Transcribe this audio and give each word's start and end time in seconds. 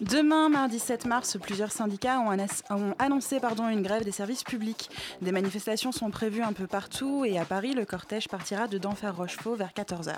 Demain, 0.00 0.48
mardi 0.48 0.78
7 0.78 1.06
mars, 1.06 1.36
plusieurs 1.42 1.72
syndicats 1.72 2.20
ont, 2.20 2.94
annoncé 3.00 3.40
une 3.68 3.82
grève 3.82 4.04
des 4.04 4.12
services 4.12 4.44
publics. 4.44 4.88
Des 5.22 5.32
manifestations 5.32 5.90
sont 5.90 6.12
prévues 6.12 6.42
un 6.42 6.52
peu 6.52 6.68
partout 6.68 7.24
et 7.24 7.36
à 7.36 7.44
Paris, 7.44 7.74
le 7.74 7.84
cortège 7.84 8.28
partira 8.28 8.68
de 8.68 8.78
Denfert 8.78 9.16
Rochefort 9.16 9.56
vers 9.56 9.72
14h. 9.72 10.14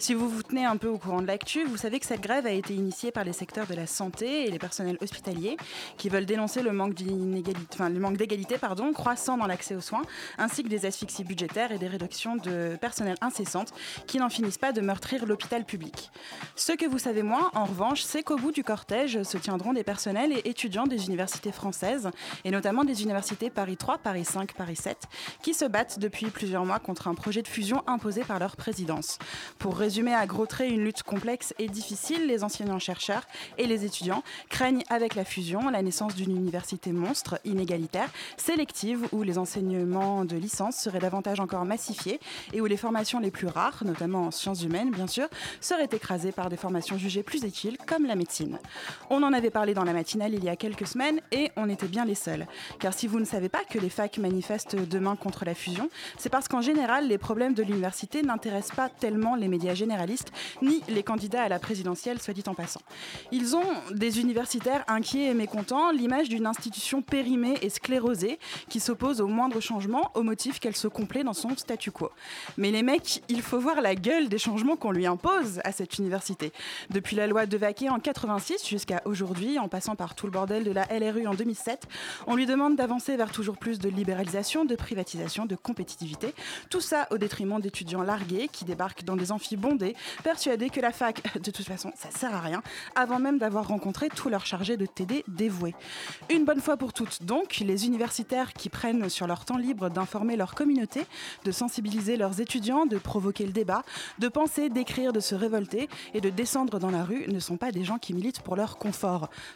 Si 0.00 0.14
vous 0.14 0.28
vous 0.28 0.42
tenez 0.42 0.64
un 0.64 0.76
peu 0.76 0.88
au 0.88 0.98
courant 0.98 1.22
de 1.22 1.28
l'actu, 1.28 1.64
vous 1.64 1.76
savez 1.76 2.00
que 2.00 2.06
cette 2.06 2.22
grève 2.22 2.44
a 2.44 2.50
été 2.50 2.74
initiée 2.74 3.12
par 3.12 3.22
les 3.22 3.32
secteurs 3.32 3.68
de 3.68 3.74
la 3.74 3.86
santé 3.86 4.48
et 4.48 4.50
les 4.50 4.58
personnels 4.58 4.98
hospitaliers 5.00 5.56
qui 5.96 6.08
veulent 6.08 6.26
dénoncer 6.26 6.62
le 6.62 6.72
manque 6.72 6.94
d'égalité 6.94 8.56
croissant 8.92 9.36
dans 9.36 9.46
l'accès 9.46 9.76
aux 9.76 9.80
soins, 9.80 10.02
ainsi 10.38 10.64
que 10.64 10.68
des 10.68 10.86
asphyxies 10.86 11.22
budgétaires 11.22 11.70
et 11.70 11.78
des 11.78 11.86
réductions 11.86 12.34
de 12.34 12.76
personnel 12.80 13.14
incessantes 13.20 13.72
qui 14.08 14.18
n'en 14.18 14.28
finissent 14.28 14.58
pas 14.58 14.72
de 14.72 14.80
meurtrir 14.80 15.24
l'hôpital 15.24 15.64
public. 15.64 16.10
Ce 16.56 16.72
que 16.72 16.86
vous 16.86 16.98
savez 16.98 17.22
moins, 17.22 17.52
en 17.54 17.64
revanche, 17.64 18.02
c'est 18.02 18.24
qu'au 18.24 18.36
bout 18.36 18.50
du 18.50 18.64
cortège 18.64 19.19
se 19.24 19.38
tiendront 19.38 19.72
des 19.72 19.84
personnels 19.84 20.32
et 20.32 20.48
étudiants 20.48 20.86
des 20.86 21.06
universités 21.06 21.52
françaises, 21.52 22.10
et 22.44 22.50
notamment 22.50 22.84
des 22.84 23.02
universités 23.02 23.50
Paris 23.50 23.76
3, 23.76 23.98
Paris 23.98 24.24
5, 24.24 24.54
Paris 24.54 24.76
7, 24.76 24.96
qui 25.42 25.54
se 25.54 25.64
battent 25.64 25.98
depuis 25.98 26.26
plusieurs 26.26 26.64
mois 26.64 26.78
contre 26.78 27.08
un 27.08 27.14
projet 27.14 27.42
de 27.42 27.48
fusion 27.48 27.82
imposé 27.86 28.22
par 28.22 28.38
leur 28.38 28.56
présidence. 28.56 29.18
Pour 29.58 29.76
résumer 29.76 30.14
à 30.14 30.26
gros 30.26 30.46
traits 30.46 30.70
une 30.70 30.84
lutte 30.84 31.02
complexe 31.02 31.54
et 31.58 31.68
difficile, 31.68 32.26
les 32.26 32.44
enseignants-chercheurs 32.44 33.26
et 33.58 33.66
les 33.66 33.84
étudiants 33.84 34.22
craignent 34.48 34.84
avec 34.88 35.14
la 35.14 35.24
fusion 35.24 35.70
la 35.70 35.82
naissance 35.82 36.14
d'une 36.14 36.34
université 36.36 36.92
monstre, 36.92 37.40
inégalitaire, 37.44 38.08
sélective, 38.36 39.06
où 39.12 39.22
les 39.22 39.38
enseignements 39.38 40.24
de 40.24 40.36
licence 40.36 40.76
seraient 40.76 40.98
davantage 40.98 41.40
encore 41.40 41.64
massifiés 41.64 42.20
et 42.52 42.60
où 42.60 42.66
les 42.66 42.76
formations 42.76 43.20
les 43.20 43.30
plus 43.30 43.46
rares, 43.46 43.82
notamment 43.84 44.26
en 44.26 44.30
sciences 44.30 44.62
humaines 44.62 44.90
bien 44.90 45.06
sûr, 45.06 45.28
seraient 45.60 45.88
écrasées 45.92 46.32
par 46.32 46.48
des 46.48 46.56
formations 46.56 46.98
jugées 46.98 47.22
plus 47.22 47.42
utiles 47.44 47.76
comme 47.86 48.06
la 48.06 48.14
médecine. 48.14 48.58
On 49.12 49.24
en 49.24 49.32
avait 49.32 49.50
parlé 49.50 49.74
dans 49.74 49.82
la 49.82 49.92
matinale 49.92 50.34
il 50.34 50.44
y 50.44 50.48
a 50.48 50.54
quelques 50.54 50.86
semaines 50.86 51.20
et 51.32 51.50
on 51.56 51.68
était 51.68 51.88
bien 51.88 52.04
les 52.04 52.14
seuls. 52.14 52.46
Car 52.78 52.94
si 52.94 53.08
vous 53.08 53.18
ne 53.18 53.24
savez 53.24 53.48
pas 53.48 53.64
que 53.68 53.80
les 53.80 53.90
facs 53.90 54.18
manifestent 54.18 54.76
demain 54.76 55.16
contre 55.16 55.44
la 55.44 55.56
fusion, 55.56 55.90
c'est 56.16 56.28
parce 56.28 56.46
qu'en 56.46 56.60
général, 56.60 57.08
les 57.08 57.18
problèmes 57.18 57.52
de 57.52 57.64
l'université 57.64 58.22
n'intéressent 58.22 58.76
pas 58.76 58.88
tellement 58.88 59.34
les 59.34 59.48
médias 59.48 59.74
généralistes 59.74 60.30
ni 60.62 60.84
les 60.88 61.02
candidats 61.02 61.42
à 61.42 61.48
la 61.48 61.58
présidentielle, 61.58 62.20
soit 62.20 62.34
dit 62.34 62.44
en 62.46 62.54
passant. 62.54 62.82
Ils 63.32 63.56
ont 63.56 63.66
des 63.90 64.20
universitaires 64.20 64.84
inquiets 64.86 65.26
et 65.26 65.34
mécontents, 65.34 65.90
l'image 65.90 66.28
d'une 66.28 66.46
institution 66.46 67.02
périmée 67.02 67.58
et 67.62 67.68
sclérosée 67.68 68.38
qui 68.68 68.78
s'oppose 68.78 69.20
au 69.20 69.26
moindre 69.26 69.58
changement 69.58 70.12
au 70.14 70.22
motif 70.22 70.60
qu'elle 70.60 70.76
se 70.76 70.86
complaît 70.86 71.24
dans 71.24 71.32
son 71.32 71.56
statu 71.56 71.90
quo. 71.90 72.10
Mais 72.56 72.70
les 72.70 72.84
mecs, 72.84 73.24
il 73.28 73.42
faut 73.42 73.58
voir 73.58 73.80
la 73.80 73.96
gueule 73.96 74.28
des 74.28 74.38
changements 74.38 74.76
qu'on 74.76 74.92
lui 74.92 75.06
impose 75.06 75.60
à 75.64 75.72
cette 75.72 75.98
université. 75.98 76.52
Depuis 76.90 77.16
la 77.16 77.26
loi 77.26 77.46
de 77.46 77.56
Vaquet 77.56 77.88
en 77.88 77.98
86 77.98 78.68
jusqu'à 78.68 78.99
aujourd'hui, 79.04 79.58
en 79.58 79.68
passant 79.68 79.96
par 79.96 80.14
tout 80.14 80.26
le 80.26 80.32
bordel 80.32 80.64
de 80.64 80.70
la 80.70 80.86
LRU 80.86 81.26
en 81.26 81.34
2007, 81.34 81.86
on 82.26 82.36
lui 82.36 82.46
demande 82.46 82.76
d'avancer 82.76 83.16
vers 83.16 83.30
toujours 83.30 83.56
plus 83.56 83.78
de 83.78 83.88
libéralisation, 83.88 84.64
de 84.64 84.74
privatisation, 84.76 85.46
de 85.46 85.56
compétitivité. 85.56 86.34
Tout 86.68 86.80
ça 86.80 87.06
au 87.10 87.18
détriment 87.18 87.60
d'étudiants 87.60 88.02
largués 88.02 88.48
qui 88.50 88.64
débarquent 88.64 89.04
dans 89.04 89.16
des 89.16 89.32
amphis 89.32 89.56
bondés, 89.56 89.96
persuadés 90.22 90.70
que 90.70 90.80
la 90.80 90.92
fac, 90.92 91.22
de 91.40 91.50
toute 91.50 91.66
façon, 91.66 91.92
ça 91.96 92.10
sert 92.10 92.34
à 92.34 92.40
rien, 92.40 92.62
avant 92.94 93.18
même 93.18 93.38
d'avoir 93.38 93.68
rencontré 93.68 94.08
tous 94.08 94.28
leurs 94.28 94.46
chargés 94.46 94.76
de 94.76 94.86
TD 94.86 95.24
dévoués. 95.28 95.74
Une 96.30 96.44
bonne 96.44 96.60
fois 96.60 96.76
pour 96.76 96.92
toutes, 96.92 97.24
donc, 97.24 97.58
les 97.58 97.86
universitaires 97.86 98.52
qui 98.52 98.68
prennent 98.68 99.08
sur 99.08 99.26
leur 99.26 99.44
temps 99.44 99.58
libre 99.58 99.90
d'informer 99.90 100.36
leur 100.36 100.54
communauté, 100.54 101.06
de 101.44 101.52
sensibiliser 101.52 102.16
leurs 102.16 102.40
étudiants, 102.40 102.86
de 102.86 102.98
provoquer 102.98 103.46
le 103.46 103.52
débat, 103.52 103.82
de 104.18 104.28
penser, 104.28 104.68
d'écrire, 104.68 105.12
de 105.12 105.20
se 105.20 105.34
révolter 105.34 105.88
et 106.14 106.20
de 106.20 106.30
descendre 106.30 106.78
dans 106.78 106.90
la 106.90 107.04
rue 107.04 107.26
ne 107.28 107.40
sont 107.40 107.56
pas 107.56 107.72
des 107.72 107.84
gens 107.84 107.98
qui 107.98 108.14
militent 108.14 108.40
pour 108.40 108.56
leur 108.56 108.78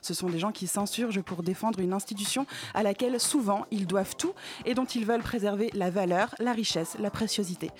Ce 0.02 0.14
sont 0.14 0.28
des 0.28 0.38
gens 0.38 0.52
qui 0.52 0.66
s'insurgent 0.66 1.22
pour 1.22 1.42
défendre 1.42 1.80
une 1.80 1.92
institution 1.92 2.46
à 2.74 2.82
laquelle 2.82 3.20
souvent 3.20 3.66
ils 3.70 3.86
doivent 3.86 4.16
tout 4.16 4.34
et 4.64 4.74
dont 4.74 4.84
ils 4.84 5.04
veulent 5.04 5.22
préserver 5.22 5.70
la 5.74 5.90
valeur, 5.90 6.34
la 6.38 6.52
richesse, 6.52 6.96
la 6.98 7.10
préciosité. 7.10 7.70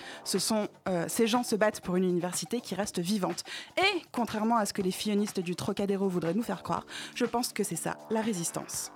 Euh, 0.89 1.05
ces 1.09 1.27
gens 1.27 1.43
se 1.43 1.57
battent 1.57 1.81
pour 1.81 1.97
une 1.97 2.05
université 2.05 2.61
qui 2.61 2.75
reste 2.75 2.99
vivante. 2.99 3.45
Et, 3.79 4.03
contrairement 4.13 4.57
à 4.57 4.67
ce 4.67 4.73
que 4.73 4.83
les 4.83 4.91
fillonistes 4.91 5.41
du 5.41 5.57
Trocadéro 5.57 6.09
voudraient 6.09 6.35
nous 6.35 6.43
faire 6.43 6.63
croire, 6.63 6.87
je 7.15 7.25
pense 7.25 7.53
que 7.53 7.65
c'est 7.65 7.77
ça, 7.77 7.97
la 8.11 8.21
résistance. 8.21 8.93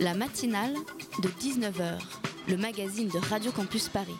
La 0.00 0.14
matinale 0.14 0.74
de 1.22 1.28
19h, 1.28 1.98
le 2.48 2.56
magazine 2.56 3.08
de 3.08 3.18
Radio 3.18 3.52
Campus 3.52 3.88
Paris. 3.88 4.16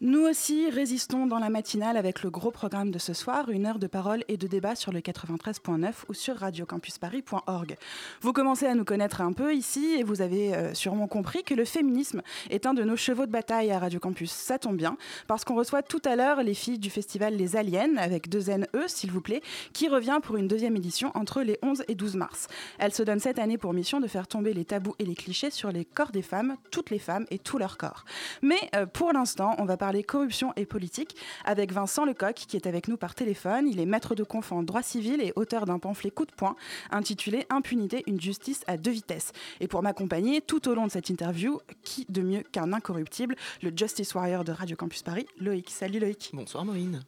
Nous 0.00 0.20
aussi 0.20 0.70
résistons 0.70 1.26
dans 1.26 1.40
la 1.40 1.50
matinale 1.50 1.96
avec 1.96 2.22
le 2.22 2.30
gros 2.30 2.52
programme 2.52 2.92
de 2.92 3.00
ce 3.00 3.12
soir, 3.12 3.48
une 3.48 3.66
heure 3.66 3.80
de 3.80 3.88
parole 3.88 4.22
et 4.28 4.36
de 4.36 4.46
débat 4.46 4.76
sur 4.76 4.92
le 4.92 5.00
93.9 5.00 5.92
ou 6.08 6.14
sur 6.14 6.36
radiocampusparis.org. 6.36 7.76
Vous 8.20 8.32
commencez 8.32 8.66
à 8.66 8.76
nous 8.76 8.84
connaître 8.84 9.22
un 9.22 9.32
peu 9.32 9.52
ici 9.52 9.96
et 9.98 10.04
vous 10.04 10.22
avez 10.22 10.54
euh, 10.54 10.72
sûrement 10.72 11.08
compris 11.08 11.42
que 11.42 11.52
le 11.52 11.64
féminisme 11.64 12.22
est 12.48 12.64
un 12.66 12.74
de 12.74 12.84
nos 12.84 12.94
chevaux 12.94 13.26
de 13.26 13.32
bataille 13.32 13.72
à 13.72 13.80
Radio 13.80 13.98
Campus. 13.98 14.30
Ça 14.30 14.60
tombe 14.60 14.76
bien 14.76 14.96
parce 15.26 15.44
qu'on 15.44 15.56
reçoit 15.56 15.82
tout 15.82 16.02
à 16.04 16.14
l'heure 16.14 16.44
les 16.44 16.54
filles 16.54 16.78
du 16.78 16.90
festival 16.90 17.34
Les 17.34 17.56
Aliens 17.56 17.96
avec 17.96 18.28
deux 18.28 18.52
NE 18.52 18.68
s'il 18.86 19.10
vous 19.10 19.20
plaît, 19.20 19.42
qui 19.72 19.88
revient 19.88 20.20
pour 20.22 20.36
une 20.36 20.46
deuxième 20.46 20.76
édition 20.76 21.10
entre 21.16 21.42
les 21.42 21.58
11 21.62 21.82
et 21.88 21.96
12 21.96 22.14
mars. 22.14 22.46
Elles 22.78 22.94
se 22.94 23.02
donnent 23.02 23.18
cette 23.18 23.40
année 23.40 23.58
pour 23.58 23.72
mission 23.72 23.98
de 23.98 24.06
faire 24.06 24.28
tomber 24.28 24.54
les 24.54 24.64
tabous 24.64 24.94
et 25.00 25.04
les 25.04 25.16
clichés 25.16 25.50
sur 25.50 25.72
les 25.72 25.84
corps 25.84 26.12
des 26.12 26.22
femmes, 26.22 26.56
toutes 26.70 26.90
les 26.90 27.00
femmes 27.00 27.26
et 27.32 27.40
tout 27.40 27.58
leur 27.58 27.78
corps. 27.78 28.04
Mais 28.42 28.60
euh, 28.76 28.86
pour 28.86 29.12
l'instant, 29.12 29.56
on 29.58 29.64
va 29.64 29.76
parler 29.76 29.87
corruption 30.02 30.52
et 30.56 30.66
politique 30.66 31.16
avec 31.44 31.72
Vincent 31.72 32.04
Lecoq 32.04 32.34
qui 32.34 32.56
est 32.56 32.66
avec 32.66 32.88
nous 32.88 32.96
par 32.96 33.14
téléphone. 33.14 33.68
Il 33.68 33.80
est 33.80 33.86
maître 33.86 34.14
de 34.14 34.22
conf 34.22 34.52
en 34.52 34.62
droit 34.62 34.82
civil 34.82 35.20
et 35.20 35.32
auteur 35.36 35.66
d'un 35.66 35.78
pamphlet 35.78 36.10
coup 36.10 36.26
de 36.26 36.32
poing 36.32 36.56
intitulé 36.90 37.46
Impunité, 37.50 38.02
une 38.06 38.20
justice 38.20 38.62
à 38.66 38.76
deux 38.76 38.90
vitesses. 38.90 39.32
Et 39.60 39.68
pour 39.68 39.82
m'accompagner 39.82 40.40
tout 40.40 40.68
au 40.68 40.74
long 40.74 40.86
de 40.86 40.92
cette 40.92 41.10
interview, 41.10 41.60
qui 41.82 42.06
de 42.08 42.22
mieux 42.22 42.42
qu'un 42.52 42.72
incorruptible, 42.72 43.36
le 43.62 43.72
Justice 43.74 44.14
Warrior 44.14 44.44
de 44.44 44.52
Radio 44.52 44.76
Campus 44.76 45.02
Paris, 45.02 45.26
Loïc. 45.38 45.70
Salut 45.70 45.98
Loïc. 45.98 46.30
bonsoir 46.32 46.64
Maureen. 46.64 47.02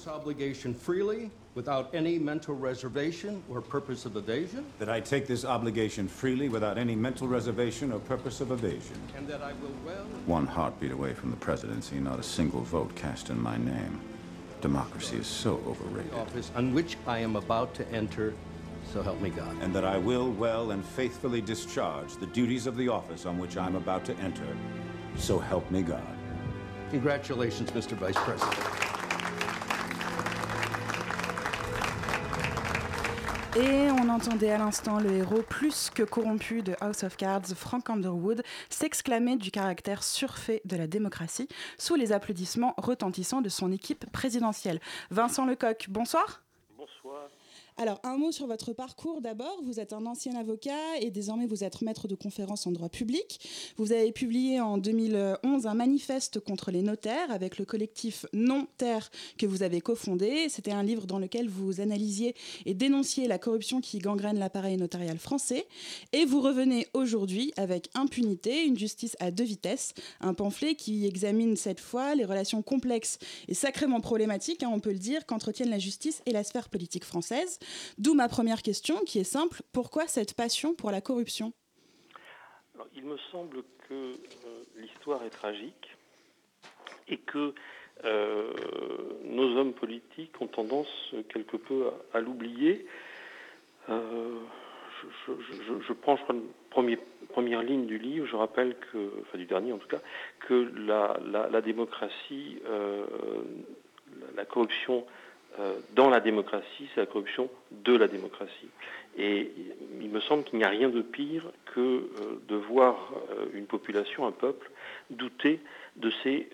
This 0.00 0.08
obligation 0.08 0.72
freely, 0.72 1.30
without 1.54 1.94
any 1.94 2.18
mental 2.18 2.54
reservation 2.54 3.42
or 3.50 3.60
purpose 3.60 4.06
of 4.06 4.16
evasion, 4.16 4.64
That 4.78 4.88
I 4.88 4.98
take 4.98 5.26
this 5.26 5.44
obligation 5.44 6.08
freely 6.08 6.48
without 6.48 6.78
any 6.78 6.96
mental 6.96 7.28
reservation 7.28 7.92
or 7.92 7.98
purpose 7.98 8.40
of 8.40 8.50
evasion. 8.50 8.96
and 9.14 9.28
that 9.28 9.42
I 9.42 9.52
will 9.60 9.74
well 9.84 10.06
One 10.24 10.46
heartbeat 10.46 10.90
away 10.92 11.12
from 11.12 11.30
the 11.30 11.36
presidency, 11.36 11.96
not 12.00 12.18
a 12.18 12.22
single 12.22 12.62
vote 12.62 12.94
cast 12.96 13.28
in 13.28 13.38
my 13.42 13.58
name. 13.58 14.00
Democracy 14.62 15.16
is 15.16 15.26
so 15.26 15.60
overrated. 15.66 16.14
office 16.14 16.50
on 16.56 16.72
which 16.72 16.96
I 17.06 17.18
am 17.18 17.36
about 17.36 17.74
to 17.74 17.86
enter, 17.92 18.32
so 18.94 19.02
help 19.02 19.20
me 19.20 19.28
God. 19.28 19.54
And 19.60 19.74
that 19.74 19.84
I 19.84 19.98
will 19.98 20.30
well 20.30 20.70
and 20.70 20.82
faithfully 20.82 21.42
discharge 21.42 22.16
the 22.16 22.26
duties 22.26 22.66
of 22.66 22.78
the 22.78 22.88
office 22.88 23.26
on 23.26 23.38
which 23.38 23.58
I'm 23.58 23.76
about 23.76 24.06
to 24.06 24.16
enter. 24.20 24.56
So 25.16 25.38
help 25.38 25.70
me 25.70 25.82
God. 25.82 26.16
Congratulations, 26.90 27.70
Mr. 27.72 27.92
Vice 27.98 28.16
President. 28.16 28.79
Et 33.56 33.90
on 33.90 34.08
entendait 34.08 34.52
à 34.52 34.58
l'instant 34.58 35.00
le 35.00 35.10
héros 35.10 35.42
plus 35.42 35.90
que 35.90 36.04
corrompu 36.04 36.62
de 36.62 36.76
House 36.80 37.02
of 37.02 37.16
Cards, 37.16 37.48
Frank 37.56 37.90
Underwood, 37.90 38.44
s'exclamer 38.68 39.36
du 39.36 39.50
caractère 39.50 40.04
surfait 40.04 40.62
de 40.64 40.76
la 40.76 40.86
démocratie 40.86 41.48
sous 41.76 41.96
les 41.96 42.12
applaudissements 42.12 42.74
retentissants 42.76 43.40
de 43.40 43.48
son 43.48 43.72
équipe 43.72 44.08
présidentielle. 44.12 44.80
Vincent 45.10 45.46
Lecoq, 45.46 45.86
bonsoir. 45.88 46.44
Bonsoir. 46.78 47.28
Alors, 47.82 47.98
un 48.02 48.18
mot 48.18 48.30
sur 48.30 48.46
votre 48.46 48.74
parcours 48.74 49.22
d'abord. 49.22 49.58
Vous 49.64 49.80
êtes 49.80 49.94
un 49.94 50.04
ancien 50.04 50.34
avocat 50.34 50.98
et 51.00 51.08
désormais 51.08 51.46
vous 51.46 51.64
êtes 51.64 51.80
maître 51.80 52.08
de 52.08 52.14
conférences 52.14 52.66
en 52.66 52.72
droit 52.72 52.90
public. 52.90 53.40
Vous 53.78 53.92
avez 53.92 54.12
publié 54.12 54.60
en 54.60 54.76
2011 54.76 55.66
un 55.66 55.72
manifeste 55.72 56.40
contre 56.40 56.70
les 56.72 56.82
notaires 56.82 57.30
avec 57.30 57.56
le 57.56 57.64
collectif 57.64 58.26
Non 58.34 58.66
Terre 58.76 59.10
que 59.38 59.46
vous 59.46 59.62
avez 59.62 59.80
cofondé. 59.80 60.50
C'était 60.50 60.72
un 60.72 60.82
livre 60.82 61.06
dans 61.06 61.18
lequel 61.18 61.48
vous 61.48 61.80
analysiez 61.80 62.34
et 62.66 62.74
dénonciez 62.74 63.26
la 63.28 63.38
corruption 63.38 63.80
qui 63.80 63.98
gangrène 63.98 64.38
l'appareil 64.38 64.76
notarial 64.76 65.16
français. 65.16 65.66
Et 66.12 66.26
vous 66.26 66.42
revenez 66.42 66.86
aujourd'hui 66.92 67.54
avec 67.56 67.88
Impunité, 67.94 68.66
une 68.66 68.76
justice 68.76 69.16
à 69.20 69.30
deux 69.30 69.44
vitesses, 69.44 69.94
un 70.20 70.34
pamphlet 70.34 70.74
qui 70.74 71.06
examine 71.06 71.56
cette 71.56 71.80
fois 71.80 72.14
les 72.14 72.26
relations 72.26 72.60
complexes 72.60 73.18
et 73.48 73.54
sacrément 73.54 74.02
problématiques, 74.02 74.62
hein, 74.64 74.70
on 74.70 74.80
peut 74.80 74.92
le 74.92 74.98
dire, 74.98 75.24
qu'entretiennent 75.24 75.70
la 75.70 75.78
justice 75.78 76.20
et 76.26 76.32
la 76.32 76.44
sphère 76.44 76.68
politique 76.68 77.06
française. 77.06 77.58
D'où 77.98 78.14
ma 78.14 78.28
première 78.28 78.62
question 78.62 79.00
qui 79.04 79.18
est 79.18 79.24
simple, 79.24 79.62
pourquoi 79.72 80.06
cette 80.06 80.34
passion 80.34 80.74
pour 80.74 80.90
la 80.90 81.00
corruption? 81.00 81.52
Il 82.94 83.04
me 83.04 83.16
semble 83.30 83.62
que 83.88 83.94
euh, 83.94 84.62
l'histoire 84.76 85.22
est 85.24 85.30
tragique 85.30 85.96
et 87.08 87.18
que 87.18 87.54
euh, 88.04 88.52
nos 89.24 89.56
hommes 89.58 89.74
politiques 89.74 90.40
ont 90.40 90.46
tendance 90.46 91.14
quelque 91.28 91.56
peu 91.56 91.90
à, 92.14 92.20
l'oublier. 92.20 92.86
Euh, 93.88 94.38
je, 95.26 95.92
prends 95.92 96.16
je 96.16 96.22
crois, 96.22 96.36
première 97.30 97.62
ligne 97.62 97.86
du 97.86 97.98
livre, 97.98 98.26
je 98.26 98.36
rappelle 98.36 98.76
que, 98.92 99.10
enfin 99.22 99.38
du 99.38 99.46
dernier 99.46 99.72
en 99.72 99.78
tout 99.78 99.88
cas, 99.88 100.00
que 100.40 100.70
la, 100.76 101.60
démocratie, 101.60 102.58
la 104.36 104.44
corruption 104.44 105.06
dans 105.94 106.08
la 106.08 106.20
démocratie, 106.20 106.88
c'est 106.94 107.00
la 107.00 107.06
corruption 107.06 107.50
de 107.70 107.94
la 107.94 108.08
démocratie. 108.08 108.68
Et 109.18 109.52
il 110.00 110.08
me 110.08 110.20
semble 110.20 110.44
qu'il 110.44 110.58
n'y 110.58 110.64
a 110.64 110.68
rien 110.68 110.88
de 110.88 111.02
pire 111.02 111.50
que 111.74 111.80
euh, 111.80 112.40
de 112.48 112.56
voir 112.56 113.12
euh, 113.30 113.46
une 113.54 113.66
population, 113.66 114.26
un 114.26 114.32
peuple, 114.32 114.70
douter 115.10 115.60
de 115.96 116.10
ses 116.22 116.48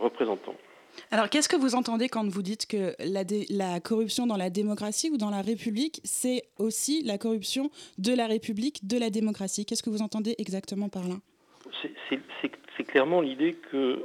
représentants. 0.00 0.56
Alors, 1.10 1.30
qu'est-ce 1.30 1.48
que 1.48 1.56
vous 1.56 1.74
entendez 1.76 2.08
quand 2.08 2.28
vous 2.28 2.42
dites 2.42 2.66
que 2.66 2.94
la, 2.98 3.22
la, 3.48 3.80
corruption 3.80 4.26
dans 4.26 4.36
la 4.36 4.50
démocratie 4.50 5.08
ou 5.10 5.16
dans 5.16 5.30
la 5.30 5.40
République, 5.40 6.00
c'est 6.04 6.42
aussi 6.58 7.02
la 7.04 7.16
corruption 7.16 7.70
de 7.96 8.12
la 8.14 8.26
République, 8.26 8.86
de 8.86 8.98
la 8.98 9.08
démocratie? 9.08 9.64
Qu'est-ce 9.64 9.82
que 9.82 9.88
vous 9.88 10.02
entendez 10.02 10.34
exactement 10.38 10.88
par 10.88 11.08
là? 11.08 11.14
C'est 12.76 12.84
clairement 12.84 13.20
l'idée 13.20 13.54
que 13.70 14.00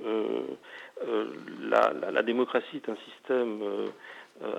la, 1.69 1.93
la, 2.11 2.23
démocratie 2.23 2.77
est 2.77 2.89
un 2.89 2.97
système 3.11 3.61
euh, 3.61 3.87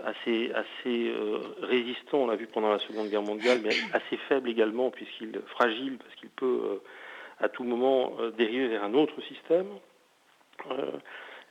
assez, 0.04 0.50
assez 0.52 1.08
euh, 1.08 1.38
résistant, 1.62 2.18
on 2.18 2.26
l'a 2.26 2.36
vu 2.36 2.46
pendant 2.46 2.70
la 2.70 2.78
Seconde 2.80 3.08
Guerre 3.08 3.22
mondiale, 3.22 3.60
mais 3.62 3.70
assez 3.92 4.16
faible 4.28 4.48
également, 4.48 4.90
puisqu'il 4.90 5.40
fragile, 5.46 5.98
parce 5.98 6.14
qu'il 6.16 6.30
peut 6.30 6.60
euh, 6.64 6.76
à 7.40 7.48
tout 7.48 7.64
moment 7.64 8.16
dériver 8.36 8.68
vers 8.68 8.84
un 8.84 8.94
autre 8.94 9.20
système. 9.22 9.66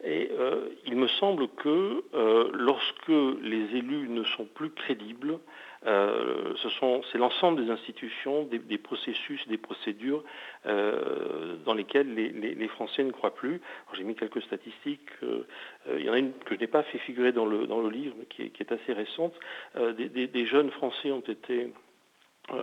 Et 0.04 0.30
il 0.86 0.98
me 0.98 1.08
semble 1.08 1.48
que 1.48 2.04
lorsque 2.54 3.08
les 3.08 3.78
élus 3.78 4.10
ne 4.10 4.26
sont 4.26 4.44
plus 4.44 4.72
crédibles, 4.72 5.40
euh, 5.86 6.56
c'est 7.12 7.18
l'ensemble 7.18 7.64
des 7.64 7.72
institutions, 7.72 8.44
des, 8.44 8.78
processus, 8.78 9.48
des 9.48 9.58
procédures 9.58 10.24
euh, 10.66 11.56
dans 11.66 11.74
lesquelles 11.74 12.14
les, 12.14 12.68
Français 12.68 13.04
ne 13.04 13.12
croient 13.12 13.36
plus. 13.36 13.62
J'ai 13.94 14.04
mis 14.04 14.16
quelques 14.16 14.42
statistiques. 14.42 15.10
Euh, 15.24 15.46
il 15.98 16.06
y 16.06 16.10
en 16.10 16.14
a 16.14 16.18
une 16.18 16.34
que 16.34 16.56
je 16.56 16.60
n'ai 16.60 16.68
pas 16.68 16.84
fait 16.84 16.98
figurer 17.00 17.32
dans 17.32 17.46
le, 17.46 17.90
livre, 17.90 18.16
mais 18.18 18.26
qui 18.26 18.42
est, 18.44 18.72
assez 18.72 18.94
récente. 18.94 19.34
Des, 19.76 20.46
jeunes 20.46 20.72
Français 20.72 21.12
ont 21.12 21.22
été 21.22 21.72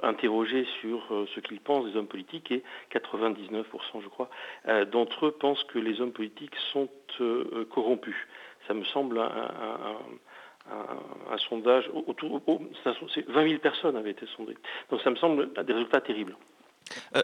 interrogés 0.03 0.67
sur 0.81 1.27
ce 1.35 1.41
qu'ils 1.41 1.61
pensent 1.61 1.87
des 1.91 1.97
hommes 1.97 2.07
politiques 2.07 2.51
et 2.53 2.63
99% 2.93 3.65
je 4.03 4.09
crois 4.09 4.31
d'entre 4.91 5.27
eux 5.27 5.33
pensent 5.33 5.65
que 5.65 5.79
les 5.79 6.01
hommes 6.01 6.13
politiques 6.13 6.57
sont 6.73 6.89
corrompus. 7.71 8.17
Ça 8.67 8.75
me 8.75 8.85
semble 8.85 9.19
un, 9.19 9.99
sondage, 11.49 11.91
autour, 12.07 12.41
20 12.47 13.49
000 13.49 13.61
personnes 13.61 13.97
avaient 13.97 14.13
été 14.13 14.27
sondées. 14.37 14.57
Donc 14.91 15.01
ça 15.03 15.11
me 15.11 15.17
semble 15.17 15.53
des 15.65 15.73
résultats 15.73 16.01
terribles. 16.01 16.37
Euh, 17.17 17.23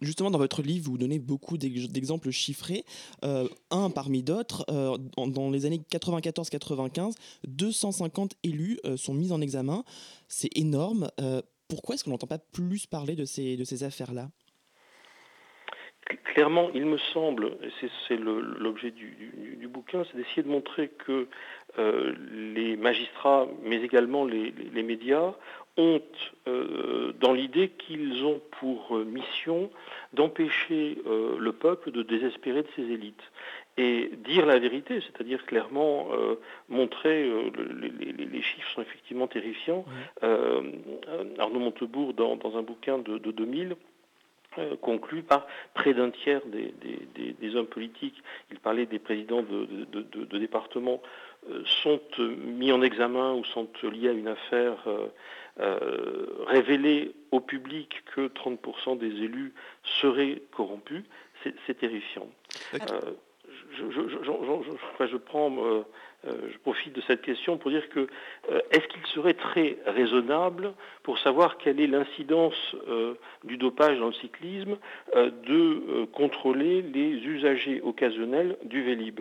justement, 0.00 0.30
dans 0.30 0.38
votre 0.38 0.62
livre, 0.62 0.86
vous 0.86 0.98
donnez 0.98 1.18
beaucoup 1.18 1.58
d'exemples 1.58 2.30
chiffrés. 2.30 2.84
Euh, 3.24 3.48
un 3.70 3.90
parmi 3.90 4.22
d'autres, 4.22 4.64
euh, 4.70 4.96
dans 5.16 5.50
les 5.50 5.66
années 5.66 5.80
94-95, 5.90 7.14
250 7.46 8.34
élus 8.42 8.78
sont 8.96 9.14
mis 9.14 9.32
en 9.32 9.40
examen. 9.40 9.84
C'est 10.28 10.56
énorme. 10.56 11.08
pourquoi 11.68 11.94
est-ce 11.94 12.04
qu'on 12.04 12.10
n'entend 12.10 12.26
pas 12.26 12.38
plus 12.38 12.86
parler 12.86 13.16
de 13.16 13.24
ces 13.24 13.84
affaires-là? 13.84 14.28
Clairement, 16.24 16.70
il 16.74 16.84
me 16.84 16.98
semble, 16.98 17.56
et 17.62 17.88
c'est 18.08 18.18
l'objet 18.18 18.90
du, 18.90 19.68
bouquin, 19.68 20.04
c'est 20.04 20.16
d'essayer 20.18 20.42
de 20.42 20.48
montrer 20.48 20.88
que 20.88 21.28
euh, 21.78 22.14
les 22.54 22.76
magistrats, 22.76 23.48
mais 23.62 23.80
également 23.82 24.26
les, 24.26 24.52
médias, 24.82 25.32
ont 25.78 26.02
euh, 26.46 27.12
dans 27.20 27.32
l'idée 27.32 27.70
qu'ils 27.70 28.22
ont 28.24 28.40
pour 28.60 28.98
mission 28.98 29.70
d'empêcher 30.12 30.98
euh, 31.06 31.36
le 31.38 31.52
peuple 31.52 31.90
de 31.90 32.02
désespérer 32.02 32.62
de 32.62 32.68
ses 32.76 32.82
élites. 32.82 33.32
Et 33.78 34.10
dire 34.18 34.44
la 34.44 34.58
vérité, 34.58 35.00
c'est-à-dire 35.00 35.44
clairement 35.46 36.10
montrer, 36.68 37.28
les, 37.58 38.42
chiffres 38.42 38.70
sont 38.72 38.82
effectivement 38.82 39.26
terrifiants. 39.26 39.84
Arnaud 40.22 41.58
Montebourg, 41.58 42.14
dans, 42.14 42.56
un 42.56 42.62
bouquin 42.62 42.98
de, 42.98 43.18
de 43.18 43.32
2000, 43.32 43.72
euh, 43.72 43.74
conclu 44.80 45.22
par 45.22 45.46
près 45.74 45.94
d'un 45.94 46.10
tiers 46.10 46.40
des, 46.46 47.56
hommes 47.56 47.66
politiques, 47.66 48.22
il 48.50 48.58
parlait 48.58 48.86
des 48.86 48.98
présidents 48.98 49.42
de, 49.42 50.38
départements, 50.38 51.02
euh, 51.50 51.62
sont 51.82 52.00
mis 52.18 52.72
en 52.72 52.82
examen 52.82 53.34
ou 53.34 53.44
sont 53.44 53.68
liés 53.82 54.08
à 54.08 54.12
une 54.12 54.28
affaire 54.28 54.76
euh, 55.60 56.26
révélée 56.46 57.12
au 57.30 57.38
public 57.38 58.02
que 58.14 58.28
30% 58.28 58.98
des 58.98 59.06
élus 59.06 59.52
seraient 60.00 60.42
corrompus. 60.50 61.04
C'est 61.66 61.78
terrifiant. 61.78 62.26
Je, 62.72 62.78
prends 65.16 65.54
euh, 65.58 65.82
je 66.13 66.13
profite 66.62 66.94
de 66.94 67.00
cette 67.02 67.22
question 67.22 67.56
pour 67.56 67.70
dire 67.70 67.88
que 67.90 68.08
euh, 68.50 68.60
est-ce 68.70 68.86
qu'il 68.88 69.04
serait 69.06 69.34
très 69.34 69.76
raisonnable 69.86 70.72
pour 71.02 71.18
savoir 71.18 71.58
quelle 71.58 71.80
est 71.80 71.86
l'incidence 71.86 72.76
euh, 72.88 73.14
du 73.44 73.56
dopage 73.56 73.98
dans 73.98 74.08
le 74.08 74.12
cyclisme 74.14 74.76
de 75.14 76.04
contrôler 76.06 76.82
les 76.82 77.10
usagers 77.10 77.80
occasionnels 77.82 78.56
du 78.64 78.82
Vélib? 78.82 79.20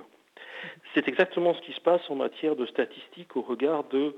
C'est 0.94 1.07
exactement 1.07 1.54
ce 1.54 1.62
qui 1.62 1.74
se 1.74 1.81
passe 1.81 2.01
en 2.10 2.15
matière 2.15 2.56
de 2.56 2.65
statistiques 2.65 3.36
au 3.36 3.42
regard 3.42 3.83
de, 3.86 4.15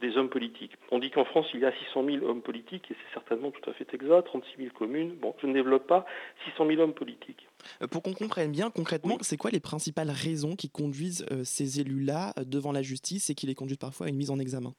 des 0.00 0.16
hommes 0.16 0.28
politiques. 0.28 0.72
On 0.90 0.98
dit 0.98 1.10
qu'en 1.10 1.24
France, 1.24 1.46
il 1.54 1.60
y 1.60 1.64
a 1.64 1.72
600 1.72 2.04
000 2.04 2.26
hommes 2.26 2.42
politiques, 2.42 2.90
et 2.90 2.94
c'est 2.94 3.14
certainement 3.14 3.50
tout 3.50 3.70
à 3.70 3.72
fait 3.72 3.86
exact, 3.94 4.24
36 4.24 4.56
000 4.58 4.70
communes. 4.76 5.14
Bon, 5.20 5.34
je 5.40 5.46
ne 5.46 5.52
développe 5.52 5.86
pas 5.86 6.04
600 6.44 6.66
000 6.66 6.80
hommes 6.80 6.94
politiques. 6.94 7.46
Euh, 7.82 7.86
pour 7.86 8.02
qu'on 8.02 8.14
comprenne 8.14 8.52
bien 8.52 8.70
concrètement, 8.70 9.16
c'est 9.20 9.36
quoi 9.36 9.50
les 9.50 9.60
principales 9.60 10.10
raisons 10.10 10.56
qui 10.56 10.68
conduisent 10.68 11.26
euh, 11.30 11.44
ces 11.44 11.80
élus-là 11.80 12.32
euh, 12.38 12.44
devant 12.44 12.72
la 12.72 12.82
justice 12.82 13.30
et 13.30 13.34
qui 13.34 13.46
les 13.46 13.54
conduisent 13.54 13.78
parfois 13.78 14.06
à 14.06 14.08
une 14.08 14.16
mise 14.16 14.30
en 14.30 14.38
examen? 14.38 14.74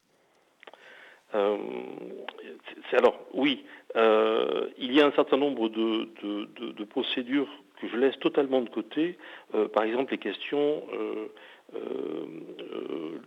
Alors 2.96 3.20
oui, 3.34 3.66
il 3.96 4.94
y 4.94 5.02
a 5.02 5.08
un 5.08 5.12
certain 5.14 5.38
nombre 5.38 5.68
de, 5.68 6.84
procédures 6.84 7.50
je 7.88 7.98
laisse 7.98 8.18
totalement 8.20 8.62
de 8.62 8.70
côté. 8.70 9.18
par 9.74 9.84
exemple, 9.84 10.12
les 10.12 10.18
questions 10.18 10.84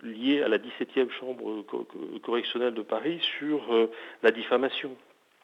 liées 0.03 0.43
à 0.43 0.49
la 0.49 0.59
17e 0.59 1.11
chambre 1.11 1.65
correctionnelle 2.23 2.75
de 2.75 2.83
Paris 2.83 3.19
sur 3.39 3.63
la 4.23 4.31
diffamation. 4.31 4.97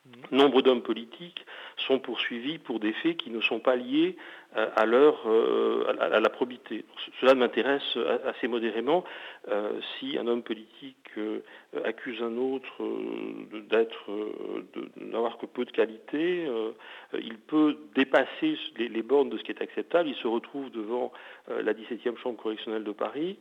Mmh. 0.04 0.36
Nombre 0.36 0.62
d'hommes 0.62 0.82
politiques 0.82 1.46
sont 1.86 2.00
poursuivis 2.00 2.58
pour 2.58 2.80
des 2.80 2.92
faits 2.92 3.16
qui 3.16 3.30
ne 3.30 3.40
sont 3.40 3.60
pas 3.60 3.76
liés 3.76 4.16
euh, 4.56 4.68
à, 4.74 4.84
leur, 4.84 5.22
euh, 5.26 5.94
à, 6.00 6.18
la 6.18 6.28
probité. 6.28 6.84
Cela 7.20 7.34
m'intéresse 7.34 7.96
assez 8.26 8.48
modérément. 8.48 9.04
Euh, 9.48 9.80
si 9.98 10.18
un 10.18 10.26
homme 10.26 10.42
politique 10.42 10.96
accuse 11.84 12.22
un 12.22 12.36
autre 12.36 12.82
d'être, 13.70 14.06
que 15.40 15.46
peu 15.46 15.64
de 15.64 15.70
qualité, 15.70 16.48
il 17.12 17.38
peut 17.38 17.76
dépasser 17.94 18.56
les, 18.78 19.02
bornes 19.02 19.28
de 19.28 19.36
ce 19.36 19.42
qui 19.42 19.52
est 19.52 19.62
acceptable. 19.62 20.08
Il 20.08 20.14
se 20.16 20.26
retrouve 20.26 20.70
devant 20.70 21.12
la 21.48 21.74
17e 21.74 22.16
chambre 22.16 22.40
correctionnelle 22.40 22.84
de 22.84 22.92
Paris 22.92 23.38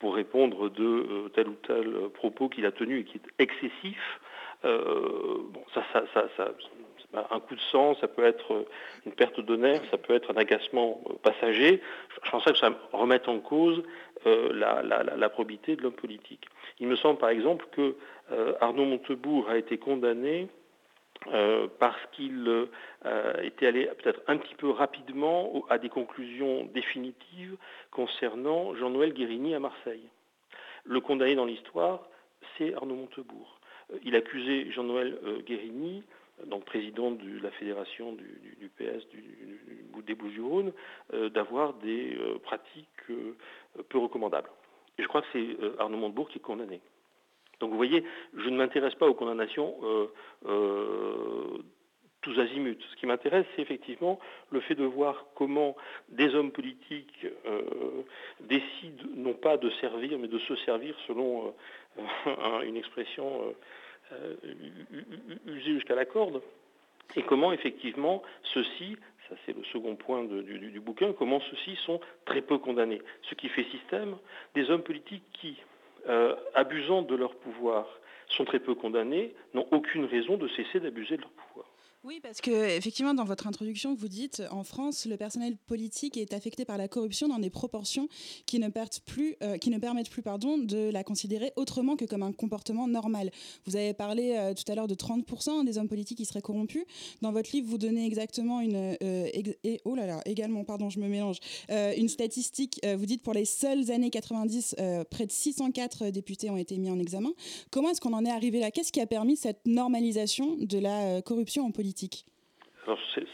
pour 0.00 0.14
répondre 0.16 0.68
de 0.68 1.30
tel 1.34 1.48
ou 1.48 1.56
tel 1.66 2.10
propos 2.14 2.48
qu'il 2.48 2.66
a 2.66 2.72
tenu 2.72 3.00
et 3.00 3.04
qui 3.04 3.16
est 3.16 3.42
excessif. 3.42 4.20
Euh, 4.64 5.42
un 7.14 7.40
coup 7.40 7.54
de 7.54 7.60
sang, 7.60 7.94
ça 8.00 8.08
peut 8.08 8.24
être 8.24 8.66
une 9.06 9.12
perte 9.12 9.40
de 9.40 9.56
nerfs, 9.56 9.82
ça 9.90 9.96
peut 9.96 10.14
être 10.14 10.30
un 10.30 10.36
agacement 10.36 11.00
passager. 11.22 11.80
Je 12.24 12.30
pense 12.30 12.44
que 12.44 12.54
ça 12.54 12.70
remette 12.92 13.28
en 13.28 13.38
cause 13.38 13.82
la, 14.24 15.28
probité 15.30 15.76
de 15.76 15.82
l'homme 15.82 15.94
politique. 15.94 16.44
Il 16.80 16.86
me 16.86 16.96
semble 16.96 17.18
par 17.18 17.30
exemple 17.30 17.66
que 17.72 17.96
Arnaud 18.60 18.84
Montebourg 18.84 19.48
a 19.48 19.56
été 19.56 19.78
condamné 19.78 20.48
parce 21.78 22.00
qu'il 22.12 22.68
était 23.42 23.68
allé 23.68 23.86
peut-être 24.02 24.20
un 24.26 24.36
petit 24.36 24.54
peu 24.54 24.68
rapidement 24.68 25.64
à 25.70 25.78
des 25.78 25.88
conclusions 25.88 26.64
définitives 26.74 27.56
concernant 27.90 28.74
Jean-Noël 28.74 29.14
Guérini 29.14 29.54
à 29.54 29.60
Marseille. 29.60 30.08
Le 30.84 31.00
condamné 31.00 31.34
dans 31.34 31.46
l'histoire, 31.46 32.02
c'est 32.56 32.74
Arnaud 32.74 32.96
Montebourg. 32.96 33.57
Euh, 33.92 33.98
il 34.04 34.14
accusait 34.16 34.70
Jean-Noël 34.72 35.18
euh, 35.24 35.40
Guérini, 35.42 36.02
donc 36.46 36.64
président 36.64 37.10
de 37.10 37.42
la 37.42 37.50
fédération 37.52 38.12
du, 38.12 38.70
PS 38.76 39.04
des 40.06 40.14
Bouches-du-Rhône, 40.14 40.72
euh, 41.12 41.28
d'avoir 41.28 41.74
des 41.74 42.16
pratiques 42.44 42.86
peu 43.88 43.98
recommandables. 43.98 44.50
Et 44.98 45.02
je 45.02 45.08
crois 45.08 45.22
que 45.22 45.26
c'est 45.32 45.80
Arnaud 45.80 45.98
Montebourg 45.98 46.28
qui 46.28 46.38
est 46.38 46.42
condamné. 46.42 46.80
Donc 47.60 47.70
vous 47.70 47.76
voyez, 47.76 48.04
je 48.36 48.48
ne 48.48 48.56
m'intéresse 48.56 48.94
pas 48.94 49.08
aux 49.08 49.14
condamnations 49.14 49.74
tous 52.20 52.38
azimuts. 52.38 52.78
Ce 52.90 52.96
qui 52.96 53.06
m'intéresse, 53.06 53.46
c'est 53.54 53.62
effectivement 53.62 54.18
le 54.50 54.60
fait 54.60 54.74
de 54.74 54.84
voir 54.84 55.26
comment 55.34 55.76
des 56.08 56.34
hommes 56.34 56.52
politiques 56.52 57.26
décident 58.40 59.04
non 59.16 59.34
pas 59.34 59.56
de 59.56 59.70
servir, 59.80 60.18
mais 60.18 60.28
de 60.28 60.38
se 60.38 60.54
servir 60.56 60.96
selon 61.06 61.52
une 62.64 62.76
expression 62.76 63.54
euh, 64.12 64.34
usée 65.46 65.74
jusqu'à 65.74 65.94
la 65.94 66.04
corde, 66.04 66.42
et 67.16 67.22
comment 67.22 67.52
effectivement 67.52 68.22
ceux-ci, 68.54 68.96
ça 69.28 69.36
c'est 69.44 69.56
le 69.56 69.64
second 69.64 69.96
point 69.96 70.24
du, 70.24 70.80
bouquin, 70.80 71.12
comment 71.12 71.40
ceux-ci 71.40 71.76
sont 71.84 72.00
très 72.24 72.42
peu 72.42 72.58
condamnés. 72.58 73.00
Ce 73.22 73.34
qui 73.34 73.48
fait 73.48 73.64
système, 73.64 74.16
des 74.54 74.70
hommes 74.70 74.82
politiques 74.82 75.24
qui, 75.32 75.56
euh, 76.08 76.34
abusant 76.54 77.02
de 77.02 77.14
leur 77.14 77.34
pouvoir, 77.36 77.86
sont 78.28 78.44
très 78.44 78.58
peu 78.58 78.74
condamnés, 78.74 79.34
n'ont 79.54 79.66
aucune 79.70 80.04
raison 80.04 80.36
de 80.36 80.48
cesser 80.48 80.80
d'abuser 80.80 81.16
de 81.16 81.22
leur 81.22 81.30
pouvoir. 81.30 81.37
Oui, 82.04 82.20
parce 82.22 82.40
que 82.40 82.76
effectivement, 82.76 83.12
dans 83.12 83.24
votre 83.24 83.48
introduction, 83.48 83.92
vous 83.92 84.06
dites 84.06 84.40
en 84.52 84.62
France, 84.62 85.04
le 85.04 85.16
personnel 85.16 85.56
politique 85.56 86.16
est 86.16 86.32
affecté 86.32 86.64
par 86.64 86.78
la 86.78 86.86
corruption 86.86 87.26
dans 87.26 87.40
des 87.40 87.50
proportions 87.50 88.08
qui 88.46 88.60
ne, 88.60 88.68
euh, 88.68 89.78
permettent 89.80 90.08
plus 90.08 90.22
pardon, 90.22 90.58
de 90.58 90.90
la 90.90 91.02
considérer 91.02 91.52
autrement 91.56 91.96
que 91.96 92.04
comme 92.04 92.22
un 92.22 92.30
comportement 92.30 92.86
normal. 92.86 93.32
Vous 93.64 93.74
avez 93.74 93.94
parlé 93.94 94.36
euh, 94.36 94.54
tout 94.54 94.70
à 94.70 94.76
l'heure 94.76 94.86
de 94.86 94.94
30% 94.94 95.64
des 95.64 95.76
hommes 95.76 95.88
politiques 95.88 96.18
qui 96.18 96.24
seraient 96.24 96.40
corrompus. 96.40 96.84
Dans 97.20 97.32
votre 97.32 97.50
livre, 97.52 97.68
vous 97.68 97.78
donnez 97.78 98.06
exactement 98.06 98.60
une 98.60 98.76
euh, 99.02 99.28
et 99.64 99.80
oh 99.84 99.96
là 99.96 100.06
là, 100.06 100.20
également, 100.24 100.62
pardon, 100.62 100.90
je 100.90 101.00
me 101.00 101.08
mélange, 101.08 101.38
une 101.68 102.08
statistique. 102.08 102.80
vous 102.96 103.06
dites 103.06 103.22
pour 103.22 103.34
les 103.34 103.44
seules 103.44 103.90
années 103.90 104.10
90, 104.10 104.76
près 105.10 105.26
de 105.26 105.32
604 105.32 106.10
députés 106.10 106.48
ont 106.48 106.56
été 106.56 106.78
mis 106.78 106.90
en 106.90 106.98
examen. 107.00 107.32
Comment 107.70 107.90
est-ce 107.90 108.00
qu'on 108.00 108.12
en 108.12 108.24
est 108.24 108.30
arrivé 108.30 108.60
là? 108.60 108.70
Qu'est-ce 108.70 108.92
qui 108.92 109.00
a 109.00 109.06
permis 109.06 109.36
cette 109.36 109.66
normalisation 109.66 110.56
de 110.56 110.78
la 110.78 111.22
corruption 111.22 111.66
en 111.66 111.72
politique? 111.72 111.87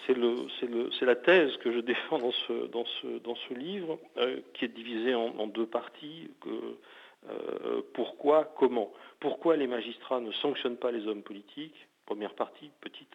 C'est 0.06 1.06
la 1.06 1.16
thèse 1.16 1.56
que 1.58 1.72
je 1.72 1.80
défends 1.80 2.18
dans 2.18 2.84
ce, 2.84 3.54
livre, 3.54 3.98
euh, 4.16 4.40
qui 4.54 4.64
est 4.64 4.68
divisé 4.68 5.14
en, 5.14 5.46
deux 5.46 5.66
parties. 5.66 6.30
Euh, 6.46 7.82
pourquoi, 7.94 8.52
comment 8.56 8.92
Pourquoi 9.20 9.56
les 9.56 9.66
magistrats 9.66 10.20
ne 10.20 10.32
sanctionnent 10.32 10.76
pas 10.76 10.90
les 10.90 11.06
hommes 11.06 11.22
politiques 11.22 11.88
Première 12.06 12.34
partie, 12.34 12.70
petite. 12.80 13.14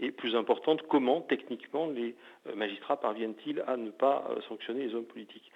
Et 0.00 0.12
plus 0.12 0.36
importante, 0.36 0.82
comment 0.88 1.22
techniquement 1.22 1.88
les 1.88 2.14
euh, 2.46 2.54
magistrats 2.54 3.00
parviennent-ils 3.00 3.64
à 3.66 3.76
ne 3.76 3.90
pas 3.90 4.28
sanctionner 4.48 4.86
les 4.86 4.94
hommes 4.94 5.06
politiques 5.06 5.50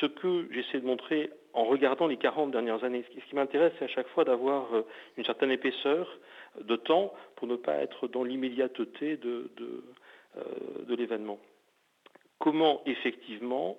Ce 0.00 0.06
que 0.06 0.48
j'essaie 0.50 0.80
de 0.80 0.86
montrer 0.86 1.30
en 1.52 1.64
regardant 1.64 2.06
les 2.06 2.16
40 2.16 2.50
dernières 2.50 2.84
années, 2.84 3.04
ce 3.06 3.28
qui 3.28 3.34
m'intéresse, 3.34 3.72
c'est 3.78 3.84
à 3.84 3.88
chaque 3.88 4.08
fois 4.08 4.24
d'avoir 4.24 4.68
une 5.18 5.24
certaine 5.24 5.50
épaisseur 5.50 6.18
de 6.60 6.76
temps 6.76 7.12
pour 7.36 7.48
ne 7.48 7.56
pas 7.56 7.76
être 7.76 8.08
dans 8.08 8.24
l'immédiateté 8.24 9.16
de, 9.16 9.50
euh, 10.36 10.42
l'événement. 10.88 11.38
Comment 12.38 12.82
effectivement 12.86 13.76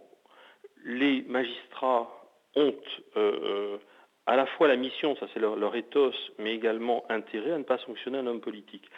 les 0.85 1.21
magistrats 1.23 2.09
ont 2.55 2.75
euh, 3.17 3.77
à 4.25 4.35
la 4.35 4.45
fois 4.45 4.67
la 4.67 4.75
mission, 4.75 5.15
ça 5.17 5.27
c'est 5.33 5.39
leur, 5.39 5.55
leur, 5.55 5.75
ethos, 5.75 6.13
mais 6.39 6.53
également 6.53 7.05
intérêt 7.09 7.51
à 7.51 7.57
ne 7.57 7.63
pas 7.63 7.77
sanctionner 7.79 8.19
un 8.19 8.27
homme 8.27 8.41
politique. 8.41 8.89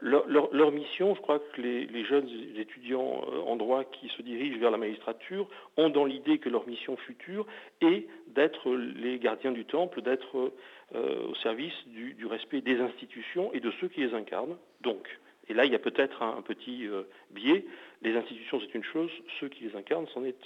Leur, 0.00 0.70
mission, 0.70 1.14
je 1.16 1.20
crois 1.20 1.40
que 1.40 1.60
les, 1.60 2.04
jeunes 2.04 2.28
étudiants 2.56 3.24
euh, 3.32 3.40
en 3.40 3.56
droit 3.56 3.84
qui 3.84 4.08
se 4.08 4.22
dirigent 4.22 4.58
vers 4.58 4.70
la 4.70 4.76
magistrature 4.76 5.48
ont 5.76 5.88
dans 5.88 6.04
l'idée 6.04 6.38
que 6.38 6.48
leur 6.48 6.68
mission 6.68 6.96
future 6.96 7.46
est 7.80 8.06
d'être 8.28 8.70
les 8.72 9.18
gardiens 9.18 9.50
du 9.50 9.64
temple, 9.64 10.02
d'être 10.02 10.52
euh, 10.94 11.26
au 11.26 11.34
service 11.36 11.74
du, 11.88 12.26
respect 12.26 12.60
des 12.60 12.80
institutions 12.80 13.52
et 13.52 13.60
de 13.60 13.72
ceux 13.80 13.88
qui 13.88 14.00
les 14.00 14.14
incarnent. 14.14 14.56
Donc, 14.82 15.08
et 15.48 15.54
là, 15.54 15.64
il 15.64 15.72
y 15.72 15.74
a 15.74 15.80
peut-être 15.80 16.22
un, 16.22 16.42
petit 16.42 16.86
euh, 16.86 17.02
biais. 17.30 17.64
Les 18.02 18.14
institutions, 18.14 18.60
c'est 18.60 18.74
une 18.74 18.84
chose, 18.84 19.10
ceux 19.40 19.48
qui 19.48 19.64
les 19.64 19.74
incarnent, 19.74 20.06
c'en 20.14 20.24
est, 20.24 20.36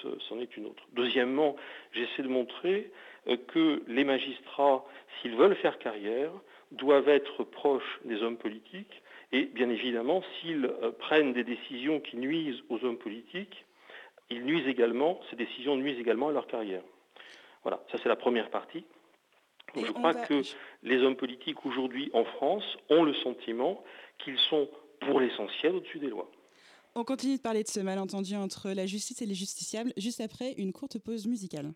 est, 0.41 0.57
une 0.57 0.67
autre. 0.67 0.85
Deuxièmement, 0.95 1.57
j'essaie 1.93 2.23
de 2.23 2.29
montrer 2.29 2.91
que 3.49 3.83
les 3.87 4.05
magistrats, 4.05 4.85
s'ils 5.21 5.37
veulent 5.37 5.57
faire 5.57 5.79
carrière, 5.79 6.33
doivent 6.71 7.09
être 7.09 7.45
proches 7.45 8.01
des 8.05 8.23
hommes 8.23 8.39
politiques 8.39 9.03
et 9.33 9.47
bien 9.47 9.71
évidemment, 9.71 10.23
s'ils 10.41 10.67
euh, 10.67 10.93
prennent 10.93 11.33
des 11.33 11.45
décisions 11.45 12.01
qui 12.01 12.17
nuisent 12.17 12.63
aux 12.69 12.85
hommes 12.85 12.99
politiques, 12.99 13.65
ils 14.31 14.45
nuisent 14.45 14.69
également, 14.69 15.21
ces 15.31 15.37
décisions 15.37 15.77
nuisent 15.77 15.99
également 15.99 16.29
à 16.29 16.33
leur 16.33 16.47
carrière. 16.47 16.83
Voilà, 17.63 17.83
ça 17.91 17.99
c'est 18.03 18.09
la 18.09 18.17
première 18.17 18.51
partie. 18.51 18.85
je 19.75 19.91
crois 19.93 20.15
que 20.15 20.43
les 20.83 20.99
hommes 20.99 21.17
politiques 21.17 21.65
aujourd'hui 21.65 22.11
en 22.13 22.25
France 22.25 22.65
ont 22.91 23.05
le 23.05 23.15
sentiment 23.15 23.83
qu'ils 24.19 24.39
sont 24.51 24.69
pour 25.01 25.21
l'essentiel 25.21 25.75
au-dessus 25.77 25.99
des 25.99 26.09
lois. 26.09 26.31
On 26.95 27.05
continue 27.05 27.37
de 27.37 27.41
parler 27.41 27.63
de 27.63 27.69
ce 27.69 27.81
malentendu 27.81 28.37
entre 28.37 28.71
la 28.71 28.85
justice 28.85 29.23
et 29.23 29.27
les 29.27 29.35
justiciables 29.35 29.93
juste 29.97 30.21
après 30.21 30.53
une 30.59 30.73
courte 30.73 30.99
pause 30.99 31.27
musicale. 31.27 31.73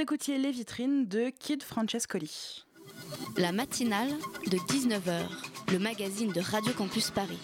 Écoutiez 0.00 0.38
Les 0.38 0.52
Vitrines 0.52 1.08
de 1.08 1.30
Kid 1.30 1.64
Francescoli. 1.64 2.64
La 3.36 3.50
matinale 3.50 4.12
de 4.46 4.56
19h, 4.56 5.26
le 5.72 5.78
magazine 5.80 6.30
de 6.30 6.40
Radio 6.40 6.72
Campus 6.72 7.10
Paris. 7.10 7.38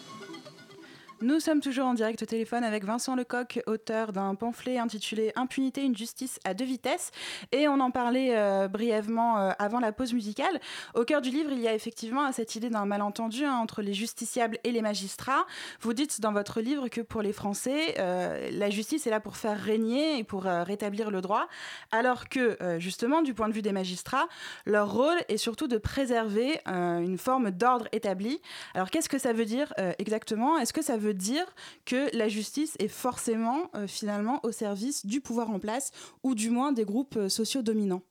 Nous 1.25 1.41
sommes 1.41 1.61
toujours 1.61 1.87
en 1.87 1.95
direct 1.95 2.23
au 2.23 2.27
téléphone 2.27 2.65
avec 2.65 2.85
Vincent 2.85 3.17
Lecoq, 3.17 3.63
auteur 3.67 4.13
d'un 4.13 4.35
pamphlet 4.35 4.77
intitulé 4.77 5.33
Impunité, 5.37 5.83
une 5.83 5.97
justice 5.97 6.39
à 6.45 6.53
deux 6.53 6.67
vitesses. 6.67 7.13
Et 7.51 7.67
on 7.67 7.81
en 7.81 7.91
parlait 7.91 8.37
euh, 8.37 8.69
brièvement 8.69 9.39
euh, 9.39 9.53
avant 9.59 9.81
la 9.81 9.91
pause 9.91 10.13
musicale. 10.13 10.61
Au 10.93 11.07
cœur 11.07 11.23
du 11.23 11.31
livre, 11.31 11.51
il 11.51 11.61
y 11.61 11.67
a 11.67 11.73
effectivement 11.73 12.31
cette 12.31 12.57
idée 12.57 12.69
d'un 12.69 12.85
malentendu 12.85 13.47
hein, 13.47 13.57
entre 13.57 13.81
les 13.81 13.95
justiciables 13.95 14.59
et 14.65 14.71
les 14.71 14.83
magistrats. 14.83 15.47
Vous 15.81 15.95
dites 15.95 16.21
dans 16.21 16.33
votre 16.33 16.61
livre 16.61 16.89
que 16.89 17.01
pour 17.01 17.23
les 17.23 17.33
Français, 17.33 17.95
euh, 17.99 18.51
la 18.53 18.69
justice 18.69 19.07
est 19.07 19.11
là 19.11 19.21
pour 19.21 19.39
faire 19.39 19.59
régner 19.59 20.19
et 20.19 20.25
pour 20.25 20.43
rétablir 20.43 21.11
le 21.11 21.23
droit, 21.23 21.49
alors 21.91 22.29
que 22.29 22.59
justement, 22.79 23.23
du 23.23 23.33
point 23.33 23.49
de 23.49 23.55
vue 23.55 23.63
des 23.63 23.73
magistrats, 23.73 24.29
leur 24.67 24.93
rôle 24.93 25.17
est 25.31 25.39
surtout 25.39 25.69
de 25.69 25.79
préserver 25.79 26.61
une 26.67 27.17
forme 27.17 27.51
d'ordre 27.51 27.89
établi. 27.93 28.43
Alors 28.75 28.91
qu'est-ce 28.91 29.09
que 29.09 29.19
ça 29.19 29.33
veut 29.33 29.47
dire 29.47 29.73
exactement? 29.99 30.59
Est-ce 30.59 30.73
que 30.73 30.83
ça 30.83 30.99
veut 30.99 31.14
dire 31.15 31.47
que 31.87 32.17
la 32.17 32.29
justice 32.29 32.77
est 32.79 32.89
forcément 32.89 33.71
euh, 33.75 33.87
finalement 33.87 34.41
au 34.43 34.53
service 34.53 35.07
du 35.07 35.21
pouvoir 35.21 35.51
en 35.51 35.59
place 35.59 35.93
ou 36.23 36.35
du 36.35 36.51
moins 36.51 36.73
des 36.73 36.85
groupes 36.85 37.17
euh, 37.17 37.29
sociaux 37.29 37.63
dominants 37.63 38.03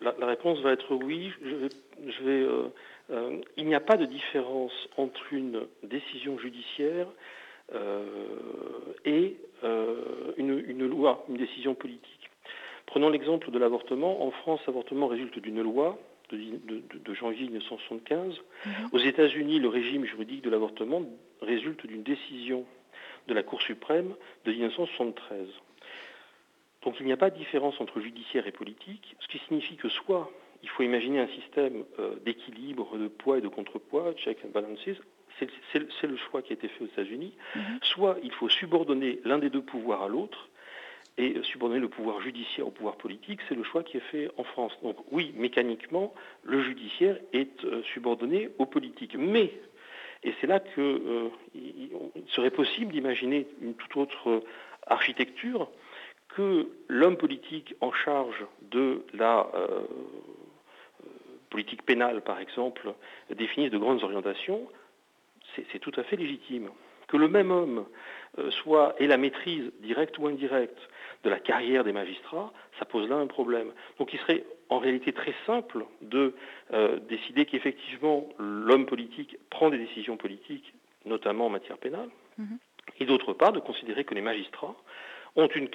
la, 0.00 0.26
réponse 0.26 0.58
va 0.60 0.72
être 0.72 0.94
oui. 0.94 1.30
Euh, 2.22 2.68
il 3.58 3.66
n'y 3.66 3.74
a 3.74 3.80
pas 3.80 3.98
de 3.98 4.06
différence 4.06 4.72
entre 4.96 5.20
une 5.30 5.66
décision 5.82 6.38
judiciaire 6.38 7.06
et 9.04 9.36
une, 10.38 10.86
loi, 10.86 11.24
une 11.28 11.36
décision 11.36 11.74
politique. 11.74 12.30
Prenons 12.86 13.10
l'exemple 13.10 13.50
de 13.50 13.58
l'avortement. 13.58 14.26
En 14.26 14.30
France, 14.30 14.60
l'avortement 14.66 15.06
résulte 15.06 15.38
d'une 15.38 15.60
loi 15.60 15.98
de, 16.32 17.14
janvier 17.14 17.44
1975. 17.44 18.34
Mhm. 18.64 18.72
Aux 18.92 18.98
États-Unis, 18.98 19.58
le 19.58 19.68
régime 19.68 20.04
juridique 20.04 20.42
de 20.42 20.50
l'avortement 20.50 21.02
résulte 21.40 21.86
d'une 21.86 22.02
décision 22.02 22.64
de 23.28 23.34
la 23.34 23.42
Cour 23.42 23.62
suprême 23.62 24.14
de 24.44 24.52
1973. 24.52 25.48
Donc 26.82 26.96
il 26.98 27.06
n'y 27.06 27.12
a 27.12 27.16
pas 27.16 27.30
de 27.30 27.36
différence 27.36 27.80
entre 27.80 28.00
judiciaire 28.00 28.46
et 28.46 28.52
politique, 28.52 29.16
ce 29.20 29.28
qui 29.28 29.38
signifie 29.46 29.76
que 29.76 29.88
soit 29.88 30.30
il 30.62 30.68
faut 30.68 30.82
imaginer 30.82 31.20
un 31.20 31.28
système 31.28 31.84
euh, 31.98 32.16
d'équilibre, 32.24 32.98
de 32.98 33.08
poids 33.08 33.38
et 33.38 33.40
de 33.40 33.48
contrepoids, 33.48 34.12
check 34.14 34.38
and 34.44 34.50
balances, 34.50 34.78
c'est 35.38 36.06
le 36.06 36.16
choix 36.16 36.42
qui 36.42 36.52
a 36.52 36.54
été 36.54 36.68
fait 36.68 36.84
aux 36.84 36.88
États-Unis, 36.88 37.32
mhm. 37.54 37.78
soit 37.82 38.18
il 38.22 38.32
faut 38.32 38.48
subordonner 38.48 39.20
l'un 39.24 39.38
des 39.38 39.48
deux 39.48 39.62
pouvoirs 39.62 40.02
à 40.02 40.08
l'autre, 40.08 40.49
et 41.20 41.42
subordonner 41.42 41.80
le 41.80 41.88
pouvoir 41.88 42.22
judiciaire 42.22 42.66
au 42.66 42.70
pouvoir 42.70 42.96
politique, 42.96 43.40
c'est 43.48 43.54
le 43.54 43.62
choix 43.62 43.82
qui 43.82 43.98
est 43.98 44.08
fait 44.10 44.30
en 44.38 44.44
France. 44.44 44.72
Donc 44.82 44.96
oui, 45.12 45.34
mécaniquement, 45.36 46.14
le 46.44 46.62
judiciaire 46.62 47.18
est 47.34 47.62
euh, 47.64 47.82
subordonné 47.92 48.48
au 48.58 48.64
politique. 48.64 49.16
Mais, 49.18 49.52
et 50.24 50.32
c'est 50.40 50.46
là 50.46 50.60
qu'il 50.60 50.82
euh, 50.82 51.28
serait 52.28 52.50
possible 52.50 52.92
d'imaginer 52.92 53.46
une 53.60 53.74
toute 53.74 53.96
autre 53.96 54.42
architecture, 54.86 55.68
que 56.28 56.68
l'homme 56.88 57.18
politique 57.18 57.74
en 57.82 57.92
charge 57.92 58.46
de 58.62 59.04
la 59.12 59.50
euh, 59.54 59.80
politique 61.50 61.82
pénale, 61.82 62.22
par 62.22 62.40
exemple, 62.40 62.94
définisse 63.34 63.70
de 63.70 63.78
grandes 63.78 64.02
orientations, 64.04 64.66
c'est 65.72 65.80
tout 65.80 65.92
à 65.96 66.04
fait 66.04 66.16
légitime. 66.16 66.70
Que 67.08 67.16
le 67.16 67.26
même 67.26 67.50
homme 67.50 67.84
soit 68.50 68.94
ait 69.00 69.08
la 69.08 69.16
maîtrise 69.16 69.72
directe 69.80 70.16
ou 70.18 70.28
indirecte 70.28 70.78
de 71.24 71.30
la 71.30 71.38
carrière 71.38 71.84
des 71.84 71.92
magistrats, 71.92 72.52
ça 72.78 72.84
pose 72.84 73.08
là 73.08 73.16
un 73.16 73.26
problème. 73.26 73.72
Donc 73.98 74.12
il 74.12 74.18
serait 74.20 74.44
en 74.68 74.78
réalité 74.78 75.12
très 75.12 75.34
simple 75.46 75.84
de 76.00 76.34
euh, 76.72 76.98
décider 77.08 77.44
qu'effectivement 77.44 78.28
l'homme 78.38 78.86
politique 78.86 79.36
prend 79.50 79.70
des 79.70 79.78
décisions 79.78 80.16
politiques, 80.16 80.72
notamment 81.04 81.46
en 81.46 81.50
matière 81.50 81.78
pénale, 81.78 82.08
mhm. 82.38 82.58
et 83.00 83.04
d'autre 83.04 83.32
part 83.32 83.52
de 83.52 83.60
considérer 83.60 84.04
que 84.04 84.14
les 84.14 84.22
magistrats 84.22 84.76
ont 85.36 85.48
une, 85.48 85.68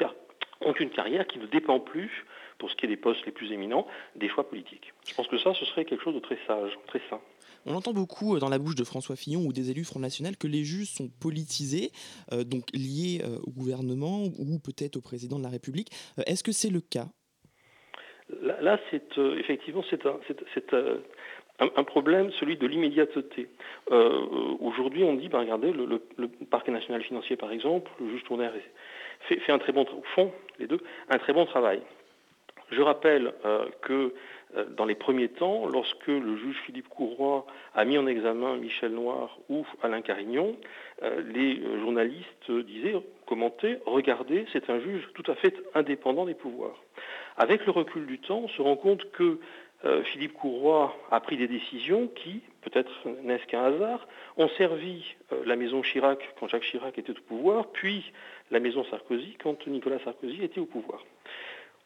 ont 0.62 0.74
une 0.74 0.90
carrière 0.90 1.28
qui 1.28 1.40
ne 1.40 1.46
dépend 1.46 1.80
plus, 1.80 2.26
pour 2.58 2.72
ce 2.72 2.76
qui 2.76 2.86
est 2.86 2.90
des 2.90 2.98
postes 2.98 3.26
les 3.26 3.32
plus 3.32 3.52
éminents, 3.52 3.86
des 4.16 4.30
choix 4.30 4.48
politiques. 4.48 4.94
Je 5.08 5.14
pense 5.14 5.28
que 5.28 5.38
ça, 5.38 5.54
ce 5.54 5.66
serait 5.66 5.86
quelque 5.86 6.04
chose 6.04 6.16
de 6.16 6.20
très 6.20 6.40
sage, 6.48 6.78
très 6.88 7.02
sain. 7.10 7.20
On 7.66 7.74
entend 7.74 7.94
beaucoup 7.94 8.36
euh, 8.36 8.40
dans 8.40 8.50
la 8.50 8.60
bouche 8.60 8.76
de 8.76 8.84
François 8.84 9.16
Fillon 9.16 9.42
ou 9.42 9.54
des 9.54 9.72
élus 9.72 9.86
Front 9.86 10.00
National 10.00 10.38
que 10.38 10.48
les 10.48 10.64
juges 10.64 10.90
sont 10.90 11.10
politisés, 11.10 11.92
euh, 12.32 12.44
donc 12.44 12.66
liés 12.74 13.22
euh, 13.24 13.40
au 13.46 13.52
gouvernement 13.52 14.24
ou 14.24 14.60
peut-être 14.60 14.98
au 14.98 15.02
président 15.02 15.38
de 15.40 15.44
la 15.44 15.50
République. 15.50 15.90
Est-ce 16.28 16.44
que 16.44 16.52
c'est 16.52 16.70
le 16.70 16.82
cas? 16.82 17.08
Là, 18.42 18.80
effectivement 19.40 19.84
c'est 19.90 20.04
un, 21.60 21.84
problème, 21.84 22.32
celui 22.40 22.58
de 22.58 22.66
l'immédiateté. 22.66 23.48
Aujourd'hui, 24.60 25.04
on 25.04 25.14
dit, 25.14 25.30
bah, 25.30 25.40
regardez, 25.40 25.72
le, 25.72 26.00
parquet 26.50 26.72
national 26.72 27.04
financier, 27.04 27.36
par 27.36 27.52
exemple, 27.52 27.90
le 28.00 28.10
juge 28.10 28.24
tournaire 28.24 28.52
fait, 29.30 29.40
un 29.52 29.60
très 29.60 29.72
bon, 29.72 29.86
les 30.60 30.66
deux, 30.66 30.80
un 31.10 31.18
très 31.20 31.34
bon 31.34 31.46
travail. 31.46 31.82
Je 32.72 32.82
rappelle 32.82 33.32
que 33.84 34.12
dans 34.78 34.86
les 34.86 34.96
premiers 34.96 35.30
temps, 35.30 35.66
lorsque 35.68 36.08
le 36.08 36.38
juge 36.38 36.58
Philippe 36.66 36.88
Courroy 36.88 37.46
a 37.74 37.86
mis 37.86 37.98
en 37.98 38.08
examen 38.08 38.56
Michel 38.58 38.92
Noir 38.92 39.38
ou 39.50 39.66
Alain 39.84 40.02
Carignon, 40.02 40.56
euh, 41.04 41.22
les 41.34 41.60
euh, 41.60 41.80
journalistes 41.82 42.52
disaient, 42.52 42.96
commentaient, 43.26 43.80
regardez, 43.86 44.46
c'est 44.54 44.70
un 44.70 44.80
juge 44.80 45.08
tout 45.14 45.30
à 45.30 45.36
fait 45.36 45.56
indépendant 45.74 46.26
des 46.26 46.36
pouvoirs. 46.36 46.82
Avec 47.38 47.66
le 47.66 47.72
recul 47.72 48.06
du 48.06 48.20
temps, 48.20 48.42
on 48.46 48.48
se 48.48 48.62
rend 48.62 48.78
compte 48.78 49.12
que 49.12 49.40
Philippe 50.06 50.34
Courroy 50.34 50.92
a 51.12 51.20
pris 51.20 51.38
des 51.38 51.48
décisions 51.48 52.08
qui, 52.08 52.42
peut-être 52.62 52.90
n'est-ce 53.22 53.46
qu'un 53.46 53.66
hasard, 53.66 54.08
ont 54.36 54.48
servi 54.58 55.16
la 55.46 55.56
maison 55.56 55.84
Chirac 55.84 56.34
quand 56.40 56.48
Jacques 56.48 56.64
Chirac 56.64 56.98
était 56.98 57.12
au 57.12 57.22
pouvoir, 57.28 57.68
puis 57.68 58.12
la 58.50 58.60
maison 58.60 58.84
Sarkozy 58.86 59.36
quand 59.44 59.68
Nicolas 59.68 60.00
Sarkozy 60.00 60.44
était 60.44 60.60
au 60.60 60.66
pouvoir. 60.66 61.04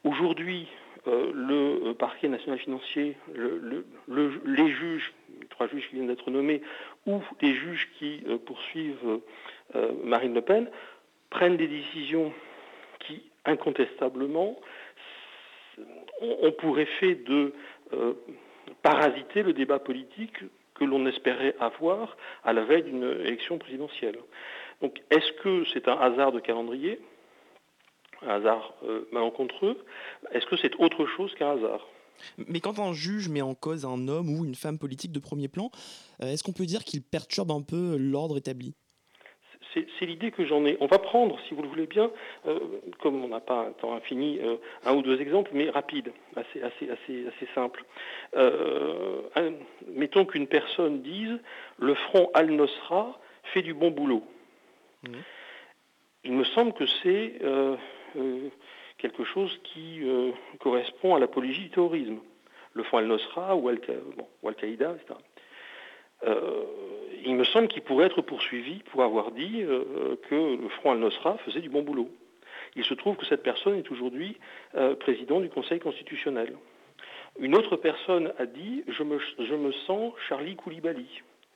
Aujourd'hui, 0.05 0.67
euh, 1.07 1.31
le 1.33 1.89
euh, 1.89 1.93
parquet 1.93 2.27
national 2.27 2.59
financier, 2.59 3.15
les 3.35 4.67
juges, 4.67 5.13
les 5.39 5.47
trois 5.47 5.67
juges 5.67 5.87
qui 5.89 5.95
viennent 5.95 6.07
d'être 6.07 6.29
nommés, 6.29 6.61
ou 7.05 7.21
les 7.41 7.53
juges 7.53 7.89
qui 7.97 8.21
euh, 8.27 8.37
poursuivent 8.37 9.19
Marine 10.03 10.33
Le 10.33 10.41
Pen, 10.41 10.69
prennent 11.29 11.57
des 11.57 11.67
décisions 11.67 12.33
qui, 12.99 13.21
incontestablement, 13.45 14.59
ont, 16.21 16.51
pour 16.53 16.79
effet 16.79 17.13
de 17.13 17.53
parasiter 18.81 19.43
le 19.43 19.53
débat 19.53 19.77
politique 19.77 20.37
que 20.73 20.85
l'on 20.85 21.05
espérait 21.05 21.55
avoir 21.59 22.17
à 22.43 22.51
la 22.51 22.63
veille 22.63 22.81
d'une 22.83 23.03
élection 23.03 23.59
présidentielle. 23.59 24.17
Donc 24.81 24.99
est-ce 25.11 25.31
que 25.33 25.65
c'est 25.71 25.87
un 25.87 25.97
hasard 25.99 26.31
de 26.31 26.39
calendrier? 26.39 26.99
Un 28.21 28.29
hasard 28.29 28.73
euh, 28.83 29.07
malencontreux, 29.11 29.77
est-ce 30.31 30.45
que 30.45 30.57
c'est 30.57 30.75
autre 30.75 31.05
chose 31.05 31.33
qu'un 31.35 31.51
hasard? 31.51 31.87
Mais 32.47 32.59
quand 32.59 32.79
un 32.79 32.91
juge 32.91 33.29
met 33.29 33.41
en 33.41 33.55
cause 33.55 33.85
un 33.85 34.07
homme 34.07 34.29
ou 34.29 34.43
une 34.43 34.55
femme 34.55 34.77
politique 34.77 35.11
de 35.11 35.19
premier 35.19 35.47
plan, 35.47 35.71
euh, 36.21 36.27
est-ce 36.27 36.43
qu'on 36.43 36.51
peut 36.51 36.65
dire 36.65 36.83
qu'il 36.83 37.01
perturbe 37.01 37.51
un 37.51 37.61
peu 37.61 37.97
l'ordre 37.97 38.37
établi? 38.37 38.75
C'est 39.99 40.07
l'idée 40.07 40.31
que 40.31 40.47
j'en 40.47 40.65
ai. 40.65 40.77
On 40.79 40.87
va 40.87 40.97
prendre, 40.97 41.39
si 41.47 41.53
vous 41.53 41.61
le 41.61 41.67
voulez 41.67 41.85
bien, 41.85 42.09
euh, 42.47 42.59
comme 43.01 43.23
on 43.23 43.27
n'a 43.27 43.39
pas 43.39 43.67
un 43.67 43.71
temps 43.71 43.93
infini, 43.93 44.39
un 44.83 44.95
ou 44.95 45.03
deux 45.03 45.21
exemples, 45.21 45.51
mais 45.53 45.69
rapides, 45.69 46.11
assez, 46.35 46.59
assez, 46.63 46.89
assez, 46.89 47.27
assez 47.27 47.47
simples. 47.53 47.85
mettons 49.87 50.25
qu'une 50.25 50.47
personne 50.47 51.03
dise 51.03 51.37
le 51.77 51.93
front 51.93 52.31
Al-Nosra 52.33 53.19
fait 53.53 53.61
du 53.61 53.75
bon 53.75 53.91
boulot. 53.91 54.23
Mmh. 55.03 55.13
Il 56.23 56.33
me 56.33 56.43
semble 56.45 56.73
que 56.73 56.87
c'est 57.03 57.39
quelque 58.97 59.23
chose 59.23 59.59
qui 59.63 60.01
euh, 60.03 60.31
correspond 60.59 61.15
à 61.15 61.19
l'apologie 61.19 61.63
du 61.63 61.69
terrorisme. 61.69 62.19
Le 62.73 62.83
Front 62.83 62.99
al-Nosra 62.99 63.55
ou 63.55 63.67
Al-Qaïda, 63.69 64.95
etc. 64.95 65.19
Euh, 66.23 66.63
il 67.25 67.35
me 67.35 67.43
semble 67.43 67.67
qu'il 67.67 67.81
pourrait 67.81 68.05
être 68.05 68.21
poursuivi 68.21 68.83
pour 68.91 69.03
avoir 69.03 69.31
dit 69.31 69.63
que 70.29 70.35
le 70.61 70.69
Front 70.69 70.91
al-Nosra 70.91 71.37
faisait 71.39 71.61
du 71.61 71.69
bon 71.69 71.81
boulot. 71.81 72.09
Il 72.75 72.83
se 72.83 72.93
trouve 72.93 73.15
que 73.15 73.25
cette 73.25 73.41
personne 73.43 73.77
est 73.77 73.91
aujourd'hui 73.91 74.37
président 74.99 75.39
du 75.39 75.49
Conseil 75.49 75.79
constitutionnel. 75.79 76.55
Une 77.39 77.55
autre 77.55 77.77
personne 77.77 78.33
a 78.37 78.45
dit 78.45 78.83
je 78.87 79.03
me, 79.03 79.71
sens 79.85 80.13
Charlie 80.27 80.55
Koulibaly. 80.55 81.07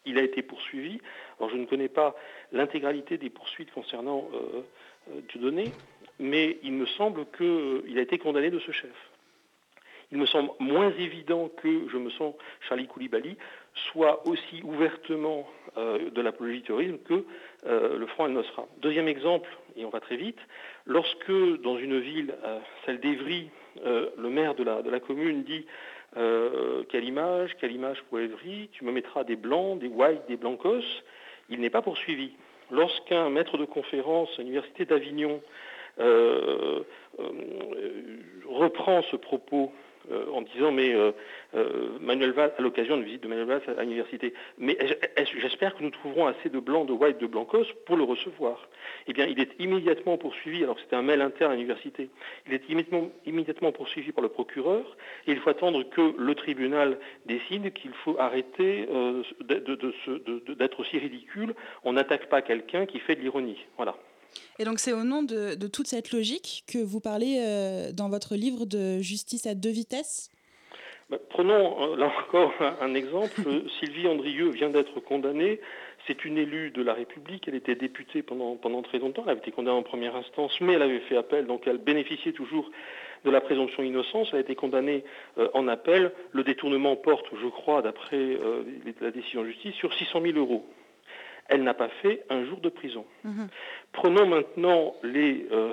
Il 0.06 0.18
a 0.18 0.22
été 0.22 0.42
poursuivi. 0.42 1.00
Alors 1.38 1.50
je 1.50 1.58
ne 1.58 1.66
connais 1.66 1.90
pas 1.90 2.16
l'intégralité 2.52 3.18
des 3.18 3.30
poursuites 3.30 3.72
concernant 3.72 4.30
euh, 4.34 5.22
Dieudonné, 5.30 5.72
mais 6.20 6.58
il 6.64 6.74
me 6.74 6.86
semble 6.86 7.26
qu'il 7.38 7.98
a 7.98 8.02
été 8.02 8.18
condamné 8.18 8.50
de 8.50 8.60
ce 8.60 8.72
chef. 8.72 9.12
Il 10.12 10.20
me 10.20 10.26
semble 10.28 10.52
moins 10.60 10.92
évident 10.92 11.50
que 11.62 11.90
je 11.90 11.98
me 11.98 12.12
sens 12.12 12.36
Charlie 12.68 12.88
Koulibaly 12.88 13.36
soit 13.92 14.28
aussi 14.28 14.62
ouvertement 14.64 15.50
de 15.76 16.22
l'apologie 16.22 16.60
du 16.60 16.64
terrorisme 16.64 17.00
que 17.00 17.26
le 17.66 18.06
Front 18.06 18.26
Al-Nosra. 18.26 18.68
Deuxième 18.78 19.08
exemple, 19.08 19.50
et 19.76 19.86
on 19.86 19.90
va 19.90 20.00
très 20.00 20.16
vite, 20.16 20.38
lorsque 20.86 21.32
dans 21.64 21.80
une 21.80 22.00
ville, 22.00 22.36
celle 22.86 23.00
d'Evry, 23.00 23.50
le 23.84 24.30
maire 24.30 24.54
de 24.54 24.64
la, 24.64 24.84
de 24.84 24.92
la 24.92 25.00
commune 25.00 25.42
dit 25.42 25.66
quelle 26.14 27.06
image, 27.06 27.56
quelle 27.60 27.72
image 27.72 28.04
pour 28.04 28.20
Evry, 28.20 28.70
tu 28.72 28.86
me 28.86 28.92
mettras 28.92 29.24
des 29.24 29.36
blancs, 29.36 29.80
des 29.80 29.88
whites, 29.88 30.28
des 30.28 30.38
blancos, 30.38 30.86
il 31.50 31.60
n'est 31.60 31.72
pas 31.72 31.82
poursuivi. 31.82 32.34
Lorsqu'un 32.72 33.30
maître 33.30 33.58
de 33.58 33.66
conférence 33.66 34.30
à 34.38 34.42
l'Université 34.42 34.86
d'Avignon 34.86 35.42
euh, 35.42 35.42
euh, 35.42 35.73
reprend 38.48 39.02
ce 39.04 39.16
propos 39.16 39.72
euh, 40.12 40.26
en 40.34 40.42
disant 40.42 40.72
mais 40.72 40.94
Manuel 42.02 42.32
Valls, 42.32 42.52
à 42.58 42.62
l'occasion 42.62 42.98
de 42.98 43.04
visite 43.04 43.24
de 43.24 43.28
Manuel 43.28 43.48
Valls 43.48 43.62
à 43.78 43.84
l'université, 43.84 44.34
mais 44.58 44.78
j'espère 45.42 45.76
que 45.76 45.84
nous 45.84 45.92
trouverons 45.92 46.28
assez 46.28 46.50
de 46.50 46.60
blancs, 46.60 46.88
de 46.88 46.94
white, 46.94 47.20
de 47.20 47.28
blancos 47.28 47.68
pour 47.86 47.96
le 47.96 48.04
recevoir. 48.04 48.68
Eh 49.08 49.14
bien, 49.14 49.26
il 49.26 49.40
est 49.40 49.52
immédiatement 49.60 50.18
poursuivi, 50.18 50.64
alors 50.64 50.76
que 50.76 50.82
c'était 50.82 50.96
un 50.96 51.04
mail 51.04 51.22
interne 51.22 51.52
à 51.52 51.56
l'université, 51.56 52.10
il 52.48 52.54
est 52.54 52.68
immédiatement, 52.70 53.10
immédiatement, 53.26 53.72
poursuivi 53.72 54.12
par 54.12 54.24
le 54.24 54.30
procureur, 54.30 54.98
et 55.28 55.32
il 55.32 55.40
faut 55.40 55.50
attendre 55.50 55.84
que 55.84 56.16
le 56.18 56.36
tribunal 56.36 56.98
décide 57.26 57.72
qu'il 57.74 57.94
faut 58.04 58.18
arrêter 58.20 58.88
d'être 59.42 60.80
aussi 60.80 60.98
ridicule. 60.98 61.54
On 61.84 61.94
n'attaque 61.94 62.28
pas 62.28 62.42
quelqu'un 62.42 62.86
qui 62.86 63.00
fait 63.00 63.16
de 63.16 63.22
l'ironie. 63.22 63.60
Voilà. 63.78 63.96
Et 64.60 64.66
donc 64.66 64.80
c'est 64.80 64.94
au 64.94 65.04
nom 65.04 65.24
de, 65.24 65.56
toute 65.68 65.88
cette 65.88 66.12
logique 66.12 66.64
que 66.68 66.78
vous 66.78 67.00
parlez 67.00 67.38
euh, 67.40 67.92
dans 67.92 68.10
votre 68.10 68.36
livre 68.36 68.66
de 68.66 69.00
justice 69.00 69.48
à 69.48 69.56
deux 69.56 69.72
vitesses? 69.72 70.30
Bah, 71.10 71.18
Prenons 71.30 71.94
euh, 71.94 71.98
là 71.98 72.12
encore 72.26 72.54
un, 72.82 72.94
exemple. 72.94 73.42
Sylvie 73.80 74.08
Andrieux 74.08 74.50
vient 74.50 74.70
d'être 74.70 75.00
condamnée. 75.00 75.60
C'est 76.08 76.26
une 76.26 76.38
élue 76.38 76.70
de 76.72 76.82
la 76.82 76.94
République. 76.94 77.48
Elle 77.48 77.56
était 77.56 77.76
députée 77.76 78.22
pendant, 78.22 78.56
pendant 78.56 78.82
très 78.82 79.00
longtemps. 79.00 79.24
Elle 79.26 79.32
avait 79.32 79.40
été 79.40 79.52
condamnée 79.52 79.78
en 79.78 79.84
première 79.84 80.16
instance, 80.16 80.60
mais 80.62 80.74
elle 80.74 80.82
avait 80.82 81.00
fait 81.00 81.18
appel, 81.18 81.48
donc 81.48 81.64
elle 81.66 81.78
bénéficiait 81.78 82.34
toujours 82.34 82.70
de 83.26 83.32
la 83.32 83.42
présomption 83.42 83.84
d'innocence. 83.84 84.30
Elle 84.32 84.40
a 84.40 84.42
été 84.42 84.56
condamnée 84.56 85.04
euh, 85.38 85.48
en 85.54 85.68
appel. 85.68 86.12
Le 86.32 86.44
détournement 86.44 86.96
porte, 86.96 87.26
je 87.42 87.48
crois, 87.48 87.82
d'après 87.82 88.38
la 89.02 89.12
décision 89.12 89.42
de 89.42 89.48
justice, 89.48 89.76
sur 89.76 89.94
600 89.94 90.22
000 90.22 90.38
euros 90.38 90.66
elle 91.48 91.64
n'a 91.64 91.74
pas 91.74 91.90
fait 91.90 92.24
un 92.30 92.46
jour 92.46 92.60
de 92.60 92.70
prison. 92.70 93.06
Mhm. 93.24 93.48
Prenons 93.92 94.26
maintenant 94.26 94.96
les 95.04 95.46
euh, 95.52 95.72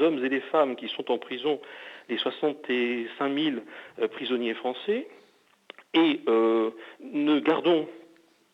hommes 0.00 0.24
et 0.24 0.28
les 0.28 0.40
femmes 0.40 0.76
qui 0.76 0.88
sont 0.88 1.10
en 1.10 1.18
prison, 1.18 1.60
les 2.08 2.18
65 2.18 3.38
000 3.38 3.56
euh, 4.00 4.08
prisonniers 4.08 4.54
français, 4.54 5.08
et 5.94 6.20
euh, 6.28 6.70
ne 7.00 7.40
gardons 7.40 7.88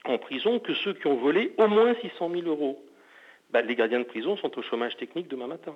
en 0.04 0.18
prison 0.18 0.58
que 0.58 0.74
ceux 0.74 0.94
qui 0.94 1.06
ont 1.06 1.16
volé 1.16 1.52
au 1.58 1.68
moins 1.68 1.94
600 2.00 2.30
000 2.30 2.42
euros. 2.46 2.84
Bah, 3.50 3.62
les 3.62 3.74
gardiens 3.74 4.00
de 4.00 4.04
prison 4.04 4.37
sont 4.37 4.58
au 4.58 4.62
chômage 4.62 4.96
technique 4.96 5.28
demain 5.28 5.46
matin. 5.46 5.74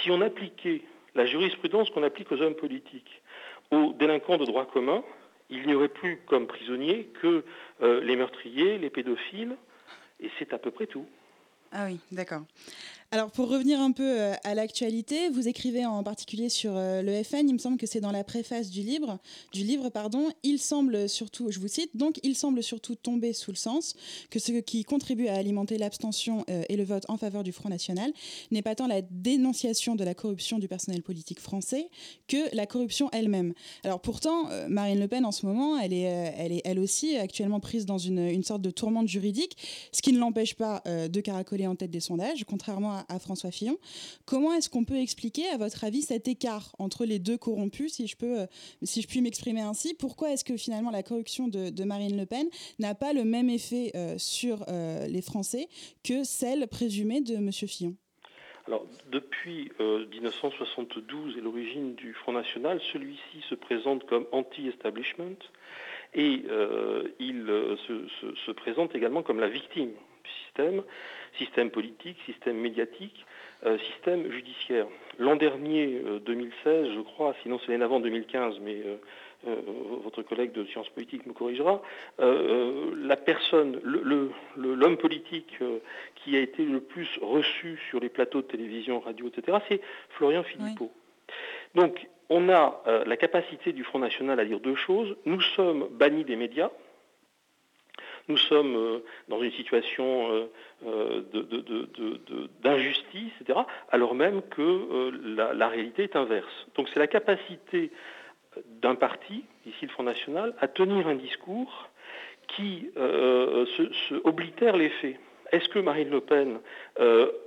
Si 0.00 0.10
on 0.10 0.20
appliquait 0.20 0.82
la 1.14 1.26
jurisprudence 1.26 1.90
qu'on 1.90 2.02
applique 2.02 2.32
aux 2.32 2.40
hommes 2.40 2.54
politiques 2.54 3.22
aux 3.70 3.92
délinquants 3.94 4.36
de 4.36 4.44
droit 4.44 4.66
commun, 4.66 5.02
il 5.52 5.66
n'y 5.66 5.74
aurait 5.74 5.88
plus 5.88 6.18
comme 6.26 6.46
prisonniers 6.46 7.10
que 7.20 7.44
euh, 7.82 8.00
les 8.00 8.16
meurtriers, 8.16 8.78
les 8.78 8.90
pédophiles, 8.90 9.56
et 10.20 10.30
c'est 10.38 10.52
à 10.52 10.58
peu 10.58 10.70
près 10.70 10.86
tout. 10.86 11.06
Ah 11.72 11.84
oui, 11.86 12.00
d'accord. 12.10 12.42
Alors 13.14 13.30
pour 13.30 13.50
revenir 13.50 13.78
un 13.78 13.92
peu 13.92 14.22
euh, 14.22 14.32
à 14.42 14.54
l'actualité, 14.54 15.28
vous 15.28 15.46
écrivez 15.46 15.84
en 15.84 16.02
particulier 16.02 16.48
sur 16.48 16.72
euh, 16.74 17.02
le 17.02 17.22
FN, 17.22 17.46
il 17.46 17.52
me 17.52 17.58
semble 17.58 17.76
que 17.76 17.86
c'est 17.86 18.00
dans 18.00 18.10
la 18.10 18.24
préface 18.24 18.70
du 18.70 18.80
livre, 18.80 19.18
du 19.52 19.64
livre 19.64 19.90
pardon, 19.90 20.30
il 20.42 20.58
semble 20.58 21.10
surtout, 21.10 21.50
je 21.50 21.60
vous 21.60 21.68
cite, 21.68 21.94
donc 21.94 22.18
il 22.22 22.34
semble 22.34 22.62
surtout 22.62 22.94
tomber 22.94 23.34
sous 23.34 23.50
le 23.50 23.58
sens 23.58 23.96
que 24.30 24.38
ce 24.38 24.52
qui 24.52 24.84
contribue 24.84 25.28
à 25.28 25.34
alimenter 25.34 25.76
l'abstention 25.76 26.46
euh, 26.48 26.62
et 26.70 26.76
le 26.78 26.84
vote 26.84 27.04
en 27.10 27.18
faveur 27.18 27.42
du 27.42 27.52
Front 27.52 27.68
National 27.68 28.10
n'est 28.50 28.62
pas 28.62 28.74
tant 28.74 28.86
la 28.86 29.02
dénonciation 29.02 29.94
de 29.94 30.04
la 30.04 30.14
corruption 30.14 30.58
du 30.58 30.66
personnel 30.66 31.02
politique 31.02 31.38
français 31.38 31.90
que 32.28 32.56
la 32.56 32.64
corruption 32.64 33.10
elle-même. 33.12 33.52
Alors 33.84 34.00
pourtant, 34.00 34.48
Marine 34.70 34.98
Le 34.98 35.06
Pen 35.06 35.26
en 35.26 35.32
ce 35.32 35.44
moment, 35.44 35.78
elle 35.78 35.92
est, 35.92 36.00
elle 36.38 36.52
est 36.52 36.62
elle 36.64 36.78
aussi 36.78 37.18
actuellement 37.18 37.60
prise 37.60 37.84
dans 37.84 37.98
une, 37.98 38.20
une 38.20 38.42
sorte 38.42 38.62
de 38.62 38.70
tourmente 38.70 39.06
juridique, 39.06 39.58
ce 39.92 40.00
qui 40.00 40.14
ne 40.14 40.18
l'empêche 40.18 40.54
pas 40.54 40.82
de 40.86 41.20
caracoler 41.20 41.66
en 41.66 41.76
tête 41.76 41.90
des 41.90 42.00
sondages, 42.00 42.44
contrairement 42.48 42.92
à 42.92 43.01
à, 43.08 43.18
François 43.18 43.50
Fillon. 43.50 43.78
Comment 44.26 44.52
est-ce 44.54 44.70
qu'on 44.70 44.84
peut 44.84 44.96
expliquer, 44.96 45.48
à 45.48 45.56
votre 45.56 45.84
avis, 45.84 46.02
cet 46.02 46.28
écart 46.28 46.74
entre 46.78 47.04
les 47.04 47.18
deux 47.18 47.38
corrompus, 47.38 47.94
si 47.94 48.06
je, 48.06 48.16
peux, 48.16 48.40
euh, 48.40 48.46
si 48.82 49.02
je 49.02 49.08
puis 49.08 49.20
m'exprimer 49.20 49.60
ainsi? 49.60 49.94
Pourquoi 49.94 50.30
est-ce 50.32 50.44
que 50.44 50.56
finalement 50.56 50.90
la 50.90 51.02
corruption 51.02 51.48
de, 51.48 51.84
Marine 51.84 52.16
Le 52.16 52.26
Pen 52.26 52.46
n'a 52.78 52.94
pas 52.94 53.12
le 53.12 53.24
même 53.24 53.50
effet 53.50 53.90
euh, 53.94 54.14
sur 54.18 54.64
euh, 54.68 55.06
les 55.06 55.22
Français 55.22 55.68
que 56.04 56.24
celle 56.24 56.66
présumée 56.68 57.20
de 57.20 57.34
M. 57.34 57.50
Fillon? 57.52 57.96
Alors, 58.68 58.86
depuis 59.10 59.72
1972 59.80 61.36
et 61.36 61.40
l'origine 61.40 61.96
du 61.96 62.14
Front 62.14 62.32
National, 62.32 62.80
celui-ci 62.92 63.42
se 63.48 63.56
présente 63.56 64.06
comme 64.06 64.24
anti-establishment 64.30 65.34
et 66.14 66.44
il 67.18 67.46
se, 68.46 68.52
présente 68.52 68.94
également 68.94 69.24
comme 69.24 69.40
la 69.40 69.48
victime 69.48 69.90
du 69.90 70.30
système 70.44 70.82
système 71.38 71.70
politique, 71.70 72.16
système 72.26 72.56
médiatique, 72.56 73.26
euh, 73.64 73.78
système 73.92 74.28
judiciaire. 74.32 74.86
L'an 75.18 75.36
dernier, 75.36 76.02
2016, 76.26 76.52
euh, 76.66 76.94
je 76.96 77.00
crois, 77.00 77.32
sinon 77.42 77.60
c'est 77.60 77.70
l'année 77.70 77.84
avant 77.84 78.00
2015, 78.00 78.56
mais 78.60 78.82
euh, 79.46 79.54
votre 80.02 80.22
collègue 80.22 80.50
de 80.50 80.64
sciences 80.64 80.88
politiques 80.88 81.26
me 81.26 81.32
corrigera, 81.32 81.80
la 82.18 83.16
personne, 83.16 83.80
l'homme 84.56 84.96
politique 84.96 85.58
qui 86.14 86.36
a 86.36 86.40
été 86.40 86.64
le 86.64 86.80
plus 86.80 87.08
reçu 87.20 87.78
sur 87.88 87.98
les 87.98 88.08
plateaux 88.08 88.42
de 88.42 88.46
télévision, 88.46 89.00
radio, 89.00 89.28
etc., 89.28 89.58
c'est 89.68 89.80
Florian 90.10 90.44
Philippot. 90.44 90.92
Donc, 91.74 92.06
on 92.30 92.48
a 92.50 92.82
la 93.04 93.16
capacité 93.16 93.72
du 93.72 93.82
Front 93.82 93.98
National 93.98 94.38
à 94.38 94.44
dire 94.44 94.60
deux 94.60 94.76
choses. 94.76 95.16
Nous 95.26 95.40
sommes 95.40 95.88
bannis 95.90 96.24
des 96.24 96.36
médias, 96.36 96.70
nous 98.28 98.36
sommes 98.36 98.76
euh, 98.76 98.98
dans 99.28 99.42
une 99.42 99.52
situation 99.52 100.32
euh, 100.32 100.48
euh, 100.86 101.22
d'injustice, 102.62 103.32
etc., 103.40 103.60
alors 103.90 104.14
même 104.14 104.42
que 104.42 105.10
la, 105.36 105.68
réalité 105.68 106.04
est 106.04 106.16
inverse. 106.16 106.66
Donc 106.74 106.88
c'est 106.92 107.00
la 107.00 107.06
capacité 107.06 107.90
d'un 108.80 108.94
parti, 108.94 109.44
ici 109.66 109.78
le 109.82 109.88
Front 109.88 110.02
National, 110.02 110.54
à 110.60 110.68
tenir 110.68 111.08
un 111.08 111.14
discours 111.14 111.88
qui 112.48 112.90
oblitère 114.24 114.76
les 114.76 114.90
faits. 114.90 115.16
Est-ce 115.52 115.68
que 115.68 115.78
Marine 115.78 116.10
Le 116.10 116.20
Pen 116.20 116.60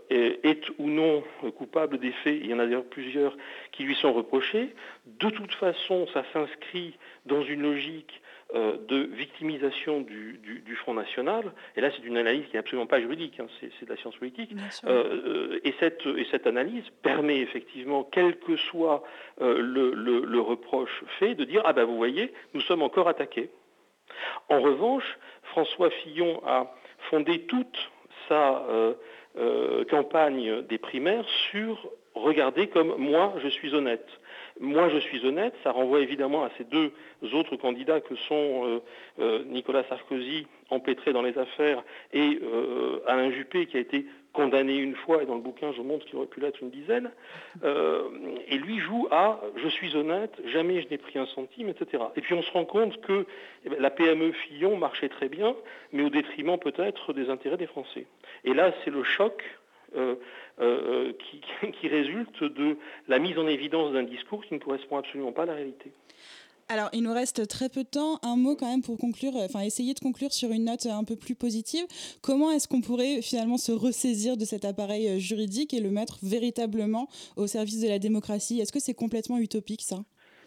est, 0.10 0.70
ou 0.80 0.90
non 0.90 1.24
coupable 1.58 2.00
des 2.00 2.12
faits? 2.12 2.40
Il 2.42 2.48
y 2.48 2.54
en 2.54 2.60
a 2.60 2.66
d'ailleurs 2.66 2.86
plusieurs 2.86 3.38
qui 3.72 3.84
lui 3.84 3.96
sont 3.96 4.14
reprochés. 4.14 4.74
De 5.06 5.30
toute 5.30 5.54
façon, 5.54 6.08
ça 6.14 6.24
s'inscrit 6.34 6.98
dans 7.28 7.44
une 7.44 7.62
logique 7.62 8.22
de 8.54 8.98
victimisation 9.16 10.02
du, 10.02 10.76
Front 10.78 10.94
National, 10.94 11.52
et 11.76 11.82
là 11.82 11.90
c'est 11.92 12.06
une 12.06 12.18
analyse 12.18 12.46
qui 12.46 12.54
n'est 12.54 12.60
absolument 12.60 12.86
pas 12.86 13.00
juridique, 13.00 13.40
hein, 13.40 13.48
c'est 13.60 13.86
de 13.86 13.90
la 13.90 13.98
science 13.98 14.16
politique, 14.18 14.54
euh, 14.86 15.60
et, 15.64 15.74
cette, 15.80 16.06
et, 16.06 16.26
cette, 16.30 16.46
analyse 16.46 16.84
permet 17.02 17.40
effectivement, 17.40 18.04
quel 18.04 18.38
que 18.38 18.56
soit 18.56 19.04
euh, 19.42 19.60
le, 19.60 20.40
reproche 20.40 21.04
fait, 21.20 21.34
de 21.34 21.44
dire, 21.44 21.62
ah 21.66 21.74
ben 21.74 21.86
vous 21.86 21.98
voyez, 21.98 22.34
nous 22.54 22.62
sommes 22.62 22.84
encore 22.84 23.08
attaqués. 23.08 23.50
En 24.50 24.62
revanche, 24.62 25.18
François 25.44 25.90
Fillon 25.90 26.42
a 26.46 26.74
fondé 27.10 27.46
toute 27.48 27.92
sa 28.30 28.64
campagne 29.90 30.62
des 30.64 30.78
primaires 30.78 31.28
sur 31.50 31.90
regarder 32.16 32.68
comme 32.68 32.96
moi 32.98 33.34
je 33.44 33.48
suis 33.48 33.74
honnête. 33.74 34.08
Moi, 34.60 34.90
je 34.90 34.98
suis 35.00 35.26
honnête. 35.26 35.54
Ça 35.64 35.72
renvoie 35.72 36.00
évidemment 36.00 36.44
à 36.44 36.50
ces 36.58 36.64
deux 36.64 36.92
autres 37.34 37.58
candidats 37.58 38.00
que 38.00 38.16
sont 38.16 38.66
euh, 38.66 38.80
euh, 39.20 39.44
Nicolas 39.46 39.84
Sarkozy, 39.90 40.48
empêtré 40.70 41.12
dans 41.12 41.22
les 41.22 41.38
affaires, 41.38 41.84
et 42.14 42.40
euh, 42.42 43.00
Alain 43.06 43.32
Juppé, 43.32 43.66
qui 43.66 43.76
a 43.78 43.82
été 43.82 44.06
condamné 44.32 44.76
une 44.76 44.96
fois, 44.96 45.24
et 45.24 45.26
dans 45.26 45.36
le 45.36 45.42
bouquin, 45.42 45.72
je 45.74 45.82
montre 45.82 46.06
qu'il 46.06 46.18
aurait 46.18 46.28
pu 46.28 46.40
l'être 46.40 46.62
une 46.62 46.70
dizaine. 46.70 47.10
et 47.64 48.58
lui 48.58 48.80
joue 48.80 49.08
à 49.10 49.40
je 49.56 49.70
suis 49.70 49.96
honnête, 49.96 50.34
jamais 50.46 50.82
je 50.82 50.90
n'ai 50.90 50.98
pris 50.98 51.18
un 51.18 51.26
centime, 51.28 51.70
etc. 51.70 52.04
Et 52.18 52.22
puis 52.22 52.34
on 52.34 52.42
se 52.42 52.52
rend 52.52 52.66
compte 52.66 53.00
que 53.00 53.26
eh 53.64 53.70
ben, 53.70 53.80
la 53.80 53.90
PME 53.90 54.34
Fillon 54.34 54.76
marchait 54.76 55.08
très 55.08 55.30
bien, 55.30 55.56
mais 55.94 56.04
au 56.04 56.10
détriment 56.10 56.58
peut-être 56.58 57.14
des 57.14 57.30
intérêts 57.30 57.56
des 57.56 57.66
Français. 57.66 58.08
Et 58.44 58.54
là, 58.54 58.74
c'est 58.84 58.92
le 58.92 59.04
choc 59.04 59.42
euh, 59.96 60.16
euh, 60.60 61.14
qui, 61.82 61.88
résulte 61.88 62.44
de 62.44 62.78
la 63.08 63.20
mise 63.20 63.38
en 63.38 63.48
évidence 63.48 63.94
d'un 63.94 64.04
discours 64.04 64.44
qui 64.46 64.54
ne 64.54 64.60
correspond 64.60 64.98
absolument 64.98 65.32
pas 65.32 65.44
à 65.44 65.48
la 65.48 65.54
réalité. 65.54 65.92
Alors, 66.68 66.90
il 66.94 67.04
nous 67.04 67.14
reste 67.14 67.48
très 67.48 67.70
peu 67.70 67.84
de 67.84 67.90
temps. 67.90 68.18
Un 68.24 68.38
mot 68.38 68.56
quand 68.56 68.68
même 68.68 68.82
pour 68.82 68.98
conclure, 68.98 69.36
enfin 69.36 69.62
essayer 69.62 69.94
de 69.94 70.00
conclure 70.00 70.34
sur 70.34 70.52
une 70.52 70.66
note 70.66 70.88
un 70.88 71.04
peu 71.04 71.16
plus 71.16 71.36
positive. 71.36 71.86
Comment 72.24 72.50
est-ce 72.52 72.68
qu'on 72.68 72.82
pourrait 72.82 73.22
finalement 73.22 73.58
se 73.58 73.72
ressaisir 73.72 74.36
de 74.36 74.46
cet 74.46 74.66
appareil 74.66 75.20
juridique 75.20 75.76
et 75.76 75.80
le 75.80 75.92
mettre 75.92 76.18
véritablement 76.24 77.08
au 77.36 77.46
service 77.46 77.82
de 77.82 77.88
la 77.88 78.00
démocratie? 78.00 78.60
Est-ce 78.60 78.72
que 78.72 78.80
c'est 78.80 78.96
complètement 78.96 79.38
utopique 79.38 79.84
ça? 79.84 80.06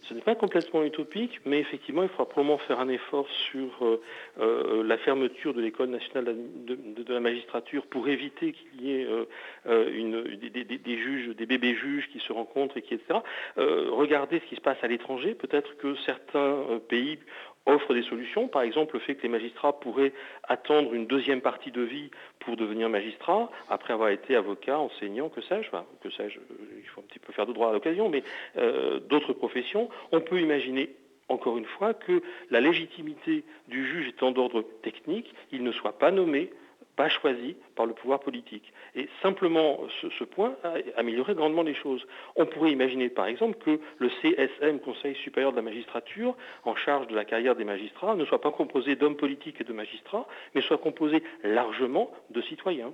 Ce 0.08 0.14
n'est 0.14 0.22
pas 0.22 0.34
complètement 0.34 0.82
utopique, 0.84 1.38
mais 1.44 1.58
effectivement, 1.60 2.02
il 2.02 2.08
faudra 2.08 2.26
probablement 2.26 2.58
faire 2.58 2.80
un 2.80 2.88
effort 2.88 3.26
sur 3.50 3.68
euh, 3.82 4.00
euh, 4.40 4.82
la 4.82 4.96
fermeture 4.96 5.52
de 5.52 5.60
l'école 5.60 5.90
nationale 5.90 6.34
de, 6.66 7.12
la 7.12 7.20
magistrature 7.20 7.86
pour 7.86 8.08
éviter 8.08 8.52
qu'il 8.52 8.86
y 8.86 8.92
ait 8.94 9.06
euh, 9.06 9.26
des, 9.66 10.96
juges, 10.96 11.36
des 11.36 11.46
bébés 11.46 11.74
juges 11.74 12.08
qui 12.10 12.20
se 12.20 12.32
rencontrent 12.32 12.76
et 12.76 12.82
qui, 12.82 12.94
etc. 12.94 13.20
regardez 13.56 14.40
ce 14.40 14.44
qui 14.46 14.56
se 14.56 14.60
passe 14.60 14.78
à 14.82 14.88
l'étranger. 14.88 15.34
Peut-être 15.34 15.76
que 15.76 15.94
certains 16.06 16.80
pays 16.88 17.18
offre 17.66 17.94
des 17.94 18.02
solutions. 18.02 18.48
Par 18.48 18.62
exemple, 18.62 18.94
le 18.94 19.00
fait 19.00 19.14
que 19.14 19.22
les 19.22 19.28
magistrats 19.28 19.78
pourraient 19.78 20.12
attendre 20.44 20.94
une 20.94 21.06
deuxième 21.06 21.40
partie 21.40 21.70
de 21.70 21.82
vie 21.82 22.10
pour 22.40 22.56
devenir 22.56 22.88
magistrat, 22.88 23.50
après 23.68 23.92
avoir 23.92 24.10
été 24.10 24.34
avocat, 24.36 24.78
enseignant, 24.78 25.28
que 25.28 25.40
sais-je, 25.40 25.70
que 26.02 26.10
sais-je, 26.10 26.38
il 26.78 26.88
faut 26.88 27.00
un 27.00 27.04
petit 27.04 27.18
peu 27.18 27.32
faire 27.32 27.46
de 27.46 27.52
droit 27.52 27.70
à 27.70 27.72
l'occasion, 27.72 28.08
mais 28.08 28.22
euh, 28.56 29.00
d'autres 29.00 29.32
professions, 29.32 29.88
on 30.12 30.20
peut 30.20 30.40
imaginer 30.40 30.90
encore 31.28 31.58
une 31.58 31.66
fois 31.66 31.92
que 31.92 32.22
la 32.50 32.60
légitimité 32.60 33.44
du 33.68 33.86
juge 33.86 34.08
étant 34.08 34.30
d'ordre 34.30 34.62
technique, 34.82 35.34
il 35.52 35.62
ne 35.62 35.72
soit 35.72 35.98
pas 35.98 36.10
nommé 36.10 36.50
pas 36.98 37.08
choisi 37.08 37.54
par 37.78 37.86
le 37.86 37.94
pouvoir 37.94 38.18
politique. 38.18 38.72
Et 38.96 39.08
simplement, 39.22 39.78
ce, 40.18 40.24
point 40.24 40.56
améliorerait 40.96 41.36
grandement 41.36 41.62
les 41.62 41.76
choses. 41.76 42.04
On 42.34 42.44
pourrait 42.44 42.72
imaginer, 42.72 43.08
par 43.08 43.26
exemple, 43.26 43.56
que 43.64 43.78
le 43.98 44.10
CSM, 44.20 44.80
Conseil 44.80 45.14
supérieur 45.14 45.52
de 45.52 45.56
la 45.56 45.62
magistrature, 45.62 46.36
en 46.64 46.74
charge 46.74 47.06
de 47.06 47.14
la 47.14 47.24
carrière 47.24 47.54
des 47.54 47.62
magistrats, 47.62 48.16
ne 48.16 48.24
soit 48.24 48.40
pas 48.40 48.50
composé 48.50 48.96
d'hommes 48.96 49.16
politiques 49.16 49.60
et 49.60 49.64
de 49.64 49.72
magistrats, 49.72 50.26
mais 50.56 50.60
soit 50.60 50.78
composé 50.78 51.22
largement 51.44 52.10
de 52.30 52.42
citoyens. 52.42 52.90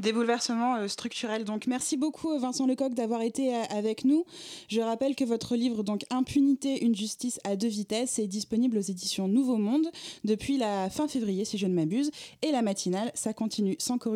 Des 0.00 0.12
bouleversements 0.12 0.74
euh, 0.74 0.88
structurels. 0.88 1.44
Donc, 1.44 1.68
merci 1.68 1.96
beaucoup, 1.96 2.32
euh, 2.32 2.38
Vincent 2.40 2.66
Lecoq, 2.66 2.94
d'avoir 2.94 3.22
été 3.22 3.54
euh, 3.54 3.62
avec 3.70 4.04
nous. 4.04 4.24
Je 4.68 4.80
rappelle 4.80 5.14
que 5.14 5.24
votre 5.24 5.54
livre, 5.54 5.84
donc 5.84 6.02
Impunité, 6.10 6.84
une 6.84 6.96
justice 6.96 7.38
à 7.44 7.54
deux 7.54 7.68
vitesses, 7.68 8.18
est 8.18 8.26
disponible 8.26 8.76
aux 8.78 8.80
éditions 8.80 9.28
Nouveau 9.28 9.56
Monde 9.56 9.86
depuis 10.24 10.56
la 10.56 10.90
fin 10.90 11.06
février, 11.06 11.44
si 11.44 11.58
je 11.58 11.68
ne 11.68 11.74
m'abuse, 11.74 12.10
et 12.42 12.50
la 12.50 12.62
matinale, 12.62 13.12
ça 13.14 13.32
continue 13.32 13.76
sans 13.78 13.98
corruption 13.98 14.15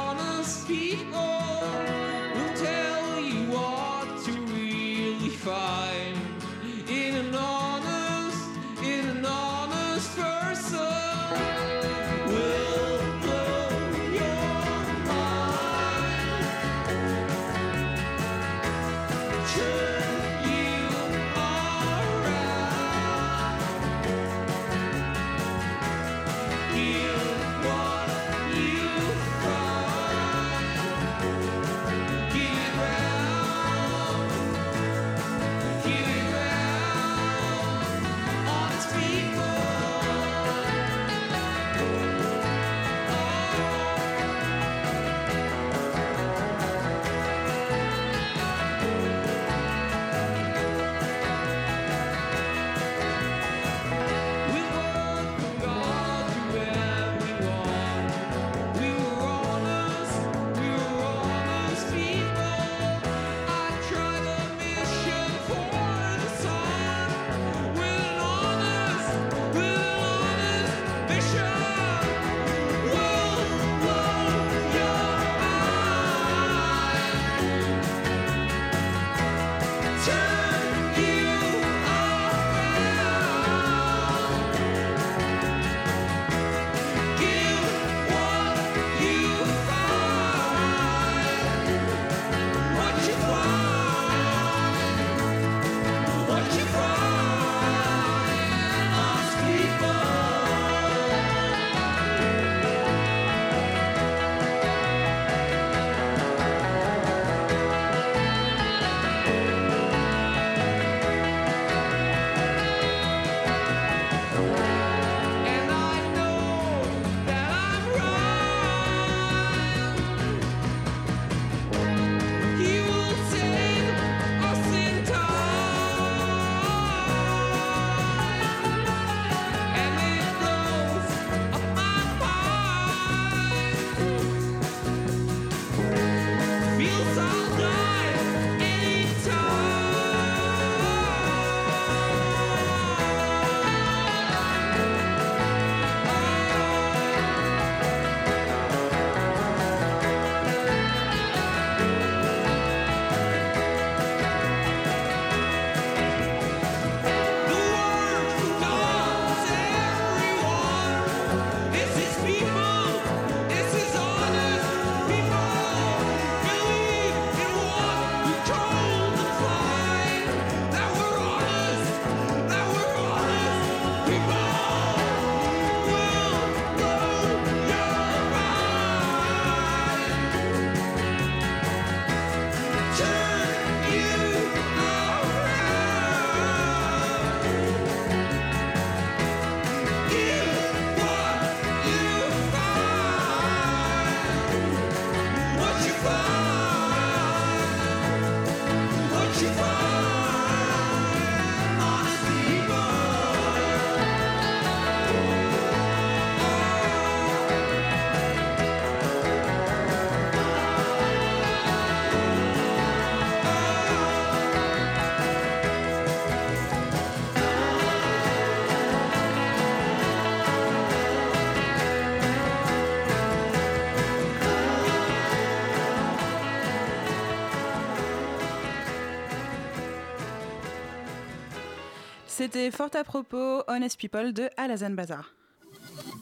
C'était 232.41 232.71
fort 232.71 232.89
à 232.95 233.03
propos 233.03 233.61
Honest 233.67 233.99
People 233.99 234.33
de 234.33 234.49
Alazan 234.57 234.89
Bazar. 234.89 235.35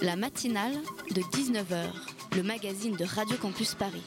La 0.01 0.17
matinale 0.17 0.73
de 1.11 1.21
19h, 1.21 1.85
le 2.35 2.43
magazine 2.43 2.97
de 2.97 3.05
Radio 3.05 3.37
Campus 3.37 3.73
Paris. 3.73 4.03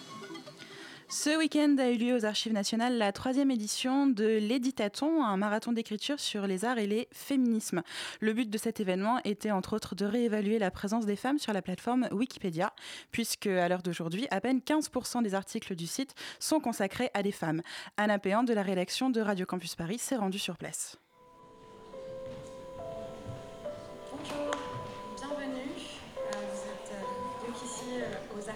Ce 1.08 1.38
week-end 1.38 1.74
a 1.78 1.88
eu 1.88 1.96
lieu 1.96 2.14
aux 2.14 2.26
Archives 2.26 2.52
nationales 2.52 2.98
la 2.98 3.12
troisième 3.12 3.50
édition 3.50 4.06
de 4.06 4.26
l'Éditaton, 4.26 5.24
un 5.24 5.38
marathon 5.38 5.72
d'écriture 5.72 6.20
sur 6.20 6.46
les 6.46 6.66
arts 6.66 6.76
et 6.76 6.86
les 6.86 7.08
féminismes. 7.12 7.80
Le 8.20 8.34
but 8.34 8.50
de 8.50 8.58
cet 8.58 8.78
événement 8.78 9.18
était 9.24 9.50
entre 9.50 9.74
autres 9.74 9.94
de 9.94 10.04
réévaluer 10.04 10.58
la 10.58 10.70
présence 10.70 11.06
des 11.06 11.16
femmes 11.16 11.38
sur 11.38 11.54
la 11.54 11.62
plateforme 11.62 12.10
Wikipédia, 12.12 12.74
puisque 13.10 13.46
à 13.46 13.70
l'heure 13.70 13.82
d'aujourd'hui, 13.82 14.26
à 14.30 14.42
peine 14.42 14.58
15% 14.58 15.22
des 15.22 15.34
articles 15.34 15.74
du 15.74 15.86
site 15.86 16.14
sont 16.40 16.60
consacrés 16.60 17.10
à 17.14 17.22
des 17.22 17.32
femmes. 17.32 17.62
Anna 17.96 18.18
Péan 18.18 18.42
de 18.42 18.52
la 18.52 18.62
rédaction 18.62 19.08
de 19.08 19.22
Radio 19.22 19.46
Campus 19.46 19.76
Paris 19.76 19.98
s'est 19.98 20.16
rendue 20.16 20.38
sur 20.38 20.58
place. 20.58 20.98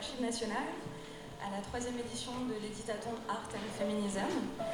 Archives 0.07 0.25
nationales 0.25 0.71
à 1.45 1.51
la 1.57 1.61
troisième 1.63 1.99
édition 1.99 2.31
de 2.49 2.55
l'éditaton 2.63 3.11
Art 3.29 3.49
and 3.53 3.79
Feminism. 3.79 4.21
Euh, 4.61 4.65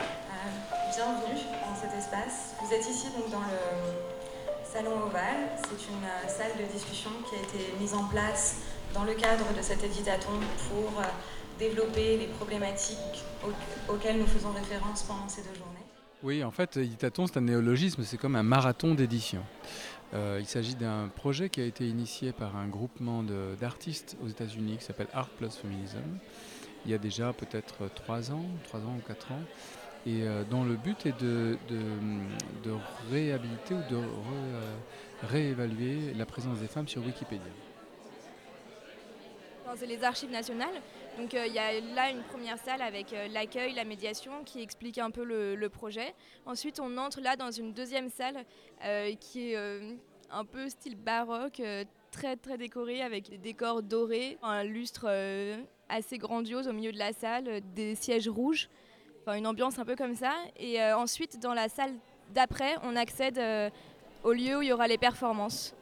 bienvenue 0.95 1.41
dans 1.65 1.75
cet 1.75 1.97
espace. 1.99 2.55
Vous 2.63 2.73
êtes 2.75 2.87
ici 2.89 3.07
donc 3.17 3.31
dans 3.31 3.41
le 3.41 4.65
Salon 4.71 5.07
Ovale. 5.07 5.49
C'est 5.65 5.89
une 5.89 6.05
euh, 6.05 6.29
salle 6.29 6.53
de 6.61 6.71
discussion 6.71 7.11
qui 7.29 7.37
a 7.37 7.39
été 7.39 7.73
mise 7.81 7.95
en 7.95 8.05
place 8.09 8.57
dans 8.93 9.05
le 9.05 9.15
cadre 9.15 9.45
de 9.57 9.63
cet 9.63 9.83
éditaton 9.83 10.33
pour 10.69 11.01
euh, 11.01 11.05
développer 11.59 12.19
les 12.19 12.27
problématiques 12.27 13.25
au- 13.47 13.93
auxquelles 13.95 14.19
nous 14.19 14.27
faisons 14.27 14.53
référence 14.53 15.03
pendant 15.05 15.29
ces 15.29 15.41
deux 15.43 15.55
journées. 15.55 15.79
Oui, 16.23 16.45
en 16.45 16.53
fait, 16.53 16.77
Éditaton, 16.77 17.27
c'est 17.27 17.39
un 17.39 17.43
néologisme, 17.43 18.05
c'est 18.05 18.17
comme 18.17 18.37
un 18.37 18.45
marathon 18.45 18.95
d'édition. 18.95 19.41
Euh, 20.15 20.39
il 20.41 20.47
s'agit 20.47 20.75
d'un 20.75 21.09
projet 21.09 21.49
qui 21.49 21.61
a 21.61 21.65
été 21.65 21.89
initié 21.89 22.33
par 22.33 22.57
un 22.57 22.69
groupement 22.69 23.25
d'artistes 23.61 24.17
aux 24.23 24.29
États-Unis 24.29 24.77
qui 24.79 24.85
s'appelle 24.85 25.09
Art 25.15 25.31
Plus 25.31 25.57
Feminism. 25.57 25.99
Il 26.85 26.91
y 26.91 26.95
a 26.95 26.99
déjà 26.99 27.33
peut-être 27.33 27.89
trois 27.95 28.31
ans, 28.31 28.45
trois 28.65 28.81
ans 28.81 28.97
ou 28.99 29.07
quatre 29.07 29.33
ans, 29.33 29.43
et 30.07 30.23
euh, 30.23 30.43
dont 30.45 30.65
le 30.65 30.77
but 30.77 31.07
est 31.07 31.19
de, 31.21 31.57
réhabiliter 33.11 33.75
ou 33.75 33.91
de 33.91 33.97
euh, 33.97 34.75
réévaluer 35.31 36.13
la 36.15 36.27
présence 36.27 36.59
des 36.59 36.67
femmes 36.67 36.89
sur 36.89 37.05
Wikipédia. 37.05 37.47
C'est 39.77 39.87
les 39.87 40.05
archives 40.05 40.31
nationales. 40.31 40.83
Donc 41.19 41.35
euh, 41.35 41.47
il 41.47 41.53
y 41.53 41.59
a 41.59 41.81
là 41.95 42.11
une 42.11 42.23
première 42.23 42.59
salle 42.59 42.83
avec 42.83 43.13
euh, 43.13 43.29
l'accueil, 43.29 43.75
la 43.75 43.85
médiation 43.85 44.45
qui 44.45 44.61
explique 44.61 44.99
un 44.99 45.11
peu 45.11 45.25
le, 45.25 45.69
projet. 45.69 46.15
Ensuite 46.47 46.79
on 46.81 46.97
entre 46.99 47.21
là 47.21 47.37
dans 47.37 47.51
une 47.51 47.73
deuxième 47.73 48.11
salle 48.11 48.45
euh, 48.85 49.15
qui 49.15 49.53
est 49.53 49.57
un 50.31 50.45
peu 50.45 50.69
style 50.69 50.97
baroque, 50.97 51.63
très 52.11 52.37
très 52.37 52.59
décorée 52.59 53.03
avec 53.03 53.31
des 53.31 53.39
décors 53.39 53.83
dorés, 53.83 54.39
un 54.43 54.65
lustre 54.65 55.07
assez 55.89 56.19
grandiose 56.19 56.69
au 56.69 56.73
milieu 56.73 56.93
de 56.93 56.99
la 56.99 57.13
salle, 57.13 57.61
des 57.75 57.95
sièges 57.95 58.29
rouges, 58.29 58.69
une 59.27 59.47
ambiance 59.47 59.79
un 59.79 59.85
peu 59.85 59.97
comme 59.97 60.15
ça. 60.15 60.35
Et 60.59 60.83
ensuite 60.93 61.39
dans 61.41 61.55
la 61.55 61.69
salle 61.69 61.95
d'après 62.35 62.77
on 62.83 62.97
accède 62.97 63.41
au 64.23 64.33
lieu 64.33 64.59
où 64.59 64.63
il 64.63 64.69
y 64.69 64.73
aura 64.73 64.87
les 64.87 64.99
performances. 64.99 65.75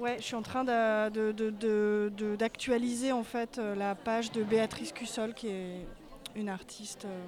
Ouais, 0.00 0.16
je 0.16 0.22
suis 0.22 0.34
en 0.34 0.40
train 0.40 0.64
d'actualiser 2.38 3.12
en 3.12 3.22
fait 3.22 3.58
euh, 3.58 3.74
la 3.74 3.94
page 3.94 4.32
de 4.32 4.42
Béatrice 4.42 4.92
Cussol, 4.92 5.34
qui 5.34 5.48
est 5.48 5.84
une 6.34 6.48
artiste 6.48 7.04
euh, 7.04 7.22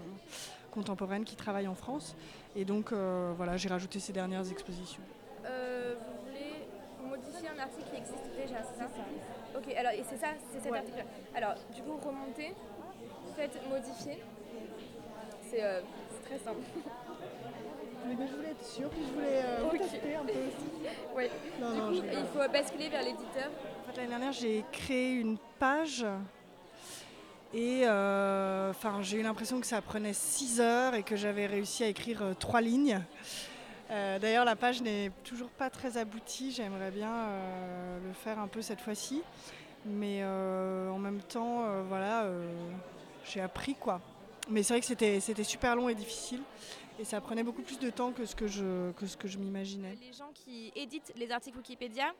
contemporaine 0.71 1.25
qui 1.25 1.37
travaille 1.37 1.69
en 1.69 1.75
France. 1.75 2.17
Et 2.57 2.65
donc 2.65 2.93
euh, 2.93 3.35
voilà, 3.37 3.59
j'ai 3.59 3.69
rajouté 3.69 4.01
ses 4.01 4.15
dernières 4.15 4.51
expositions. 4.51 5.03
Euh, 5.45 5.97
vous 5.99 6.27
voulez 6.31 6.55
modifier 7.11 7.51
un 7.51 7.59
article 7.59 7.91
qui 7.91 7.97
existe 7.97 8.25
déjà, 8.35 8.63
c'est 8.63 8.79
ça? 8.83 8.89
Ok, 9.55 9.75
alors 9.77 9.93
et 9.93 10.03
c'est 10.09 10.17
ça, 10.17 10.29
c'est 10.51 10.61
cet 10.63 10.73
Ouais. 10.73 10.79
article. 10.79 11.05
Alors, 11.35 11.55
du 11.75 11.83
coup, 11.83 11.99
remontez, 12.03 12.55
faites 13.37 13.69
modifier. 13.69 14.19
C'est 15.51 15.63
euh, 15.63 15.83
c'est 16.11 16.25
très 16.27 16.39
simple. 16.39 16.61
Mais 18.07 18.27
je 18.27 18.35
voulais 18.37 18.51
être 18.51 18.65
sûre, 18.65 18.88
puis 18.91 19.01
je 19.07 19.12
voulais 19.15 19.43
euh, 19.45 19.67
un 19.67 19.69
peu 19.69 19.77
aussi? 19.79 20.67
Oui. 21.17 21.25
Non, 21.61 21.71
du 21.73 21.79
non, 21.79 21.88
coup, 21.88 21.95
je 21.95 22.01
rigole. 22.03 22.19
il 22.21 22.27
faut 22.41 22.53
basculer 22.53 22.88
vers 22.88 23.03
l'éditeur. 23.03 23.51
En 23.83 23.91
fait, 23.91 23.97
l'année 23.97 24.09
dernière, 24.09 24.33
j'ai 24.33 24.65
créé 24.73 25.12
une 25.12 25.38
page 25.59 26.05
et 27.55 27.87
euh, 27.87 28.73
j'ai 29.03 29.19
eu 29.19 29.23
l'impression 29.23 29.61
que 29.61 29.67
ça 29.67 29.83
prenait 29.83 30.15
6 30.15 30.61
heures 30.61 30.95
et 30.95 31.03
que 31.03 31.17
j'avais 31.17 31.45
réussi 31.47 31.85
à 31.85 31.88
écrire 31.88 32.23
euh, 32.23 32.35
trois 32.35 32.62
lignes. 32.62 32.99
Euh, 33.91 34.19
D'ailleurs, 34.19 34.47
la 34.47 34.57
page 34.57 34.81
n'est 34.81 35.11
toujours 35.23 35.51
pas 35.51 35.69
très 35.69 35.99
aboutie. 35.99 36.51
J'aimerais 36.51 36.91
bien 36.91 37.12
euh, 37.12 37.99
le 38.07 38.12
faire 38.15 38.38
un 38.38 38.47
peu 38.47 38.62
cette 38.62 38.81
fois-ci. 38.81 39.23
Mais 39.85 40.25
en 40.25 40.97
même 40.99 41.21
temps, 41.23 41.65
voilà, 41.88 42.27
j'ai 43.25 43.41
appris 43.41 43.75
quoi. 43.75 44.01
Mais 44.49 44.62
c'est 44.62 44.75
vrai 44.75 44.81
que 44.81 44.87
c'était 45.21 45.43
super 45.43 45.75
long 45.75 45.88
et 45.88 45.95
difficile. 45.97 46.41
Et 47.03 47.05
ça 47.05 47.21
prenait 47.21 47.43
beaucoup 47.43 47.62
plus 47.62 47.81
de 47.81 47.91
temps 47.91 48.12
que 48.12 48.25
ce 48.25 48.37
que 48.37 48.47
je, 48.47 48.93
que 48.93 49.07
ce 49.07 49.17
que 49.17 49.27
je 49.27 49.37
m'imaginais. 49.37 49.97
Les 50.01 50.12
gens 50.12 50.31
qui 50.33 50.71
éditent 50.77 51.12
les 51.17 51.33
articles 51.33 51.57
Wikipédia 51.57 52.13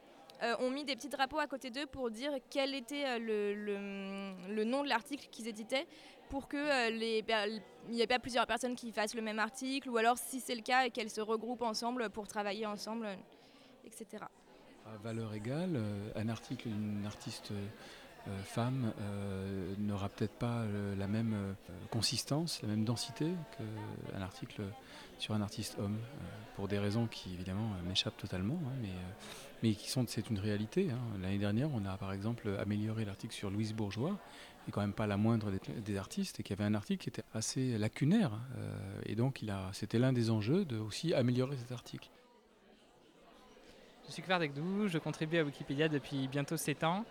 euh, 0.43 0.57
ont 0.59 0.71
mis 0.71 0.85
des 0.85 0.97
petits 0.97 1.09
drapeaux 1.09 1.39
à 1.39 1.47
côté 1.47 1.71
d'eux 1.71 1.87
pour 1.87 2.11
dire 2.11 2.33
quel 2.51 2.75
était 2.75 3.05
euh, 3.07 3.19
le, 3.21 3.55
le- 3.55 4.55
le 4.57 4.65
nom 4.65 4.83
de 4.83 4.89
l'article 4.89 5.29
qu'ils 5.31 5.47
éditaient 5.47 5.87
pour 6.31 6.49
que 6.49 6.57
euh, 6.57 6.91
les 6.91 7.23
per- 7.23 7.45
il 7.91 7.95
n'y 7.95 8.01
ait 8.01 8.09
pas 8.09 8.19
plusieurs 8.19 8.45
personnes 8.49 8.75
qui 8.75 8.91
fassent 8.91 9.15
le 9.15 9.23
même 9.23 9.39
article 9.39 9.89
ou 9.89 9.99
alors 9.99 10.19
si 10.19 10.41
c'est 10.41 10.57
le 10.57 10.63
cas 10.63 10.89
qu'elles 10.91 11.11
se 11.11 11.21
regroupent 11.21 11.63
ensemble 11.63 12.11
pour 12.11 12.27
travailler 12.27 12.67
ensemble, 12.67 13.07
etc. 13.85 14.25
À 14.85 14.97
valeur 14.97 15.33
égale, 15.33 15.81
un 16.17 16.29
article 16.29 16.71
d'une 16.71 17.07
artiste 17.07 17.53
euh, 17.53 17.67
femme 18.45 18.93
euh, 19.01 19.75
n'aura 19.79 20.09
peut-être 20.09 20.35
pas 20.39 20.61
euh, 20.61 20.95
la 20.97 21.07
même 21.07 21.35
euh, 21.35 21.53
consistance, 21.91 22.63
la 22.63 22.69
même 22.69 22.85
densité 22.85 23.33
qu'un 23.57 24.21
article 24.21 24.63
sur 25.23 25.35
un 25.35 25.41
artiste 25.41 25.77
homme, 25.79 25.99
euh, 25.99 26.27
pour 26.57 26.67
des 26.67 26.81
raisons 26.81 27.07
qui 27.07 27.33
évidemment 27.33 27.71
euh, 27.75 27.89
m'échappent 27.89 28.17
totalement, 28.17 28.59
hein, 28.67 28.73
mais, 28.83 28.89
euh, 28.89 29.13
mais 29.63 29.73
qui 29.75 29.89
sont, 29.89 30.05
c'est 30.09 30.29
une 30.29 30.39
réalité. 30.39 30.91
hein. 30.91 30.99
L'année 31.21 31.39
dernière, 31.39 31.69
on 31.73 31.85
a 31.85 31.97
par 31.97 32.13
exemple 32.13 32.49
amélioré 32.59 33.05
l'article 33.05 33.33
sur 33.33 33.49
Louise 33.49 33.73
Bourgeois, 33.73 34.19
qui 34.65 34.71
est 34.71 34.73
quand 34.73 34.81
même 34.81 34.93
pas 34.93 35.07
la 35.07 35.17
moindre 35.17 35.53
des, 35.85 35.97
artistes, 35.97 36.41
et 36.41 36.43
qui 36.43 36.53
avait 36.53 36.65
un 36.65 36.75
article 36.75 37.05
qui 37.05 37.09
était 37.09 37.23
assez 37.35 37.79
lacunaire, 37.79 38.33
euh, 38.57 39.01
et 39.07 39.15
donc 39.15 39.45
c'était 39.73 40.01
l'un 40.01 40.13
des 40.13 40.31
enjeux 40.31 40.65
de 40.65 40.77
aussi 40.79 41.15
améliorer 41.15 41.57
cet 41.57 41.71
article. 41.71 42.11
Je 44.09 44.13
suis 44.13 44.23
Claire 44.23 44.41
Degdou, 44.41 44.89
je 44.89 44.99
contribue 44.99 45.39
à 45.39 45.45
Wikipédia 45.45 45.89
depuis 45.89 46.27
bientôt 46.27 46.57
7 46.57 46.83
ans 46.83 47.05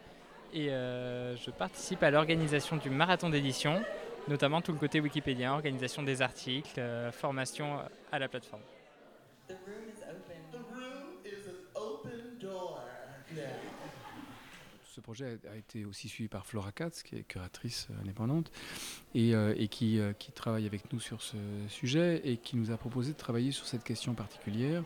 et 0.53 0.69
euh, 0.69 1.35
je 1.37 1.51
participe 1.51 2.03
à 2.03 2.11
l'organisation 2.11 2.77
du 2.77 2.89
marathon 2.89 3.29
d'édition, 3.29 3.81
notamment 4.27 4.61
tout 4.61 4.71
le 4.71 4.77
côté 4.77 4.99
Wikipédia, 4.99 5.53
organisation 5.53 6.03
des 6.03 6.21
articles, 6.21 6.79
euh, 6.79 7.11
formation 7.11 7.79
à 8.11 8.19
la 8.19 8.27
plateforme. 8.27 8.61
Ce 14.93 14.99
projet 14.99 15.39
a 15.49 15.55
été 15.55 15.85
aussi 15.85 16.09
suivi 16.09 16.27
par 16.27 16.45
Flora 16.45 16.73
Katz, 16.73 17.01
qui 17.01 17.15
est 17.15 17.23
curatrice 17.23 17.87
euh, 17.89 18.01
indépendante, 18.01 18.51
et, 19.15 19.33
euh, 19.33 19.55
qui, 19.67 19.99
euh, 19.99 20.11
travaille 20.35 20.65
avec 20.65 20.91
nous 20.91 20.99
sur 20.99 21.21
ce 21.21 21.37
sujet 21.69 22.21
et 22.25 22.35
qui 22.35 22.57
nous 22.57 22.71
a 22.71 22.77
proposé 22.77 23.13
de 23.13 23.17
travailler 23.17 23.51
sur 23.51 23.65
cette 23.65 23.85
question 23.85 24.13
particulière, 24.13 24.83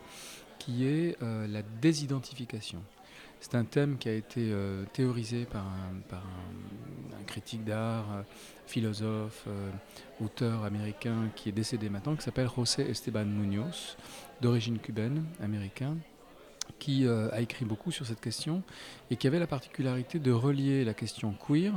qui 0.60 0.86
est 0.86 1.22
euh, 1.24 1.48
la 1.48 1.64
désidentification. 1.64 2.84
C'est 3.48 3.58
un 3.58 3.64
thème 3.64 4.00
qui 4.00 4.10
a 4.10 4.14
été 4.14 4.50
euh, 4.50 4.86
théorisé 4.92 5.46
par 5.46 5.62
un, 5.68 7.26
critique 7.28 7.64
d'art, 7.64 8.06
euh, 8.12 8.22
philosophe, 8.66 9.44
euh, 9.48 9.70
auteur 10.20 10.64
américain 10.64 11.30
qui 11.36 11.50
est 11.50 11.52
décédé 11.52 11.90
maintenant, 11.90 12.16
qui 12.16 12.24
s'appelle 12.24 12.50
José 12.56 12.90
Esteban 12.90 13.26
Munoz, 13.26 13.98
d'origine 14.42 14.80
cubaine, 14.80 15.26
américain, 15.44 15.96
qui 16.80 17.08
a 17.08 17.40
écrit 17.40 17.66
beaucoup 17.66 17.92
sur 17.92 18.08
cette 18.08 18.20
question 18.20 18.64
et 19.12 19.16
qui 19.16 19.28
avait 19.28 19.38
la 19.38 19.46
particularité 19.48 20.18
de 20.18 20.32
relier 20.32 20.84
la 20.84 20.96
question 20.96 21.36
queer, 21.48 21.74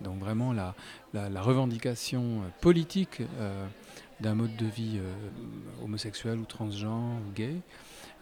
donc 0.00 0.20
vraiment 0.20 0.52
la, 0.52 0.74
revendication 1.42 2.42
politique 2.60 3.22
d'un 4.20 4.34
mode 4.34 4.54
de 4.56 4.66
vie 4.66 5.00
homosexuel 5.82 6.38
ou 6.38 6.44
transgenre 6.44 7.16
ou 7.26 7.32
gay, 7.34 7.56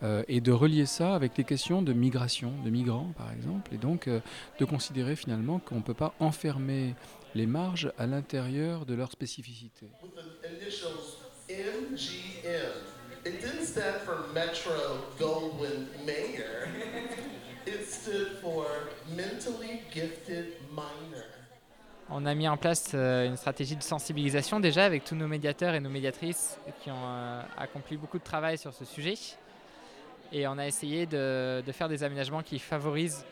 euh, 0.02 0.22
et 0.28 0.40
de 0.40 0.50
relier 0.50 0.86
ça 0.86 1.14
avec 1.14 1.36
les 1.36 1.44
questions 1.44 1.82
de 1.82 1.92
migration, 1.92 2.52
de 2.64 2.70
migrants 2.70 3.12
par 3.18 3.30
exemple, 3.32 3.74
et 3.74 3.76
donc 3.76 4.08
euh, 4.08 4.20
de 4.58 4.64
considérer 4.64 5.14
finalement 5.14 5.58
qu'on 5.58 5.76
ne 5.76 5.82
peut 5.82 5.94
pas 5.94 6.14
enfermer 6.20 6.94
les 7.34 7.46
marges 7.46 7.92
à 7.98 8.06
l'intérieur 8.06 8.86
de 8.86 8.94
leur 8.94 9.12
spécificité. 9.12 9.86
On 22.08 22.24
a 22.26 22.34
mis 22.34 22.48
en 22.48 22.56
place 22.56 22.94
une 22.94 23.36
stratégie 23.36 23.76
de 23.76 23.82
sensibilisation 23.82 24.58
déjà 24.60 24.86
avec 24.86 25.04
tous 25.04 25.14
nos 25.14 25.28
médiateurs 25.28 25.74
et 25.74 25.80
nos 25.80 25.90
médiatrices 25.90 26.58
qui 26.82 26.90
ont 26.90 27.40
accompli 27.58 27.98
beaucoup 27.98 28.18
de 28.18 28.24
travail 28.24 28.56
sur 28.56 28.72
ce 28.72 28.84
sujet. 28.86 29.14
Et 30.32 30.46
on 30.46 30.58
a 30.58 30.66
essayé 30.66 31.06
de, 31.06 31.62
faire 31.72 31.88
des 31.88 32.02
aménagements 32.04 32.42
qui 32.42 32.58
favorisent 32.58 33.24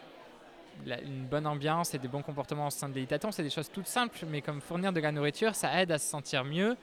une 0.87 1.27
bonne 1.27 1.47
ambiance 1.47 1.95
et 1.95 1.99
des 1.99 2.09
bons 2.09 2.23
comportements 2.23 2.67
au 2.67 2.71
sein 2.71 2.89
de 2.89 2.95
l'éditation. 2.95 3.33
C'est 3.33 3.43
des 3.43 3.51
choses 3.51 3.71
toutes 3.71 3.87
simples, 3.87 4.19
mais 4.29 4.43
comme 4.43 4.61
fournir 4.61 4.93
de 4.93 5.01
la 5.01 5.13
nourriture, 5.13 5.55
ça 5.55 5.81
aide 5.81 5.93
à 5.93 5.99
se 5.99 6.09
sentir 6.09 6.45
mieux. 6.45 6.77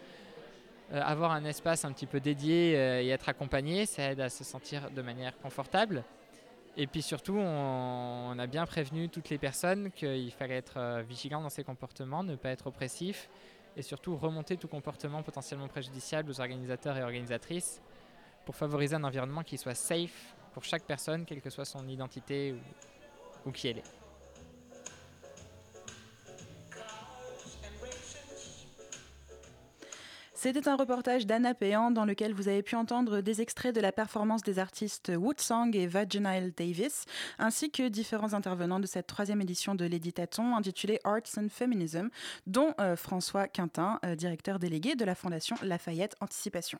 avoir 0.92 1.32
un 1.32 1.46
espace 1.46 1.86
un 1.86 1.92
petit 1.92 2.06
peu 2.06 2.20
dédié 2.20 2.74
et 2.74 3.10
être 3.10 3.30
accompagné, 3.30 3.86
ça 3.86 4.12
aide 4.12 4.20
à 4.20 4.30
se 4.30 4.44
sentir 4.44 4.90
de 4.92 5.02
manière 5.02 5.38
confortable. 5.40 6.04
Et 6.78 6.88
puis 6.88 7.02
surtout, 7.02 7.38
on, 7.38 8.38
a 8.38 8.48
bien 8.48 8.66
prévenu 8.66 9.08
toutes 9.08 9.30
les 9.30 9.38
personnes 9.38 9.92
qu'il 9.92 10.32
fallait 10.32 10.58
être 10.58 10.78
euh, 10.78 11.04
vigilant 11.08 11.42
dans 11.42 11.50
ses 11.50 11.64
comportements, 11.64 12.22
ne 12.22 12.36
pas 12.36 12.50
être 12.50 12.68
oppressif, 12.68 13.30
et 13.78 13.82
surtout 13.82 14.18
remonter 14.18 14.58
tout 14.58 14.68
comportement 14.68 15.24
potentiellement 15.24 15.70
préjudiciable 15.70 16.30
aux 16.30 16.42
organisateurs 16.42 16.98
et 16.98 17.04
organisatrices 17.04 17.82
pour 18.46 18.56
favoriser 18.56 18.96
un 18.96 19.04
environnement 19.04 19.44
qui 19.44 19.58
soit 19.58 19.76
safe 19.76 20.36
pour 20.54 20.64
chaque 20.64 20.84
personne, 20.84 21.26
quelle 21.26 21.42
que 21.42 21.50
soit 21.50 21.66
son 21.66 21.88
identité 21.88 22.56
ou, 23.46 23.52
qui 23.52 23.68
elle 23.68 23.80
est. 23.80 23.84
C'était 30.34 30.68
un 30.68 30.76
reportage 30.76 31.26
d'Anna 31.26 31.56
Péan 31.56 31.90
dans 31.90 32.06
lequel 32.06 32.32
vous 32.32 32.48
avez 32.48 32.62
pu 32.62 32.76
entendre 32.76 33.22
des 33.22 33.42
extraits 33.42 33.74
de 33.74 33.82
la 33.82 33.92
performance 33.92 34.44
des 34.44 34.60
artistes 34.60 35.12
Woodsong 35.16 35.76
et 35.76 35.88
Vaginal 35.88 36.52
Davis, 36.52 37.06
ainsi 37.40 37.72
que 37.72 37.88
différents 37.88 38.34
intervenants 38.34 38.80
de 38.80 38.86
cette 38.86 39.08
troisième 39.08 39.42
édition 39.42 39.74
de 39.74 39.86
l'Éditaton 39.86 40.56
intitulée 40.56 41.00
Arts 41.04 41.38
and 41.38 41.48
Feminism, 41.50 42.10
dont 42.46 42.76
euh, 42.80 42.96
François 42.96 43.48
Quintin, 43.48 44.00
euh, 44.06 44.16
directeur 44.16 44.60
délégué 44.60 44.94
de 44.94 45.04
la 45.04 45.16
Fondation 45.16 45.56
Lafayette 45.64 46.16
Anticipation. 46.22 46.80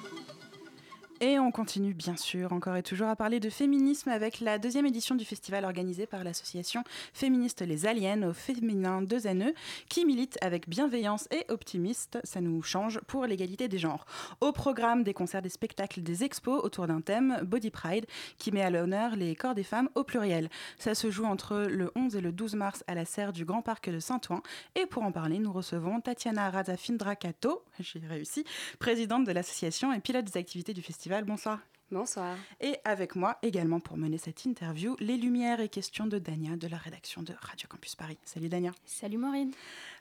Et 1.23 1.37
on 1.37 1.51
continue 1.51 1.93
bien 1.93 2.17
sûr 2.17 2.51
encore 2.51 2.75
et 2.77 2.81
toujours 2.81 3.07
à 3.07 3.15
parler 3.15 3.39
de 3.39 3.51
féminisme 3.51 4.09
avec 4.09 4.39
la 4.39 4.57
deuxième 4.57 4.87
édition 4.87 5.13
du 5.13 5.23
festival 5.23 5.65
organisé 5.65 6.07
par 6.07 6.23
l'association 6.23 6.83
féministe 7.13 7.61
Les 7.61 7.85
Aliens 7.85 8.23
au 8.23 8.33
féminin 8.33 9.03
2 9.03 9.31
NE 9.35 9.53
qui 9.87 10.03
milite 10.03 10.39
avec 10.41 10.67
bienveillance 10.67 11.27
et 11.29 11.45
optimiste, 11.49 12.17
ça 12.23 12.41
nous 12.41 12.63
change, 12.63 12.99
pour 13.01 13.27
l'égalité 13.27 13.67
des 13.67 13.77
genres. 13.77 14.07
Au 14.39 14.51
programme 14.51 15.03
des 15.03 15.13
concerts, 15.13 15.43
des 15.43 15.49
spectacles, 15.49 16.01
des 16.01 16.23
expos 16.23 16.59
autour 16.63 16.87
d'un 16.87 17.01
thème, 17.01 17.37
Body 17.43 17.69
Pride, 17.69 18.07
qui 18.39 18.51
met 18.51 18.63
à 18.63 18.71
l'honneur 18.71 19.15
les 19.15 19.35
corps 19.35 19.53
des 19.53 19.61
femmes 19.61 19.89
au 19.93 20.03
pluriel. 20.03 20.49
Ça 20.79 20.95
se 20.95 21.11
joue 21.11 21.25
entre 21.25 21.67
le 21.69 21.91
11 21.95 22.15
et 22.15 22.21
le 22.21 22.31
12 22.31 22.55
mars 22.55 22.83
à 22.87 22.95
la 22.95 23.05
serre 23.05 23.31
du 23.31 23.45
Grand 23.45 23.61
Parc 23.61 23.91
de 23.91 23.99
Saint-Ouen. 23.99 24.41
Et 24.73 24.87
pour 24.87 25.03
en 25.03 25.11
parler, 25.11 25.37
nous 25.37 25.53
recevons 25.53 26.01
Tatiana 26.01 26.49
Razafindrakato, 26.49 27.61
j'ai 27.79 28.01
réussi, 28.09 28.43
présidente 28.79 29.27
de 29.27 29.31
l'association 29.31 29.93
et 29.93 29.99
pilote 29.99 30.25
des 30.25 30.39
activités 30.39 30.73
du 30.73 30.81
festival 30.81 31.10
bonsoir. 31.19 31.59
Bonsoir. 31.91 32.37
Et 32.61 32.77
avec 32.85 33.17
moi 33.17 33.37
également 33.41 33.81
pour 33.81 33.97
mener 33.97 34.17
cette 34.17 34.45
interview, 34.45 34.95
les 35.01 35.17
lumières 35.17 35.59
et 35.59 35.67
questions 35.67 36.05
de 36.07 36.17
Dania 36.17 36.55
de 36.55 36.67
la 36.69 36.77
rédaction 36.77 37.21
de 37.21 37.33
Radio 37.41 37.67
Campus 37.67 37.95
Paris. 37.95 38.17
Salut 38.23 38.47
Dania. 38.47 38.71
Salut 38.85 39.17
Maureen. 39.17 39.51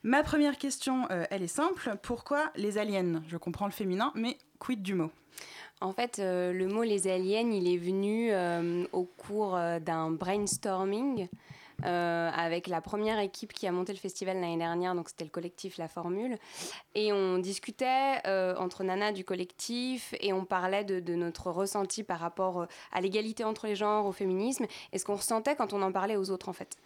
Ma 0.05 0.23
première 0.23 0.57
question, 0.57 1.09
euh, 1.11 1.25
elle 1.31 1.43
est 1.43 1.49
simple. 1.49 1.97
Pourquoi 2.01 2.53
les 2.55 2.79
aliens? 2.79 3.23
Je 3.27 3.37
comprends 3.37 3.67
le 3.67 3.73
féminin, 3.73 4.13
mais 4.15 4.39
quid 4.61 4.83
du 4.83 4.95
mot? 4.95 5.11
En 5.81 5.93
fait, 5.93 6.21
euh, 6.21 6.53
le 6.53 6.69
mot 6.69 6.85
les 6.85 7.09
aliens, 7.09 7.51
il 7.51 7.67
est 7.67 7.79
venu 7.79 8.29
euh, 8.31 8.85
au 8.93 9.03
cours 9.03 9.59
d'un 9.81 10.13
brainstorming 10.13 11.27
euh, 11.85 12.31
avec 12.35 12.67
la 12.67 12.81
première 12.81 13.19
équipe 13.19 13.53
qui 13.53 13.67
a 13.67 13.73
monté 13.73 13.93
le 13.93 13.99
festival 13.99 14.41
l'année 14.41 14.57
dernière, 14.57 14.95
donc 14.95 15.09
c'était 15.09 15.25
le 15.25 15.31
collectif 15.31 15.79
La 15.79 15.89
Formule. 15.89 16.37
Et 16.95 17.13
on 17.13 17.39
discutait 17.39 18.19
euh, 18.27 18.55
entre 18.57 18.85
Nana 18.85 19.13
du 19.13 19.25
collectif 19.25 20.15
et 20.21 20.33
on 20.33 20.45
parlait 20.45 20.85
de, 20.85 21.15
notre 21.15 21.51
ressenti 21.51 22.03
par 22.03 22.21
rapport 22.21 22.63
euh, 22.63 22.67
à 22.93 23.01
l'égalité 23.01 23.45
entre 23.45 23.67
les 23.67 23.77
genres, 23.77 24.07
au 24.07 24.13
féminisme, 24.13 24.67
et 24.93 24.99
ce 24.99 25.05
qu'on 25.05 25.17
ressentait 25.17 25.57
quand 25.57 25.73
on 25.73 25.83
en 25.83 25.93
parlait 25.93 26.17
aux 26.17 26.31
autres 26.31 26.49
en 26.49 26.53
fait. 26.53 26.77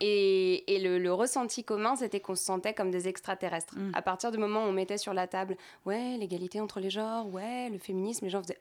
Et, 0.00 0.64
le, 0.68 1.12
ressenti 1.12 1.64
commun, 1.64 1.96
c'était 1.96 2.20
qu'on 2.20 2.34
se 2.34 2.44
sentait 2.44 2.74
comme 2.74 2.90
des 2.90 3.08
extraterrestres. 3.08 3.74
Mm. 3.76 3.92
À 3.94 4.02
partir 4.02 4.32
du 4.32 4.38
moment 4.38 4.64
où 4.64 4.68
on 4.68 4.72
mettait 4.72 4.98
sur 4.98 5.14
la 5.14 5.26
table, 5.26 5.56
ouais, 5.86 6.16
l'égalité 6.18 6.60
entre 6.60 6.80
les 6.80 6.90
genres, 6.90 7.32
ouais, 7.32 7.70
le 7.70 7.78
féminisme, 7.78 8.24
les 8.24 8.30
gens 8.30 8.42
faisaient 8.42 8.58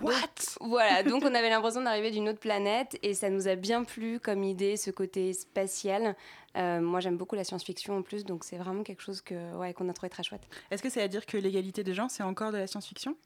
What? 0.00 0.12
Voilà, 0.60 1.02
donc 1.02 1.22
on 1.24 1.34
avait 1.34 1.50
l'impression 1.50 1.82
d'arriver 1.82 2.10
d'une 2.10 2.28
autre 2.28 2.38
planète 2.38 2.98
et 3.02 3.14
ça 3.14 3.30
nous 3.30 3.48
a 3.48 3.56
bien 3.56 3.84
plu 3.84 4.20
comme 4.20 4.44
idée, 4.44 4.57
ce 4.58 4.90
côté 4.90 5.32
spatial. 5.32 6.16
Euh, 6.56 6.80
moi, 6.80 7.00
j'aime 7.00 7.16
beaucoup 7.16 7.36
la 7.36 7.44
science-fiction 7.44 7.96
en 7.96 8.02
plus, 8.02 8.24
donc 8.24 8.44
c'est 8.44 8.56
vraiment 8.56 8.82
quelque 8.82 9.02
chose 9.02 9.20
que, 9.20 9.56
ouais, 9.56 9.72
qu'on 9.74 9.88
a 9.88 9.92
trouvé 9.92 10.10
très 10.10 10.22
chouette. 10.22 10.42
Est-ce 10.70 10.82
que 10.82 10.90
c'est 10.90 11.02
à 11.02 11.08
dire 11.08 11.26
que 11.26 11.36
l'égalité 11.36 11.84
des 11.84 11.94
genres, 11.94 12.10
c'est 12.10 12.22
encore 12.22 12.52
de 12.52 12.58
la 12.58 12.66
science-fiction? 12.66 13.16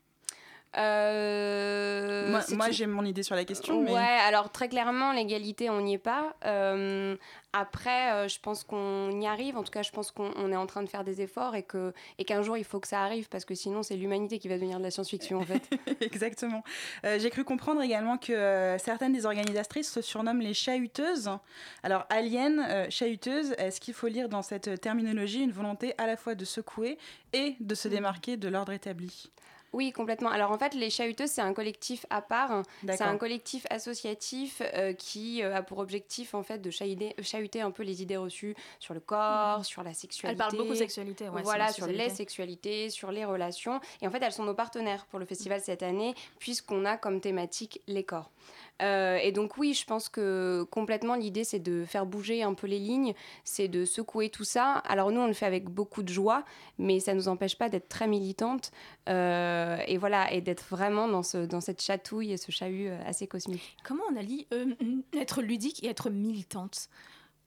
Euh, 0.78 2.40
moi, 2.56 2.70
j'ai 2.70 2.86
mon 2.86 3.04
idée 3.04 3.22
sur 3.22 3.34
la 3.34 3.44
question. 3.44 3.84
Ouais, 3.84 4.00
alors 4.00 4.50
très 4.50 4.68
clairement, 4.68 5.12
l'égalité, 5.12 5.68
on 5.68 5.80
n'y 5.82 5.94
est 5.94 5.98
pas. 5.98 6.34
Euh, 6.46 7.16
après, 7.52 8.12
euh, 8.12 8.28
je 8.28 8.40
pense 8.40 8.64
qu'on 8.64 9.20
y 9.20 9.26
arrive. 9.26 9.58
En 9.58 9.62
tout 9.62 9.70
cas, 9.70 9.82
je 9.82 9.90
pense 9.90 10.10
qu'on 10.10 10.50
est 10.50 10.56
en 10.56 10.66
train 10.66 10.82
de 10.82 10.88
faire 10.88 11.04
des 11.04 11.20
efforts 11.20 11.54
et 11.54 11.62
que 11.62 11.92
et 12.18 12.24
qu'un 12.24 12.42
jour, 12.42 12.56
il 12.56 12.64
faut 12.64 12.80
que 12.80 12.88
ça 12.88 13.02
arrive 13.02 13.28
parce 13.28 13.44
que 13.44 13.54
sinon, 13.54 13.82
c'est 13.82 13.96
l'humanité 13.96 14.38
qui 14.38 14.48
va 14.48 14.54
devenir 14.54 14.78
de 14.78 14.82
la 14.82 14.90
science-fiction, 14.90 15.40
en 15.40 15.44
fait. 15.44 15.68
Exactement. 16.00 16.64
j'ai 17.04 17.30
cru 17.30 17.44
comprendre 17.44 17.82
également 17.82 18.16
que 18.16 18.76
certaines 18.78 19.12
des 19.12 19.26
organisatrices 19.26 19.92
se 19.92 20.00
surnomment 20.00 20.40
les 20.40 20.54
chahuteuses. 20.54 21.30
Alors, 21.82 22.06
alien, 22.08 22.88
chahuteuse, 22.90 23.54
est-ce 23.58 23.80
qu'il 23.80 23.94
faut 23.94 24.08
lire 24.08 24.30
dans 24.30 24.42
cette 24.42 24.80
terminologie 24.80 25.42
une 25.42 25.52
volonté 25.52 25.94
à 25.98 26.06
la 26.06 26.16
fois 26.16 26.34
de 26.34 26.44
secouer 26.46 26.96
et 27.34 27.56
de 27.60 27.74
se 27.74 27.88
mm. 27.88 27.90
démarquer 27.90 28.36
de 28.38 28.48
l'ordre 28.48 28.72
établi? 28.72 29.30
Oui, 29.72 29.90
complètement. 29.90 30.30
Alors 30.30 30.50
en 30.50 30.58
fait, 30.58 30.74
les 30.74 30.90
chahuteuses, 30.90 31.30
c'est 31.30 31.40
un 31.40 31.54
collectif 31.54 32.04
à 32.10 32.20
part. 32.20 32.62
C'est 32.86 33.02
un 33.02 33.16
collectif 33.16 33.66
associatif 33.70 34.60
euh, 34.74 34.92
qui 34.92 35.42
euh, 35.42 35.56
a 35.56 35.62
pour 35.62 35.78
objectif 35.78 36.34
en 36.34 36.42
fait 36.42 36.58
de 36.58 36.70
chahuter, 36.70 37.14
chahuter, 37.22 37.62
un 37.62 37.70
peu 37.70 37.82
les 37.82 38.02
idées 38.02 38.18
reçues 38.18 38.54
sur 38.78 38.92
le 38.92 39.00
corps, 39.00 39.58
mhm. 39.58 39.64
sur 39.64 39.82
la 39.82 39.94
sexualité. 39.94 40.32
Elle 40.32 40.36
parle 40.36 40.56
beaucoup 40.56 40.74
de 40.74 40.78
sexualité. 40.78 41.26
voilà, 41.42 41.72
sur 41.72 41.86
les 41.86 42.10
sexualités, 42.10 42.90
sur 42.90 43.10
les 43.12 43.24
relations. 43.24 43.80
Et 44.02 44.06
en 44.06 44.10
fait, 44.10 44.22
elles 44.22 44.32
sont 44.32 44.44
nos 44.44 44.54
partenaires 44.54 45.06
pour 45.06 45.18
le 45.18 45.24
festival 45.24 45.60
cette 45.60 45.82
année, 45.82 46.14
puisqu'on 46.38 46.84
a 46.84 46.98
comme 46.98 47.20
thématique 47.20 47.80
les 47.86 48.04
corps. 48.04 48.30
Euh, 48.82 49.16
et 49.22 49.32
donc 49.32 49.56
oui, 49.58 49.74
je 49.74 49.84
pense 49.84 50.08
que 50.08 50.66
complètement 50.70 51.14
l'idée 51.14 51.44
c'est 51.44 51.60
de 51.60 51.84
faire 51.84 52.06
bouger 52.06 52.42
un 52.42 52.54
peu 52.54 52.66
les 52.66 52.78
lignes, 52.78 53.14
c'est 53.44 53.68
de 53.68 53.84
secouer 53.84 54.28
tout 54.28 54.44
ça. 54.44 54.74
Alors 54.88 55.12
nous 55.12 55.20
on 55.20 55.26
le 55.26 55.34
fait 55.34 55.46
avec 55.46 55.68
beaucoup 55.68 56.02
de 56.02 56.08
joie, 56.08 56.44
mais 56.78 56.98
ça 56.98 57.12
ne 57.12 57.18
nous 57.18 57.28
empêche 57.28 57.56
pas 57.56 57.68
d'être 57.68 57.88
très 57.88 58.08
militante 58.08 58.72
euh, 59.08 59.78
et 59.86 59.98
voilà 59.98 60.32
et 60.32 60.40
d'être 60.40 60.64
vraiment 60.70 61.08
dans, 61.08 61.22
ce, 61.22 61.38
dans 61.38 61.60
cette 61.60 61.82
chatouille 61.82 62.32
et 62.32 62.36
ce 62.36 62.52
chahut 62.52 62.88
euh, 62.88 62.98
assez 63.06 63.26
cosmique. 63.26 63.76
Comment 63.84 64.04
on 64.12 64.16
allie 64.16 64.46
être 65.18 65.42
ludique 65.42 65.82
et 65.84 65.88
être 65.88 66.10
militante 66.10 66.88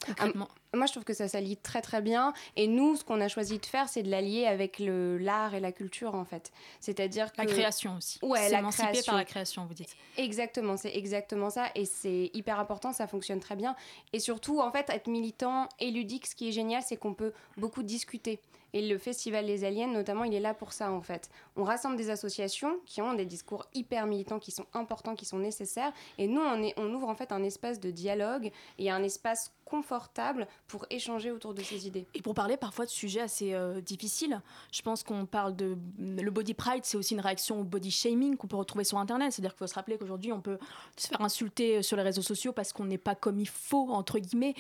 concrètement? 0.06 0.48
Moi, 0.74 0.88
je 0.88 0.92
trouve 0.92 1.06
que 1.06 1.14
ça 1.14 1.28
s'allie 1.28 1.58
très 1.58 1.82
très 1.82 2.02
bien. 2.02 2.34
Et 2.56 2.68
nous, 2.68 2.96
ce 2.96 3.04
qu'on 3.04 3.22
a 3.22 3.28
choisi 3.28 3.60
de 3.60 3.66
faire, 3.66 3.88
c'est 3.88 4.04
de 4.04 4.12
l'allier 4.12 4.46
avec 4.46 4.80
l'art 4.80 5.54
et 5.54 5.60
la 5.60 5.72
culture, 5.72 6.16
en 6.16 6.26
fait. 6.26 6.52
C'est-à-dire 6.80 7.32
que... 7.32 7.38
La 7.38 7.46
création 7.46 7.96
aussi. 7.96 8.20
Ouais, 8.22 8.50
la 8.50 8.62
création. 8.62 9.12
par 9.12 9.16
la 9.16 9.26
création, 9.26 9.66
vous 9.66 9.74
dites. 9.74 9.96
Exactement, 10.18 10.76
c'est 10.78 10.94
exactement 10.96 11.50
ça. 11.50 11.68
Et 11.76 11.86
c'est 11.86 12.30
hyper 12.34 12.60
important, 12.60 12.92
ça 12.92 13.08
fonctionne 13.08 13.40
très 13.40 13.56
bien. 13.56 13.76
Et 14.12 14.20
surtout, 14.20 14.60
en 14.60 14.72
fait, 14.72 14.90
être 14.90 15.08
militant 15.08 15.70
et 15.80 15.92
ludique, 15.92 16.28
ce 16.28 16.36
qui 16.36 16.50
est 16.50 16.52
génial, 16.52 16.84
c'est 16.86 16.98
qu'on 16.98 17.14
peut 17.14 17.32
beaucoup 17.58 17.84
discuter. 17.84 18.42
Et 18.76 18.86
le 18.86 18.98
Festival 18.98 19.46
des 19.46 19.64
Aliens, 19.64 19.88
notamment, 19.88 20.26
il 20.26 20.34
est 20.34 20.42
là 20.42 20.54
pour 20.54 20.74
ça, 20.74 20.92
en 20.92 21.02
fait. 21.02 21.30
On 21.56 21.64
rassemble 21.64 21.96
des 21.96 22.10
associations 22.10 22.78
qui 22.86 23.02
ont 23.02 23.14
des 23.14 23.26
discours 23.26 23.66
hyper 23.74 24.06
militants, 24.06 24.38
qui 24.38 24.52
sont 24.52 24.66
importants, 24.74 25.16
qui 25.16 25.24
sont 25.24 25.40
nécessaires. 25.40 25.94
Et 26.18 26.28
nous, 26.28 26.42
on, 26.42 26.62
est, 26.62 26.74
on 26.76 26.94
ouvre 26.94 27.08
en 27.08 27.16
fait 27.16 27.32
un 27.32 27.42
espace 27.42 27.80
de 27.80 27.90
dialogue 27.90 28.52
et 28.78 28.92
un 28.92 29.02
espace 29.02 29.54
confortable 29.64 30.46
pour 30.68 30.86
échanger 30.90 31.32
autour 31.32 31.54
de 31.54 31.62
ces 31.62 31.88
idées. 31.88 32.06
Et 32.16 32.22
pour 32.22 32.34
parler 32.34 32.58
parfois 32.58 32.84
de 32.84 32.90
sujets 32.90 33.22
assez 33.22 33.54
euh, 33.54 33.80
difficiles, 33.80 34.42
je 34.74 34.82
pense 34.82 35.04
qu'on 35.04 35.26
parle 35.26 35.56
de... 35.56 35.78
Le 35.98 36.30
body 36.30 36.54
pride, 36.54 36.84
c'est 36.84 36.98
aussi 36.98 37.14
une 37.14 37.22
réaction 37.22 37.62
au 37.62 37.64
body 37.64 37.92
shaming 37.92 38.36
qu'on 38.36 38.48
peut 38.48 38.58
retrouver 38.58 38.84
sur 38.84 38.98
Internet. 38.98 39.32
C'est-à-dire 39.32 39.52
qu'il 39.52 39.60
faut 39.60 39.68
se 39.68 39.76
rappeler 39.76 39.98
qu'aujourd'hui, 39.98 40.34
on 40.34 40.42
peut 40.42 40.60
se 40.98 41.08
faire 41.08 41.22
insulter 41.22 41.82
sur 41.82 41.96
les 41.96 42.04
réseaux 42.04 42.22
sociaux 42.22 42.52
parce 42.52 42.74
qu'on 42.74 42.84
n'est 42.84 42.98
pas 42.98 43.16
comme 43.16 43.40
il 43.40 43.48
faut, 43.48 43.90
entre 43.92 44.20
guillemets. 44.20 44.54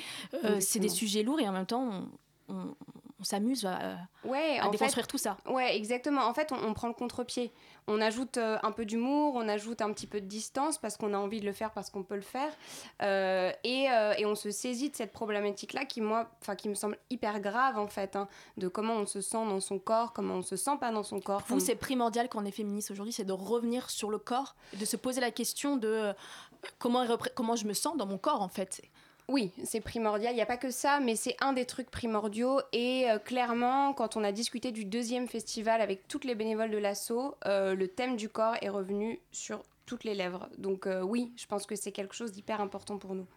Euh, 0.46 0.62
c'est 0.62 0.80
des 0.80 0.88
sujets 0.88 1.22
lourds 1.22 1.42
et 1.42 1.50
en 1.50 1.52
même 1.52 1.66
temps, 1.66 2.06
on, 2.48 2.74
s'amuse 3.26 3.66
à, 3.66 3.98
ouais, 4.24 4.60
à 4.60 4.68
en 4.68 4.72
déconstruire 4.72 5.06
fait, 5.06 5.12
tout 5.12 5.18
ça. 5.18 5.38
Ouais, 5.48 5.76
exactement. 5.76 6.22
En 6.26 6.34
fait, 6.34 6.52
on, 6.52 6.64
on 6.64 6.74
prend 6.74 6.88
le 6.88 6.94
contre-pied. 6.94 7.52
On 7.88 8.02
ajoute 8.02 8.38
euh, 8.38 8.58
un 8.64 8.72
peu 8.72 8.84
d'humour, 8.86 9.36
on 9.36 9.48
ajoute 9.48 9.82
un 9.82 9.94
petit 9.94 10.08
peu 10.08 10.20
de 10.20 10.26
distance 10.26 10.80
parce 10.80 10.98
qu'on 10.98 11.14
a 11.14 11.18
envie 11.18 11.40
de 11.40 11.46
le 11.46 11.52
faire, 11.52 11.72
parce 11.72 11.92
qu'on 11.92 12.04
peut 12.04 12.16
le 12.16 12.22
faire. 12.22 12.52
Euh, 13.04 13.52
et, 13.64 13.92
euh, 13.92 14.14
et, 14.18 14.26
on 14.26 14.34
se 14.34 14.50
saisit 14.50 14.90
de 14.90 14.96
cette 14.96 15.12
problématique-là 15.12 15.86
qui, 15.86 16.02
moi, 16.02 16.30
qui 16.58 16.68
me 16.68 16.74
semble 16.74 16.98
hyper 17.12 17.40
grave, 17.40 17.78
en 17.78 17.88
fait, 17.88 18.16
hein, 18.16 18.28
de 18.58 18.68
comment 18.68 18.96
on 18.96 19.06
se 19.06 19.22
sent 19.22 19.46
dans 19.46 19.60
son 19.60 19.78
corps, 19.78 20.14
comment 20.14 20.36
on 20.36 20.42
se 20.42 20.56
sent 20.56 20.78
pas 20.80 20.92
dans 20.92 21.04
son 21.04 21.20
corps. 21.20 21.44
Vous, 21.48 21.60
c'est 21.60 21.76
primordial 21.76 22.28
quand 22.28 22.42
on 22.42 22.46
est 22.46 22.52
féministe 22.52 22.90
aujourd'hui, 22.90 23.14
c'est 23.14 23.24
de 23.24 23.34
revenir 23.34 23.90
sur 23.90 24.10
le 24.10 24.18
corps, 24.18 24.56
de 24.74 24.86
se 24.86 24.98
poser 24.98 25.22
la 25.22 25.32
question 25.32 25.78
de 25.78 25.88
euh, 25.88 26.14
comment, 26.80 27.06
comment 27.36 27.56
je 27.56 27.68
me 27.68 27.74
sens 27.74 27.96
dans 27.98 28.08
mon 28.08 28.18
corps, 28.18 28.42
en 28.42 28.50
fait. 28.50 28.82
Oui, 29.28 29.52
c'est 29.64 29.82
primordial. 29.82 30.34
Il 30.34 30.36
n'y 30.36 30.42
a 30.42 30.46
pas 30.46 30.58
que 30.58 30.70
ça, 30.70 31.00
mais 31.00 31.16
c'est 31.16 31.36
un 31.42 31.54
des 31.54 31.66
trucs 31.66 31.90
primordiaux. 31.90 32.62
Et 32.74 33.10
euh, 33.10 33.18
clairement, 33.18 33.94
quand 33.94 34.16
on 34.18 34.24
a 34.24 34.32
discuté 34.32 34.72
du 34.72 34.86
deuxième 34.86 35.28
festival 35.28 35.82
avec 35.82 36.08
toutes 36.08 36.26
les 36.26 36.36
bénévoles 36.36 36.70
de 36.70 36.78
l'assaut, 36.78 37.36
euh, 37.46 37.74
le 37.74 37.88
thème 37.88 38.18
du 38.18 38.30
corps 38.30 38.56
est 38.62 38.70
revenu 38.70 39.20
sur 39.32 39.64
toutes 39.86 40.04
les 40.04 40.16
lèvres. 40.16 40.50
Donc 40.58 40.88
euh, 40.88 41.02
oui, 41.02 41.32
je 41.38 41.46
pense 41.46 41.66
que 41.66 41.76
c'est 41.76 41.92
quelque 41.92 42.16
chose 42.16 42.32
d'hyper 42.32 42.62
important 42.62 42.98
pour 42.98 43.16
nous. 43.16 43.28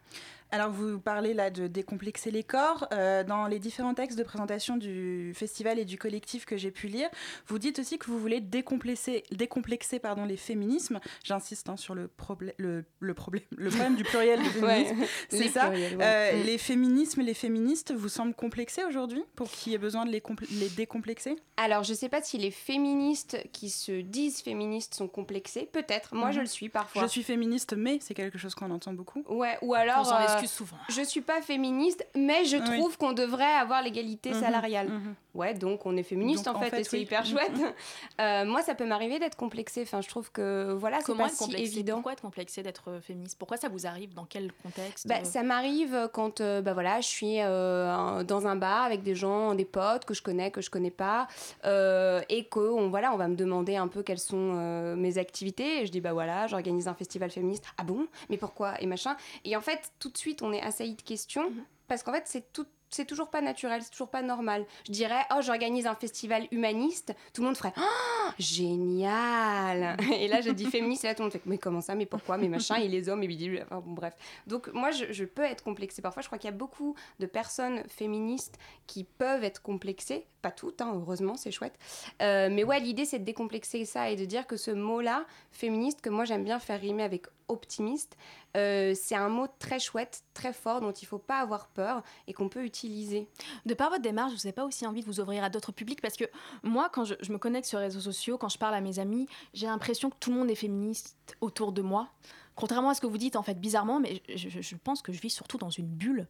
Alors 0.50 0.70
vous 0.70 0.98
parlez 0.98 1.34
là 1.34 1.50
de 1.50 1.66
décomplexer 1.66 2.30
les 2.30 2.42
corps. 2.42 2.88
Euh, 2.92 3.22
dans 3.22 3.46
les 3.46 3.58
différents 3.58 3.92
textes 3.92 4.16
de 4.18 4.22
présentation 4.22 4.78
du 4.78 5.32
festival 5.34 5.78
et 5.78 5.84
du 5.84 5.98
collectif 5.98 6.46
que 6.46 6.56
j'ai 6.56 6.70
pu 6.70 6.86
lire, 6.86 7.10
vous 7.48 7.58
dites 7.58 7.78
aussi 7.80 7.98
que 7.98 8.06
vous 8.06 8.18
voulez 8.18 8.40
décomplexer, 8.40 9.24
décomplexer 9.30 9.98
pardon, 9.98 10.24
les 10.24 10.38
féminismes. 10.38 11.00
J'insiste 11.22 11.68
hein, 11.68 11.76
sur 11.76 11.94
le, 11.94 12.08
problème, 12.08 12.54
le, 12.56 12.84
le, 13.00 13.12
problème, 13.14 13.42
le 13.56 13.68
problème 13.68 13.96
du 13.96 14.04
pluriel 14.04 14.42
du 14.42 14.48
féminisme. 14.48 14.98
Ouais, 15.00 15.06
C'est 15.28 15.48
ça. 15.48 15.68
pluriels, 15.68 15.96
ouais. 15.96 16.04
Euh, 16.04 16.28
Mm. 16.28 16.42
Les 16.46 16.58
féminismes, 16.58 17.20
les 17.22 17.34
féministes 17.34 17.92
vous 17.92 18.08
semblent 18.08 18.34
complexés 18.34 18.84
aujourd'hui 18.84 19.22
pour 19.34 19.50
qu'il 19.50 19.72
y 19.72 19.74
ait 19.74 19.78
besoin 19.78 20.04
de 20.06 20.10
les, 20.10 20.20
compl- 20.20 20.46
les 20.58 20.68
décomplexer? 20.70 21.36
Alors, 21.56 21.84
je 21.84 21.94
sais 21.94 22.08
pas 22.08 22.22
si 22.22 22.38
les 22.38 22.50
féministes 22.50 23.38
qui 23.52 23.70
se 23.70 24.00
disent 24.00 24.40
féministes 24.40 24.94
sont 24.94 25.08
complexés. 25.08 25.68
Peut-être. 25.72 26.14
Moi, 26.14 26.30
je 26.38 26.42
le 26.42 26.48
suis 26.48 26.68
parfois. 26.68 27.02
Je 27.02 27.08
suis 27.08 27.22
féministe, 27.22 27.74
mais 27.76 27.98
c'est 28.00 28.14
quelque 28.14 28.38
chose 28.38 28.54
qu'on 28.54 28.70
entend 28.70 28.92
beaucoup. 28.92 29.22
Ouais, 29.28 29.56
ou 29.62 29.74
alors. 29.74 30.00
On 30.00 30.04
s'en 30.04 30.16
euh, 30.18 30.24
excuse 30.24 30.50
souvent. 30.50 30.76
Je 30.88 31.02
suis 31.02 31.20
pas 31.20 31.40
féministe, 31.42 32.06
mais 32.16 32.44
je 32.44 32.56
Oui. 32.56 32.62
trouve 32.78 32.96
qu'on 32.98 33.12
devrait 33.12 33.44
avoir 33.44 33.82
l'égalité 33.82 34.30
Mhm, 34.32 34.40
salariale. 34.40 34.88
mhm. 34.88 35.14
Ouais, 35.34 35.54
donc 35.54 35.86
on 35.86 35.96
est 35.96 36.02
féministe 36.02 36.44
Donc, 36.46 36.56
en 36.56 36.58
en 36.58 36.62
fait, 36.62 36.70
fait, 36.70 36.80
et 36.80 36.84
c'est 36.84 36.96
oui. 36.96 37.02
hyper 37.02 37.20
Mhm. 37.22 37.26
chouette. 37.28 37.52
Euh, 38.20 38.44
moi, 38.44 38.62
ça 38.62 38.74
peut 38.74 38.84
m'arriver 38.86 39.20
d'être 39.20 39.36
complexée. 39.36 39.82
Enfin, 39.82 40.00
je 40.00 40.08
trouve 40.08 40.32
que 40.32 40.72
voilà, 40.72 40.98
c'est 40.98 41.04
Comment 41.04 41.24
pas 41.26 41.30
être 41.30 41.36
si 41.44 41.54
évident. 41.54 41.94
Pourquoi 41.94 42.12
être 42.14 42.22
complexé 42.22 42.62
d'être 42.64 42.90
euh, 42.90 43.00
féministe? 43.00 43.36
Pourquoi 43.38 43.56
ça 43.56 43.68
vous 43.68 43.86
arrive? 43.86 44.12
Dans 44.14 44.24
quel 44.24 44.52
contexte? 44.54 45.06
Bah, 45.06 45.22
ça 45.24 45.44
m'arrive 45.44 46.08
quand 46.12 46.40
euh, 46.40 46.60
bah, 46.60 46.72
voilà, 46.72 47.00
je 47.00 47.06
suis 47.06 47.36
euh, 47.40 48.24
dans 48.24 48.48
un 48.48 48.56
bar 48.56 48.82
avec 48.82 49.02
des 49.04 49.14
gens, 49.14 49.54
des 49.54 49.64
potes 49.64 50.04
que 50.04 50.14
je 50.14 50.22
connais, 50.22 50.50
que 50.50 50.60
je 50.60 50.70
connais 50.70 50.90
pas, 50.90 51.28
euh, 51.64 52.20
et 52.28 52.44
que 52.46 52.58
on, 52.58 52.88
voilà, 52.88 53.12
on 53.12 53.16
va 53.16 53.28
me 53.28 53.36
demander 53.36 53.76
un 53.76 53.86
peu 53.88 54.02
quelles 54.02 54.18
sont 54.18 54.54
euh, 54.56 54.96
mes 54.96 55.18
activités. 55.18 55.82
Et 55.82 55.86
je 55.86 55.92
dis 55.92 56.00
bah 56.00 56.12
voilà, 56.12 56.27
j'organise 56.46 56.88
un 56.88 56.94
festival 56.94 57.30
féministe. 57.30 57.64
Ah 57.76 57.84
bon? 57.84 58.06
Mais 58.28 58.36
pourquoi? 58.36 58.80
Et 58.80 58.86
machin. 58.86 59.16
Et 59.44 59.56
en 59.56 59.60
fait, 59.60 59.92
tout 59.98 60.10
de 60.10 60.18
suite, 60.18 60.42
on 60.42 60.52
est 60.52 60.62
assailli 60.62 60.94
de 60.94 61.02
questions 61.02 61.52
parce 61.86 62.02
qu'en 62.02 62.12
fait, 62.12 62.24
c'est 62.26 62.52
tout. 62.52 62.66
C'est 62.90 63.04
toujours 63.04 63.30
pas 63.30 63.40
naturel, 63.40 63.82
c'est 63.82 63.90
toujours 63.90 64.10
pas 64.10 64.22
normal. 64.22 64.64
Je 64.86 64.92
dirais, 64.92 65.22
oh, 65.34 65.40
j'organise 65.40 65.86
un 65.86 65.94
festival 65.94 66.46
humaniste, 66.50 67.14
tout 67.32 67.42
le 67.42 67.48
monde 67.48 67.56
ferait, 67.56 67.72
oh, 67.76 68.30
génial 68.38 69.96
Et 70.18 70.28
là, 70.28 70.40
je 70.40 70.50
dis 70.50 70.66
féministe, 70.70 71.04
et 71.04 71.08
là, 71.08 71.14
tout 71.14 71.22
le 71.22 71.24
monde 71.24 71.32
fait, 71.32 71.42
mais 71.46 71.58
comment 71.58 71.80
ça, 71.80 71.94
mais 71.94 72.06
pourquoi, 72.06 72.38
mais 72.38 72.48
machin, 72.48 72.76
et 72.76 72.88
les 72.88 73.08
hommes, 73.08 73.22
et 73.22 73.28
bidule, 73.28 73.62
enfin, 73.64 73.82
bon, 73.84 73.92
bref. 73.92 74.14
Donc, 74.46 74.68
moi, 74.72 74.90
je, 74.90 75.12
je 75.12 75.24
peux 75.24 75.42
être 75.42 75.62
complexée. 75.64 76.02
Parfois, 76.02 76.22
je 76.22 76.28
crois 76.28 76.38
qu'il 76.38 76.50
y 76.50 76.52
a 76.52 76.56
beaucoup 76.56 76.94
de 77.18 77.26
personnes 77.26 77.82
féministes 77.88 78.58
qui 78.86 79.04
peuvent 79.04 79.44
être 79.44 79.62
complexées, 79.62 80.26
pas 80.42 80.50
toutes, 80.50 80.80
hein, 80.80 80.92
heureusement, 80.94 81.36
c'est 81.36 81.50
chouette. 81.50 81.78
Euh, 82.22 82.48
mais 82.50 82.64
ouais, 82.64 82.80
l'idée, 82.80 83.04
c'est 83.04 83.18
de 83.18 83.24
décomplexer 83.24 83.84
ça 83.84 84.10
et 84.10 84.16
de 84.16 84.24
dire 84.24 84.46
que 84.46 84.56
ce 84.56 84.70
mot-là, 84.70 85.24
féministe, 85.50 86.00
que 86.00 86.10
moi, 86.10 86.24
j'aime 86.24 86.44
bien 86.44 86.58
faire 86.58 86.80
rimer 86.80 87.02
avec 87.02 87.26
optimiste, 87.48 88.16
euh, 88.56 88.94
c'est 88.94 89.14
un 89.14 89.28
mot 89.28 89.46
très 89.58 89.78
chouette, 89.78 90.22
très 90.34 90.52
fort, 90.52 90.80
dont 90.80 90.92
il 90.92 91.06
faut 91.06 91.18
pas 91.18 91.38
avoir 91.40 91.68
peur 91.68 92.02
et 92.26 92.32
qu'on 92.32 92.48
peut 92.48 92.64
utiliser. 92.64 93.28
De 93.66 93.74
par 93.74 93.90
votre 93.90 94.02
démarche, 94.02 94.32
vous 94.32 94.38
n'avez 94.38 94.52
pas 94.52 94.64
aussi 94.64 94.86
envie 94.86 95.00
de 95.00 95.06
vous 95.06 95.20
ouvrir 95.20 95.44
à 95.44 95.50
d'autres 95.50 95.72
publics? 95.72 96.00
Parce 96.00 96.16
que 96.16 96.24
moi, 96.62 96.88
quand 96.92 97.04
je, 97.04 97.14
je 97.20 97.32
me 97.32 97.38
connecte 97.38 97.66
sur 97.66 97.78
les 97.78 97.86
réseaux 97.86 98.00
sociaux, 98.00 98.38
quand 98.38 98.48
je 98.48 98.58
parle 98.58 98.74
à 98.74 98.80
mes 98.80 98.98
amis, 98.98 99.26
j'ai 99.54 99.66
l'impression 99.66 100.10
que 100.10 100.16
tout 100.18 100.30
le 100.30 100.36
monde 100.36 100.50
est 100.50 100.54
féministe 100.54 101.16
autour 101.40 101.72
de 101.72 101.82
moi. 101.82 102.08
Contrairement 102.54 102.88
à 102.90 102.94
ce 102.94 103.00
que 103.00 103.06
vous 103.06 103.18
dites, 103.18 103.36
en 103.36 103.44
fait, 103.44 103.54
bizarrement, 103.60 104.00
mais 104.00 104.20
je, 104.34 104.48
je- 104.48 104.60
je 104.60 104.74
pense 104.74 105.00
que 105.00 105.12
je 105.12 105.20
vis 105.20 105.30
surtout 105.30 105.58
dans 105.58 105.70
une 105.70 105.86
bulle 105.86 106.26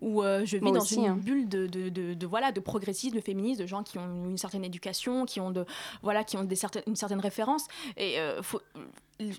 où 0.00 0.22
euh, 0.22 0.44
je 0.44 0.56
vis 0.56 0.62
Moi 0.62 0.70
dans 0.72 0.80
aussi, 0.80 0.94
une 1.00 1.06
hein. 1.06 1.16
bulle 1.16 1.48
de, 1.48 1.66
de, 1.66 1.88
de, 1.88 2.14
de, 2.14 2.26
voilà, 2.28 2.52
de 2.52 2.60
progressisme, 2.60 3.16
de 3.16 3.20
féminisme, 3.20 3.62
de 3.62 3.66
gens 3.66 3.82
qui 3.82 3.98
ont 3.98 4.24
une 4.26 4.38
certaine 4.38 4.64
éducation, 4.64 5.24
qui 5.26 5.40
ont, 5.40 5.50
de, 5.50 5.64
voilà, 6.02 6.22
qui 6.22 6.36
ont 6.36 6.44
des 6.44 6.54
certaines, 6.54 6.84
une 6.86 6.94
certaine 6.94 7.18
référence. 7.18 7.66
Et 7.96 8.20
euh, 8.20 8.42
faut- 8.44 8.60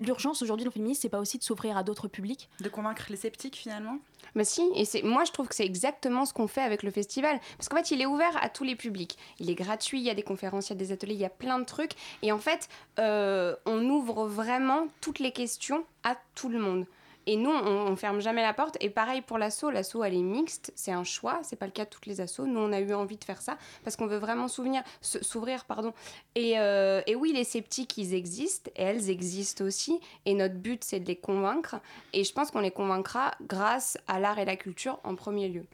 l'urgence 0.02 0.42
aujourd'hui 0.42 0.66
dans 0.66 0.70
le 0.70 0.74
féminisme, 0.74 1.02
c'est 1.02 1.10
pas 1.10 1.20
aussi 1.20 1.38
de 1.38 1.44
s'ouvrir 1.44 1.78
à 1.78 1.84
d'autres 1.84 2.08
publics? 2.08 2.50
De 2.62 2.70
convaincre 2.70 3.06
les 3.10 3.16
sceptiques 3.16 3.56
finalement? 3.56 3.98
Bah 4.36 4.44
si, 4.44 4.64
et 4.76 4.86
c'est 4.86 5.04
moi 5.04 5.26
je 5.26 5.32
trouve 5.32 5.48
que 5.48 5.56
c'est 5.56 5.66
exactement 5.66 6.26
ce 6.26 6.34
qu'on 6.34 6.48
fait 6.48 6.62
avec 6.62 6.84
le 6.84 6.92
festival. 6.92 7.40
Parce 7.58 7.70
qu'en 7.70 7.78
fait, 7.78 7.92
il 7.92 8.02
est 8.02 8.06
ouvert 8.06 8.36
à 8.42 8.50
tous 8.50 8.64
les 8.64 8.76
publics. 8.76 9.18
Il 9.40 9.50
est 9.50 9.56
gratuit, 9.56 10.00
il 10.00 10.06
y 10.06 10.10
a 10.10 10.16
des 10.16 10.24
conférences, 10.24 10.70
il 10.70 10.74
y 10.74 10.76
a 10.76 10.80
des 10.80 10.92
ateliers, 10.92 11.14
il 11.14 11.20
y 11.20 11.26
a 11.26 11.30
plein 11.30 11.60
de 11.60 11.66
trucs. 11.66 11.92
Et 12.22 12.32
en 12.32 12.40
fait, 12.40 12.68
euh, 13.00 13.56
on 13.66 13.90
ouvre 13.90 14.26
vraiment 14.26 14.88
toutes 15.02 15.20
les 15.20 15.32
questions 15.32 15.84
à 16.04 16.16
tout 16.36 16.50
le 16.50 16.60
monde. 16.60 16.86
Et 17.28 17.38
nous, 17.38 17.50
on, 17.50 17.88
on 17.88 17.96
ferme 17.96 18.20
jamais 18.20 18.42
la 18.42 18.54
porte. 18.54 18.78
Et 18.82 18.90
pareil 18.90 19.22
pour 19.22 19.38
l'asso, 19.38 19.70
l'asso 19.72 20.04
elle 20.04 20.16
est 20.16 20.22
mixte, 20.22 20.72
c'est 20.76 20.92
un 20.92 21.04
choix, 21.04 21.40
c'est 21.44 21.56
pas 21.56 21.66
le 21.66 21.72
cas 21.72 21.86
de 21.86 21.90
toutes 21.90 22.06
les 22.06 22.22
assos. 22.22 22.46
Nous, 22.46 22.60
on 22.60 22.72
a 22.72 22.80
eu 22.80 22.94
envie 22.94 23.18
de 23.18 23.24
faire 23.24 23.42
ça 23.42 23.58
parce 23.84 23.96
qu'on 23.96 24.08
veut 24.08 24.18
vraiment 24.18 24.48
s'ouvrir, 24.48 25.66
pardon. 25.66 25.94
Euh, 26.38 27.02
et 27.06 27.16
oui, 27.16 27.34
les 27.34 27.44
sceptiques, 27.44 27.98
ils 27.98 28.14
existent, 28.14 28.72
et 28.76 28.84
elles 28.84 29.10
existent 29.10 29.64
aussi. 29.64 30.00
Et 30.26 30.34
notre 30.34 30.56
but, 30.56 30.84
c'est 30.84 31.00
de 31.00 31.08
les 31.08 31.16
convaincre. 31.16 31.76
Et 32.14 32.24
je 32.24 32.34
pense 32.34 32.52
qu'on 32.52 32.60
les 32.60 32.72
convaincra 32.72 33.32
grâce 33.42 33.98
à 34.08 34.20
l'art 34.20 34.40
et 34.40 34.46
la 34.46 34.56
culture 34.56 35.00
en 35.04 35.16
premier 35.16 35.50
lieu. 35.50 35.66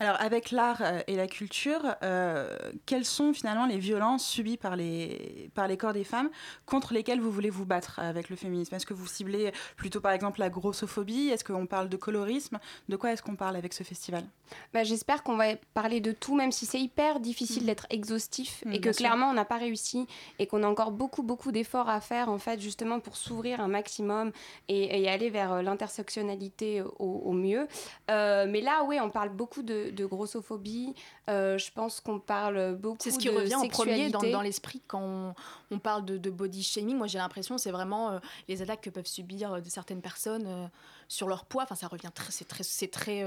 Alors, 0.00 0.16
avec 0.20 0.50
l'art 0.52 0.80
euh, 0.82 1.00
et 1.08 1.16
la 1.16 1.26
culture, 1.26 1.80
euh, 2.04 2.56
quelles 2.86 3.04
sont 3.04 3.32
finalement 3.32 3.66
les 3.66 3.78
violences 3.78 4.24
subies 4.24 4.56
par 4.56 4.76
les, 4.76 5.50
par 5.54 5.66
les 5.66 5.76
corps 5.76 5.92
des 5.92 6.04
femmes 6.04 6.30
contre 6.66 6.94
lesquelles 6.94 7.20
vous 7.20 7.32
voulez 7.32 7.50
vous 7.50 7.64
battre 7.66 7.98
avec 7.98 8.28
le 8.30 8.36
féminisme? 8.36 8.74
Est-ce 8.74 8.86
que 8.86 8.94
vous 8.94 9.06
ciblez 9.08 9.52
plutôt 9.76 10.00
par 10.00 10.12
exemple 10.12 10.38
la 10.40 10.50
grossophobie? 10.50 11.28
Est-ce 11.30 11.42
qu'on 11.44 11.66
parle 11.66 11.88
de 11.88 11.96
colorisme? 11.96 12.58
De 12.88 12.96
quoi 12.96 13.12
est-ce 13.12 13.22
qu'on 13.22 13.34
parle 13.36 13.56
avec 13.56 13.72
ce 13.74 13.82
festival? 13.82 14.22
Bah, 14.72 14.84
J'espère 14.84 15.22
qu'on 15.22 15.36
va 15.36 15.56
parler 15.74 16.00
de 16.00 16.12
tout, 16.12 16.34
même 16.36 16.52
si 16.52 16.64
c'est 16.64 16.80
hyper 16.80 17.18
difficile 17.20 17.66
d'être 17.66 17.86
exhaustif 17.90 18.62
Mm, 18.64 18.72
et 18.72 18.80
que 18.80 18.92
sûr. 18.92 18.98
clairement 18.98 19.30
on 19.30 19.34
n'a 19.34 19.44
pas 19.44 19.56
réussi 19.58 20.06
et 20.38 20.46
qu'on 20.46 20.62
a 20.62 20.68
encore 20.68 20.90
beaucoup 20.90 21.22
beaucoup 21.22 21.52
d'efforts 21.52 21.88
à 21.88 22.00
faire 22.00 22.28
en 22.28 22.38
fait 22.38 22.60
justement 22.60 22.98
pour 23.00 23.16
s'ouvrir 23.16 23.60
un 23.60 23.68
maximum 23.68 24.32
et, 24.68 25.02
et 25.02 25.08
aller 25.08 25.30
vers 25.30 25.52
euh, 25.54 25.62
l'intersectionnalité 25.62 26.82
au, 26.82 27.22
au 27.24 27.32
mieux. 27.32 27.66
Euh, 28.10 28.46
mais 28.48 28.60
là, 28.60 28.84
oui, 28.86 28.98
on 29.00 29.10
parle 29.10 29.30
beaucoup 29.30 29.62
de, 29.62 29.87
de 29.90 30.06
grossophobie. 30.06 30.94
Euh, 31.28 31.58
je 31.58 31.70
pense 31.72 32.00
qu'on 32.00 32.18
parle 32.20 32.76
beaucoup 32.76 32.98
C'est 33.00 33.10
ce 33.10 33.18
qui 33.18 33.28
de 33.28 33.34
revient 33.34 33.54
en 33.54 33.68
premier 33.68 34.10
dans, 34.10 34.20
sexualité. 34.20 34.32
dans 34.32 34.40
l'esprit 34.42 34.82
quand 34.86 35.02
on, 35.02 35.34
on 35.70 35.78
parle 35.78 36.04
de, 36.04 36.16
de 36.18 36.30
body 36.30 36.62
shaming. 36.62 36.96
Moi, 36.96 37.06
j'ai 37.06 37.18
l'impression 37.18 37.58
c'est 37.58 37.70
vraiment 37.70 38.10
euh, 38.10 38.18
les 38.48 38.62
attaques 38.62 38.80
que 38.82 38.90
peuvent 38.90 39.06
subir 39.06 39.52
euh, 39.54 39.60
de 39.60 39.68
certaines 39.68 40.00
personnes 40.02 40.46
euh, 40.46 40.66
sur 41.08 41.28
leur 41.28 41.44
poids. 41.44 41.64
Enfin, 41.64 41.74
ça 41.74 41.88
revient 41.88 42.10
très, 42.14 42.30
c'est 42.32 42.46
très, 42.46 42.62
c'est 42.64 42.88
très. 42.88 43.24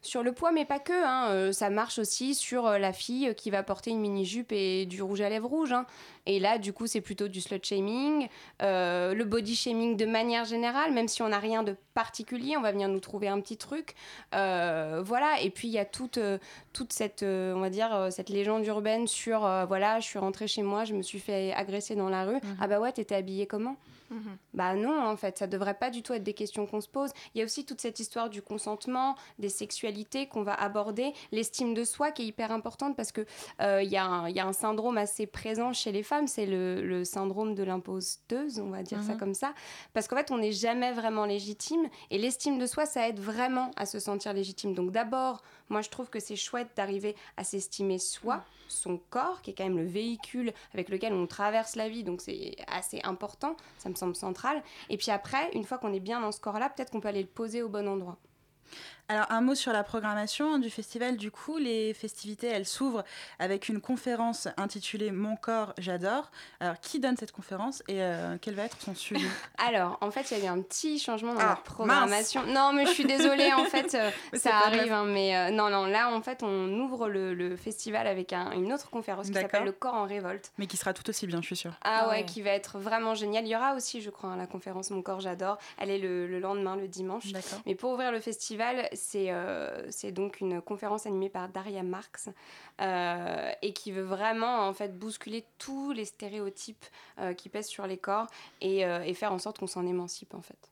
Sur 0.00 0.22
le 0.22 0.32
poids, 0.32 0.50
mais 0.50 0.64
pas 0.64 0.78
que. 0.78 0.92
hein. 0.92 1.28
Euh, 1.28 1.52
ça 1.52 1.68
marche 1.68 1.98
aussi 1.98 2.34
sur 2.34 2.66
euh, 2.66 2.78
la 2.78 2.94
fille 2.94 3.34
qui 3.36 3.50
va 3.50 3.62
porter 3.62 3.90
une 3.90 4.00
mini-jupe 4.00 4.50
et 4.50 4.86
du 4.86 5.02
rouge 5.02 5.20
à 5.20 5.28
lèvres 5.28 5.48
rouge. 5.48 5.72
hein. 5.72 5.84
Et 6.26 6.38
là, 6.38 6.58
du 6.58 6.72
coup, 6.72 6.86
c'est 6.86 7.00
plutôt 7.00 7.28
du 7.28 7.40
slut-shaming. 7.40 8.28
Euh, 8.62 9.14
le 9.14 9.24
body 9.24 9.54
shaming 9.54 9.96
de 9.96 10.06
manière 10.06 10.44
générale, 10.44 10.92
même 10.92 11.08
si 11.08 11.22
on 11.22 11.28
n'a 11.28 11.38
rien 11.38 11.62
de 11.62 11.76
particulier, 11.94 12.56
on 12.56 12.62
va 12.62 12.72
venir 12.72 12.88
nous 12.88 13.00
trouver 13.00 13.28
un 13.28 13.40
petit 13.40 13.56
truc. 13.56 13.94
Euh, 14.34 15.02
voilà. 15.04 15.40
Et 15.42 15.50
puis, 15.50 15.68
il 15.68 15.74
y 15.74 15.78
a 15.78 15.84
toute, 15.84 16.18
euh, 16.18 16.38
toute 16.72 16.92
cette, 16.92 17.22
on 17.22 17.60
va 17.60 17.70
dire, 17.70 18.08
cette 18.10 18.30
légende 18.30 18.66
urbaine 18.66 19.06
sur, 19.06 19.44
euh, 19.44 19.64
voilà, 19.64 20.00
je 20.00 20.06
suis 20.06 20.18
rentrée 20.18 20.46
chez 20.46 20.62
moi, 20.62 20.84
je 20.84 20.94
me 20.94 21.02
suis 21.02 21.18
fait 21.20 21.52
agresser 21.54 21.94
dans 21.94 22.08
la 22.08 22.24
rue. 22.24 22.38
Ah 22.60 22.66
bah 22.66 22.80
ouais, 22.80 22.92
t'étais 22.92 23.14
habillée 23.14 23.46
comment? 23.46 23.76
Bah 24.52 24.74
non, 24.74 25.08
en 25.08 25.16
fait, 25.16 25.38
ça 25.38 25.48
devrait 25.48 25.74
pas 25.74 25.90
du 25.90 26.02
tout 26.02 26.12
être 26.12 26.22
des 26.22 26.34
questions 26.34 26.66
qu'on 26.66 26.80
se 26.80 26.88
pose. 26.88 27.10
Il 27.34 27.38
y 27.38 27.42
a 27.42 27.44
aussi 27.44 27.64
toute 27.64 27.80
cette 27.80 27.98
histoire 27.98 28.30
du 28.30 28.42
consentement, 28.42 29.16
des 29.40 29.48
sexualités 29.48 30.28
qu'on 30.28 30.44
va 30.44 30.54
aborder, 30.54 31.12
l'estime 31.32 31.74
de 31.74 31.82
soi 31.82 32.12
qui 32.12 32.22
est 32.22 32.26
hyper 32.26 32.52
importante 32.52 32.96
parce 32.96 33.10
que 33.10 33.26
euh, 33.60 33.82
y, 33.82 33.88
il 33.88 34.36
y 34.36 34.40
a 34.40 34.46
un 34.46 34.52
syndrome 34.52 34.98
assez 34.98 35.26
présent 35.26 35.72
chez 35.72 35.90
les 35.90 36.04
femmes, 36.04 36.13
c'est 36.26 36.46
le, 36.46 36.80
le 36.82 37.04
syndrome 37.04 37.54
de 37.54 37.62
l'imposteuse, 37.62 38.58
on 38.60 38.70
va 38.70 38.82
dire 38.82 39.02
ça 39.02 39.12
Mhm. 39.12 39.18
comme 39.18 39.34
ça, 39.34 39.54
parce 39.92 40.08
qu'en 40.08 40.16
fait, 40.16 40.30
on 40.30 40.38
n'est 40.38 40.52
jamais 40.52 40.92
vraiment 40.92 41.24
légitime 41.26 41.88
et 42.10 42.18
l'estime 42.18 42.58
de 42.58 42.66
soi, 42.66 42.86
ça 42.86 43.08
aide 43.08 43.18
vraiment 43.20 43.70
à 43.76 43.86
se 43.86 43.98
sentir 43.98 44.32
légitime. 44.32 44.74
Donc 44.74 44.90
d'abord, 44.92 45.42
moi, 45.68 45.80
je 45.82 45.90
trouve 45.90 46.08
que 46.10 46.20
c'est 46.20 46.36
chouette 46.36 46.68
d'arriver 46.76 47.14
à 47.36 47.44
s'estimer 47.44 47.98
soi, 47.98 48.44
son 48.68 48.98
corps, 49.10 49.42
qui 49.42 49.50
est 49.50 49.54
quand 49.54 49.64
même 49.64 49.76
le 49.78 49.86
véhicule 49.86 50.52
avec 50.72 50.88
lequel 50.88 51.12
on 51.12 51.26
traverse 51.26 51.76
la 51.76 51.88
vie, 51.88 52.02
donc 52.02 52.20
c'est 52.22 52.56
assez 52.66 53.00
important, 53.04 53.56
ça 53.78 53.88
me 53.88 53.94
semble 53.94 54.16
central. 54.16 54.62
Et 54.90 54.96
puis 54.96 55.10
après, 55.10 55.50
une 55.54 55.64
fois 55.64 55.78
qu'on 55.78 55.92
est 55.92 56.00
bien 56.00 56.20
dans 56.20 56.32
ce 56.32 56.40
corps-là, 56.40 56.70
peut-être 56.70 56.90
qu'on 56.90 57.00
peut 57.00 57.08
aller 57.08 57.22
le 57.22 57.28
poser 57.28 57.62
au 57.62 57.68
bon 57.68 57.86
endroit. 57.88 58.16
Alors 59.08 59.26
un 59.30 59.42
mot 59.42 59.54
sur 59.54 59.72
la 59.72 59.84
programmation 59.84 60.58
du 60.58 60.70
festival. 60.70 61.18
Du 61.18 61.30
coup, 61.30 61.58
les 61.58 61.92
festivités, 61.92 62.46
elles 62.46 62.64
s'ouvrent 62.64 63.04
avec 63.38 63.68
une 63.68 63.82
conférence 63.82 64.48
intitulée 64.56 65.10
Mon 65.10 65.36
corps, 65.36 65.74
j'adore. 65.76 66.30
Alors 66.60 66.80
qui 66.80 67.00
donne 67.00 67.16
cette 67.18 67.32
conférence 67.32 67.82
et 67.86 68.02
euh, 68.02 68.38
quel 68.40 68.54
va 68.54 68.64
être 68.64 68.80
son 68.80 68.94
sujet? 68.94 69.26
Alors 69.58 69.98
en 70.00 70.10
fait, 70.10 70.30
il 70.30 70.38
y 70.38 70.40
a 70.40 70.44
eu 70.44 70.48
un 70.48 70.62
petit 70.62 70.98
changement 70.98 71.34
dans 71.34 71.40
ah, 71.40 71.48
la 71.48 71.56
programmation. 71.56 72.46
Non, 72.46 72.72
mais 72.72 72.86
je 72.86 72.92
suis 72.92 73.04
désolée, 73.04 73.52
en 73.52 73.64
fait, 73.64 73.94
euh, 73.94 74.10
ça 74.32 74.56
arrive. 74.56 74.90
Hein, 74.90 75.04
mais 75.04 75.36
euh, 75.36 75.50
non, 75.50 75.68
non, 75.68 75.84
là 75.84 76.10
en 76.10 76.22
fait, 76.22 76.42
on 76.42 76.72
ouvre 76.80 77.08
le, 77.08 77.56
festival 77.56 78.06
avec 78.06 78.32
une 78.32 78.72
autre 78.72 78.88
conférence 78.88 79.26
qui 79.28 79.34
s'appelle 79.34 79.64
Le 79.64 79.72
corps 79.72 79.94
en 79.94 80.06
révolte. 80.06 80.50
Mais 80.56 80.66
qui 80.66 80.78
sera 80.78 80.94
tout 80.94 81.08
aussi 81.10 81.26
bien, 81.26 81.42
je 81.42 81.46
suis 81.46 81.56
sûre. 81.56 81.74
Ah, 81.82 82.08
ouais, 82.08 82.24
qui 82.24 82.40
va 82.40 82.50
être 82.50 82.78
vraiment 82.78 83.14
génial. 83.14 83.44
Il 83.44 83.50
y 83.50 83.56
aura 83.56 83.74
aussi, 83.74 84.00
je 84.00 84.08
crois, 84.08 84.30
hein, 84.30 84.36
la 84.36 84.46
conférence 84.46 84.90
Mon 84.90 85.02
corps, 85.02 85.20
j'adore. 85.20 85.58
Elle 85.76 85.90
est 85.90 85.98
le, 85.98 86.26
le 86.26 86.40
lendemain, 86.40 86.74
le 86.76 86.88
dimanche. 86.88 87.24
Mais 87.66 87.74
pour 87.74 87.92
ouvrir 87.92 88.10
le 88.10 88.20
festival, 88.20 88.88
euh, 89.14 89.86
c'est 89.90 90.12
donc 90.12 90.40
une 90.40 90.60
conférence 90.60 91.06
animée 91.06 91.28
par 91.28 91.48
Daria 91.48 91.82
Marx 91.82 92.28
euh, 92.80 93.52
et 93.62 93.72
qui 93.72 93.92
veut 93.92 94.02
vraiment 94.02 94.66
en 94.66 94.74
fait 94.74 94.98
bousculer 94.98 95.44
tous 95.58 95.92
les 95.92 96.04
stéréotypes 96.04 96.84
euh, 97.18 97.34
qui 97.34 97.48
pèsent 97.48 97.68
sur 97.68 97.86
les 97.86 97.98
corps 97.98 98.26
et, 98.60 98.84
faire 99.14 99.32
en 99.32 99.38
sorte 99.38 99.58
qu'on 99.58 99.66
s'en 99.66 99.86
émancipe 99.86 100.34
en 100.34 100.42
fait. 100.42 100.70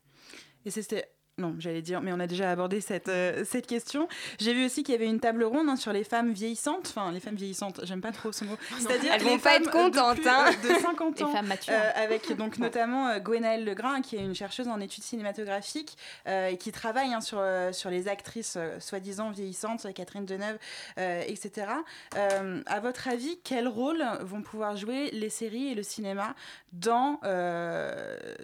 Et 0.64 0.70
c'était 0.70 1.08
non, 1.42 1.56
j'allais 1.58 1.82
dire, 1.82 2.00
mais 2.00 2.12
on 2.12 2.20
a 2.20 2.28
déjà 2.28 2.52
abordé 2.52 2.80
cette, 2.80 3.08
euh, 3.08 3.44
cette 3.44 3.66
question. 3.66 4.06
J'ai 4.38 4.54
vu 4.54 4.64
aussi 4.64 4.84
qu'il 4.84 4.92
y 4.92 4.96
avait 4.96 5.08
une 5.08 5.18
table 5.18 5.42
ronde 5.42 5.68
hein, 5.68 5.74
sur 5.74 5.92
les 5.92 6.04
femmes 6.04 6.32
vieillissantes. 6.32 6.86
Enfin, 6.96 7.10
les 7.10 7.18
femmes 7.18 7.34
vieillissantes, 7.34 7.80
j'aime 7.82 8.00
pas 8.00 8.12
trop 8.12 8.30
ce 8.30 8.44
mot. 8.44 8.56
C'est-à-dire 8.78 9.12
Elles 9.12 9.22
vont 9.22 9.38
pas 9.38 9.56
être 9.56 9.70
contentes, 9.70 10.18
de, 10.18 10.28
hein. 10.28 10.50
de 10.62 10.80
50 10.80 11.22
ans. 11.22 11.26
Les 11.26 11.32
femmes 11.32 11.46
matures. 11.48 11.74
Euh, 11.74 11.90
avec 12.04 12.32
donc 12.36 12.58
notamment 12.58 13.08
euh, 13.08 13.18
Gwenaëlle 13.18 13.64
Legrain, 13.64 14.02
qui 14.02 14.14
est 14.16 14.20
une 14.20 14.36
chercheuse 14.36 14.68
en 14.68 14.78
études 14.80 15.02
cinématographiques 15.02 15.96
et 16.26 16.56
qui 16.58 16.70
travaille 16.70 17.12
hein, 17.12 17.20
sur, 17.20 17.42
sur 17.72 17.90
les 17.90 18.06
actrices 18.06 18.56
soi-disant 18.78 19.30
vieillissantes, 19.30 19.92
Catherine 19.94 20.24
Deneuve, 20.24 20.58
etc. 20.96 21.66
à 22.14 22.80
votre 22.80 23.08
avis, 23.08 23.38
quel 23.42 23.66
rôle 23.66 24.04
vont 24.20 24.42
pouvoir 24.42 24.76
jouer 24.76 25.10
les 25.12 25.30
séries 25.30 25.68
et 25.68 25.74
le 25.74 25.82
cinéma 25.82 26.34
dans, 26.72 27.20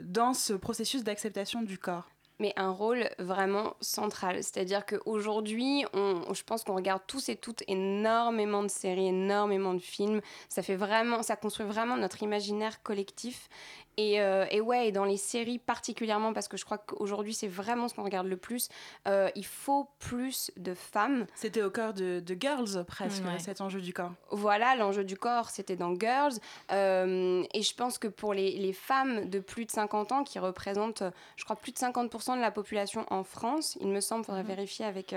dans 0.01 0.35
ce 0.35 0.53
processus 0.55 1.05
d'acceptation 1.05 1.63
du 1.63 1.79
corps? 1.79 2.09
Mais 2.39 2.53
un 2.57 2.71
rôle 2.71 3.09
vraiment 3.19 3.75
central. 3.81 4.37
C'est-à-dire 4.37 4.87
qu'aujourd'hui, 4.87 5.85
je 5.95 6.43
pense 6.45 6.65
qu'on 6.65 6.75
regarde 6.75 7.03
tous 7.07 7.29
et 7.29 7.37
toutes 7.37 7.63
énormément 7.67 8.63
de 8.63 8.69
séries, 8.69 9.09
énormément 9.09 9.75
de 9.75 9.81
films. 9.81 10.21
Ça 10.49 10.63
fait 10.63 10.77
vraiment, 10.77 11.23
ça 11.23 11.37
construit 11.37 11.67
vraiment 11.67 11.97
notre 11.97 12.23
imaginaire 12.23 12.83
collectif. 12.83 13.49
Et, 13.99 14.21
euh, 14.21 14.47
et, 14.53 14.61
ouais, 14.61 14.89
et 14.89 14.93
dans 14.93 15.05
les 15.05 15.17
séries 15.17 15.59
particulièrement, 15.59 16.33
parce 16.33 16.47
que 16.47 16.57
je 16.57 16.65
crois 16.65 16.79
qu'aujourd'hui 16.79 17.35
c'est 17.35 17.49
vraiment 17.49 17.89
ce 17.89 17.95
qu'on 17.95 18.05
regarde 18.05 18.29
le 18.29 18.37
plus, 18.37 18.69
euh, 19.09 19.29
il 19.35 19.45
faut 19.45 19.89
plus 19.99 20.53
de 20.57 20.73
femmes. 20.73 21.27
C'était 21.35 21.63
au 21.63 21.71
cœur 21.71 21.95
de, 21.95 22.21
de 22.25 22.37
Girls 22.39 22.85
presque, 22.87 23.25
cet 23.39 23.61
enjeu 23.61 23.81
du 23.81 23.93
corps. 23.93 24.13
Voilà, 24.31 24.77
l'enjeu 24.77 25.03
du 25.03 25.17
corps, 25.17 25.51
c'était 25.51 25.75
dans 25.75 25.99
Girls. 25.99 26.35
Euh, 26.71 27.43
et 27.53 27.63
je 27.63 27.75
pense 27.75 27.99
que 27.99 28.07
pour 28.07 28.35
les, 28.35 28.53
les, 28.53 28.73
femmes 28.73 29.29
de 29.29 29.41
plus 29.41 29.65
de 29.65 29.73
50 29.73 30.13
ans, 30.13 30.23
qui 30.23 30.39
représentent, 30.39 31.03
je 31.35 31.43
crois, 31.43 31.57
plus 31.57 31.73
de 31.73 31.79
50% 31.79 32.37
de 32.37 32.41
la 32.41 32.53
population 32.53 33.05
en 33.11 33.25
France, 33.25 33.77
il 33.81 33.89
me 33.89 34.01
semble, 34.01 34.23
il 34.23 34.27
faudrait 34.27 34.43
mhm. 34.43 34.49
vérifier 34.49 34.85
avec, 34.85 35.17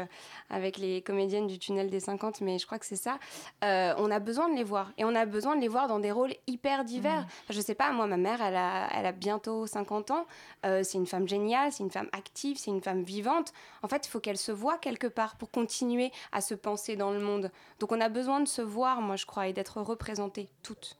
avec 0.49 0.77
les 0.77 1.03
comédiennes 1.03 1.45
du 1.45 1.59
tunnel 1.59 1.91
des 1.91 1.99
50, 1.99 2.41
mais 2.41 2.57
je 2.57 2.65
crois 2.65 2.79
que 2.79 2.87
c'est 2.87 2.95
ça, 2.95 3.19
on 3.61 4.09
a 4.09 4.19
besoin 4.19 4.49
de 4.49 4.55
les 4.55 4.63
voir. 4.63 4.91
Et 4.97 5.05
on 5.05 5.13
a 5.13 5.25
besoin 5.27 5.55
de 5.55 5.61
les 5.61 5.67
voir 5.67 5.87
dans 5.87 5.99
des 5.99 6.11
rôles 6.11 6.33
hyper 6.47 6.83
divers. 6.83 7.21
Mhm. 7.21 7.27
je 7.51 7.61
sais 7.61 7.75
pas, 7.75 7.91
moi, 7.91 8.07
ma 8.07 8.17
mère, 8.17 8.41
elle 8.41 8.55
a 8.55 8.70
elle 8.93 9.05
a 9.05 9.11
bientôt 9.11 9.65
50 9.67 10.11
ans. 10.11 10.25
Euh, 10.65 10.83
c'est 10.83 10.97
une 10.97 11.07
femme 11.07 11.27
géniale, 11.27 11.71
c'est 11.71 11.83
une 11.83 11.91
femme 11.91 12.09
active, 12.11 12.57
c'est 12.57 12.71
une 12.71 12.81
femme 12.81 13.03
vivante. 13.03 13.53
En 13.83 13.87
fait, 13.87 14.05
il 14.05 14.09
faut 14.09 14.19
qu'elle 14.19 14.37
se 14.37 14.51
voit 14.51 14.77
quelque 14.77 15.07
part 15.07 15.35
pour 15.35 15.51
continuer 15.51 16.11
à 16.31 16.41
se 16.41 16.53
penser 16.53 16.95
dans 16.95 17.11
le 17.11 17.19
monde. 17.19 17.51
Donc 17.79 17.91
on 17.91 18.01
a 18.01 18.09
besoin 18.09 18.39
de 18.39 18.47
se 18.47 18.61
voir, 18.61 19.01
moi 19.01 19.15
je 19.15 19.25
crois, 19.25 19.47
et 19.47 19.53
d'être 19.53 19.81
représentées 19.81 20.49
toutes. 20.63 20.97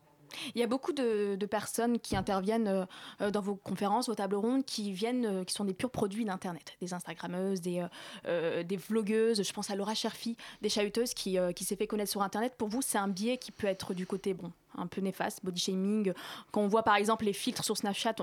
Il 0.56 0.62
y 0.62 0.64
a 0.64 0.68
beaucoup 0.68 0.94
de, 0.94 1.38
personnes 1.50 2.00
qui 2.00 2.16
interviennent 2.16 2.70
euh, 2.70 2.86
euh, 3.20 3.32
dans 3.32 3.42
vos 3.42 3.56
conférences, 3.56 4.08
vos 4.08 4.16
tables 4.16 4.36
rondes, 4.36 4.64
qui 4.64 4.94
viennent, 4.94 5.44
qui 5.44 5.54
sont 5.54 5.66
des 5.66 5.74
purs 5.74 5.92
produits 5.92 6.24
d'Internet, 6.24 6.78
des 6.80 6.94
Instagrammeuses, 6.94 7.60
des, 7.60 7.86
des 8.26 8.78
vlogueuses. 8.78 9.44
Je 9.44 9.54
pense 9.54 9.70
à 9.70 9.76
Laura 9.76 9.94
Cherfi, 9.94 10.38
des 10.62 10.70
chahuteuses 10.70 11.14
qui, 11.14 11.38
qui 11.56 11.66
s'est 11.66 11.76
fait 11.76 11.88
connaître 11.88 12.12
sur 12.12 12.22
Internet. 12.22 12.56
Pour 12.58 12.70
vous, 12.70 12.82
c'est 12.82 12.98
un 12.98 13.10
biais 13.10 13.38
qui 13.38 13.52
peut 13.52 13.68
être 13.68 13.94
du 13.94 14.08
côté 14.08 14.34
bon, 14.34 14.54
un 14.78 14.88
peu 14.88 15.02
néfaste, 15.02 15.40
body 15.44 15.60
shaming. 15.60 16.14
Quand 16.52 16.62
on 16.62 16.68
voit 16.68 16.84
par 16.84 16.96
exemple 16.96 17.26
les 17.26 17.34
filtres 17.34 17.64
sur 17.64 17.78
Snapchat, 17.78 18.16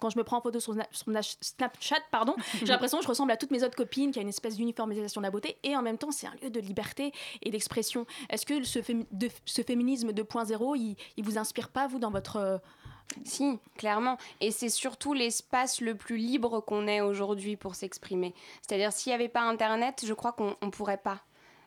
quand 0.00 0.10
je 0.10 0.18
me 0.18 0.24
prends 0.24 0.38
en 0.38 0.40
photo 0.42 0.60
sur, 0.60 0.74
Snapchat, 0.92 2.00
pardon, 2.10 2.34
j'ai 2.60 2.66
l'impression 2.66 2.98
que 2.98 3.04
je 3.04 3.08
ressemble 3.08 3.32
à 3.32 3.36
toutes 3.36 3.50
mes 3.50 3.62
autres 3.62 3.76
copines, 3.76 4.10
qui 4.12 4.18
a 4.18 4.22
une 4.22 4.28
espèce 4.28 4.56
d'uniformisation 4.56 5.20
de 5.20 5.26
la 5.26 5.30
beauté, 5.30 5.56
et 5.62 5.76
en 5.76 5.82
même 5.82 5.98
temps, 5.98 6.10
c'est 6.10 6.26
un 6.26 6.34
lieu 6.42 6.50
de 6.50 6.60
liberté 6.60 7.12
et 7.42 7.50
d'expression. 7.50 8.06
Est-ce 8.30 8.46
que 8.46 8.62
ce, 8.64 8.78
de, 9.12 9.28
ce 9.44 9.62
féminisme 9.62 10.10
2.0, 10.10 10.76
il, 10.76 10.96
il 11.16 11.24
vous 11.24 11.38
inspire 11.38 11.68
pas, 11.68 11.86
vous, 11.86 11.98
dans 11.98 12.10
votre... 12.10 12.36
Euh, 12.36 12.58
si, 13.24 13.58
clairement. 13.76 14.18
Et 14.40 14.50
c'est 14.50 14.68
surtout 14.68 15.14
l'espace 15.14 15.80
le 15.80 15.94
plus 15.94 16.16
libre 16.16 16.60
qu'on 16.60 16.86
ait 16.86 17.00
aujourd'hui 17.00 17.56
pour 17.56 17.74
s'exprimer. 17.74 18.34
C'est-à-dire, 18.62 18.92
s'il 18.92 19.10
n'y 19.10 19.14
avait 19.14 19.28
pas 19.28 19.42
Internet, 19.42 20.04
je 20.04 20.12
crois 20.12 20.32
qu'on 20.32 20.56
ne 20.62 20.70
pourrait 20.70 20.98
pas. 20.98 21.22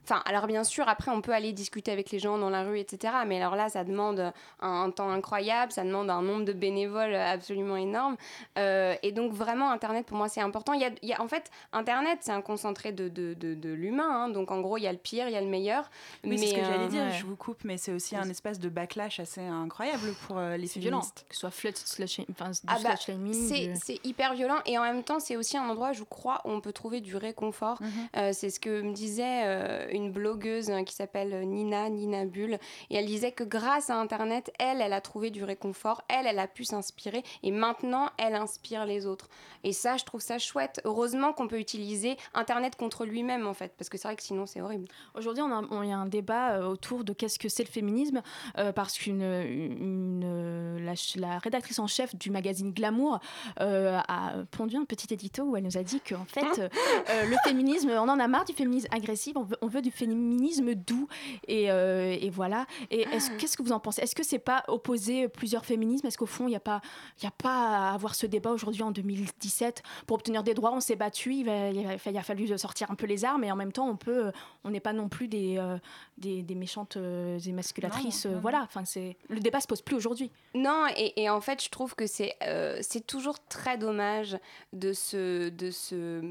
Enfin, 0.10 0.24
alors 0.26 0.48
bien 0.48 0.64
sûr, 0.64 0.90
après, 0.90 1.12
on 1.12 1.22
peut 1.22 1.34
aller 1.34 1.54
discuter 1.54 1.92
avec 1.92 2.10
les 2.10 2.18
gens 2.18 2.40
dans 2.40 2.50
la 2.50 2.64
rue, 2.64 2.80
etc. 2.80 3.14
Mais 3.28 3.38
alors 3.38 3.56
là, 3.56 3.70
ça 3.70 3.84
demande 3.84 4.34
un, 4.60 4.90
temps 4.90 5.12
incroyable, 5.12 5.72
ça 5.72 5.84
demande 5.84 6.10
un 6.10 6.24
nombre 6.24 6.46
de 6.46 6.54
bénévoles 6.54 7.14
absolument 7.14 7.76
énorme. 7.76 8.18
Euh, 8.58 8.96
et 9.04 9.12
donc, 9.12 9.34
vraiment, 9.34 9.70
Internet, 9.70 10.08
pour 10.08 10.18
moi, 10.18 10.28
c'est 10.28 10.42
important. 10.42 10.74
Il 10.74 10.82
y, 11.04 11.14
a, 11.14 11.22
en 11.22 11.28
fait, 11.28 11.52
Internet, 11.74 12.20
c'est 12.22 12.32
un 12.32 12.42
concentré 12.42 12.92
de, 12.92 13.08
de, 13.08 13.36
de, 13.36 13.70
l'humain. 13.70 14.10
Hein. 14.10 14.30
Donc, 14.30 14.50
en 14.50 14.62
gros, 14.62 14.78
il 14.78 14.82
y 14.82 14.88
a 14.88 14.92
le 14.92 14.98
pire, 14.98 15.28
il 15.28 15.34
y 15.34 15.38
a 15.38 15.42
le 15.42 15.48
meilleur. 15.48 15.92
Oui, 16.24 16.40
c'est 16.40 16.48
ce 16.48 16.54
que 16.56 16.62
j'allais 16.62 16.86
euh, 16.86 16.88
dire, 16.88 17.12
je 17.12 17.26
vous 17.26 17.36
coupe, 17.36 17.64
mais 17.64 17.78
c'est 17.78 17.94
aussi 17.94 18.16
un 18.16 18.28
espace 18.30 18.58
de 18.58 18.70
backlash 18.70 19.20
assez 19.20 19.42
incroyable 19.42 20.16
pour 20.26 20.40
euh, 20.40 20.58
les 20.58 20.68
féministes. 20.68 21.26
Que 21.30 21.36
ce 21.36 21.42
soit 21.42 21.52
flirt, 21.52 21.78
slash, 21.78 22.20
enfin, 22.32 22.50
ah 22.68 22.78
bah, 22.84 22.96
C'est 22.98 24.00
hyper 24.04 24.34
violent. 24.34 24.60
Et 24.66 24.80
en 24.80 24.84
même 24.84 25.04
temps, 25.04 25.20
c'est 25.20 25.36
aussi 25.36 25.56
un 25.56 25.70
endroit, 25.70 25.94
je 25.94 26.04
crois, 26.04 26.42
où 26.46 26.50
on 26.50 26.62
peut 26.62 26.74
trouver 26.74 27.00
du 27.00 27.16
réconfort. 27.16 27.80
Mhm. 27.80 28.34
c'est 28.34 28.50
ce 28.50 28.60
que 28.60 28.82
me 28.82 28.94
disait 28.94 29.90
une 29.92 29.99
blogueuse 30.08 30.70
hein, 30.70 30.86
qui 30.86 30.94
s'appelle 30.94 31.48
Nina, 31.48 31.90
Nina 31.90 32.26
Bull, 32.26 32.58
et 32.90 32.96
elle 32.96 33.06
disait 33.06 33.32
que 33.32 33.44
grâce 33.44 33.90
à 33.90 33.96
Internet, 33.96 34.52
elle, 34.60 34.82
elle 34.82 34.94
a 34.94 35.02
trouvé 35.02 35.30
du 35.32 35.44
réconfort, 35.44 36.04
elle, 36.08 36.26
elle 36.26 36.40
a 36.40 36.48
pu 36.48 36.64
s'inspirer, 36.64 37.24
et 37.44 37.52
maintenant, 37.52 38.10
elle 38.18 38.36
inspire 38.36 38.86
les 38.86 39.06
autres. 39.06 39.30
Et 39.64 39.74
ça, 39.74 39.98
je 39.98 40.06
trouve 40.06 40.22
ça 40.22 40.38
chouette. 40.38 40.82
Heureusement 40.86 41.34
qu'on 41.34 41.48
peut 41.48 41.60
utiliser 41.60 42.18
Internet 42.34 42.76
contre 42.76 43.06
lui-même, 43.06 43.48
en 43.48 43.54
fait, 43.54 43.74
parce 43.78 43.90
que 43.90 43.98
c'est 43.98 44.08
vrai 44.08 44.16
que 44.16 44.24
sinon, 44.24 44.46
c'est 44.46 44.62
horrible. 44.62 44.88
Aujourd'hui, 45.16 45.44
on, 45.44 45.84
y 45.84 45.92
a 45.92 45.98
un 45.98 46.06
débat 46.06 46.52
euh, 46.52 46.68
autour 46.68 47.04
de 47.04 47.14
qu'est-ce 47.14 47.40
que 47.40 47.50
c'est 47.50 47.64
le 47.64 47.70
féminisme, 47.70 48.22
euh, 48.58 48.72
parce 48.72 48.98
qu'une 48.98 49.22
une, 49.22 50.78
la, 51.18 51.40
rédactrice 51.40 51.80
en 51.80 51.88
chef 51.88 52.16
du 52.16 52.32
magazine 52.32 52.72
Glamour 52.72 53.20
euh, 53.60 54.00
a 54.08 54.34
pondu 54.52 54.78
un 54.78 54.86
petit 54.86 55.14
édito 55.14 55.44
où 55.44 55.58
elle 55.58 55.64
nous 55.64 55.78
a 55.78 55.84
dit 55.84 56.02
qu'en 56.02 56.26
fait, 56.26 56.42
le 57.10 57.36
féminisme, 57.44 57.90
on 57.90 58.10
en 58.10 58.20
a 58.20 58.28
marre 58.28 58.46
du 58.46 58.54
féminisme 58.54 58.88
agressif, 58.92 59.36
on 59.36 59.44
veut, 59.44 59.58
on 59.62 59.68
veut 59.68 59.82
du 59.82 59.89
féminisme 59.92 60.76
doux. 60.76 61.08
Et, 61.48 61.72
euh, 61.72 62.16
et 62.20 62.30
voilà. 62.30 62.66
Et 62.92 63.06
ah. 63.06 63.18
qu'est-ce 63.38 63.58
que 63.58 63.64
vous 63.64 63.72
en 63.72 63.80
pensez? 63.80 64.02
Est-ce 64.02 64.16
que 64.16 64.24
c'est 64.24 64.40
pas 64.40 64.64
opposer 64.68 65.28
plusieurs 65.28 65.66
féminismes? 65.66 66.08
Est-ce 66.08 66.18
qu'au 66.18 66.26
fond, 66.26 66.48
il 66.48 66.52
n'y 66.52 66.56
a, 66.56 66.62
pas, 66.62 66.82
y 67.22 67.26
a 67.26 67.32
pas 67.32 67.90
à 67.90 67.94
avoir 67.94 68.16
ce 68.16 68.26
débat 68.26 68.52
aujourd'hui 68.52 68.84
en 68.84 68.92
2017 68.92 69.84
Pour 70.08 70.16
obtenir 70.16 70.44
des 70.44 70.54
droits, 70.54 70.72
on 70.74 70.80
s'est 70.80 70.96
battu, 70.96 71.34
il, 71.36 71.48
il, 71.48 72.18
a, 72.18 72.24
fallu 72.24 72.58
sortir 72.58 72.92
un 72.92 72.96
peu 72.96 73.06
les 73.06 73.26
armes, 73.26 73.44
et 73.44 73.52
en 73.52 73.56
même 73.56 73.72
temps, 73.72 73.88
on 73.88 73.98
peut, 73.98 74.32
on 74.64 74.70
n'est 74.70 74.80
pas 74.80 74.94
non 74.94 75.10
plus 75.10 75.28
des, 75.28 75.58
euh, 75.58 75.78
des, 76.18 76.42
des, 76.44 76.56
méchantes 76.56 76.98
euh, 76.98 77.40
émasculatrices. 77.40 78.26
voilà, 78.26 78.62
enfin, 78.64 78.86
c'est 78.86 79.18
le 79.30 79.40
débat 79.40 79.60
se 79.60 79.68
pose 79.68 79.82
plus 79.82 79.96
aujourd'hui. 79.96 80.32
Non, 80.56 80.86
et, 80.96 81.22
et, 81.22 81.30
en 81.30 81.42
fait, 81.42 81.64
je 81.64 81.70
trouve 81.70 81.96
que 81.96 82.08
c'est 82.08 82.36
c'est 82.82 83.06
toujours 83.06 83.40
très 83.48 83.78
dommage 83.78 84.38
de 84.74 84.94
se, 84.94 85.50
de 85.50 85.72
se, 85.72 86.22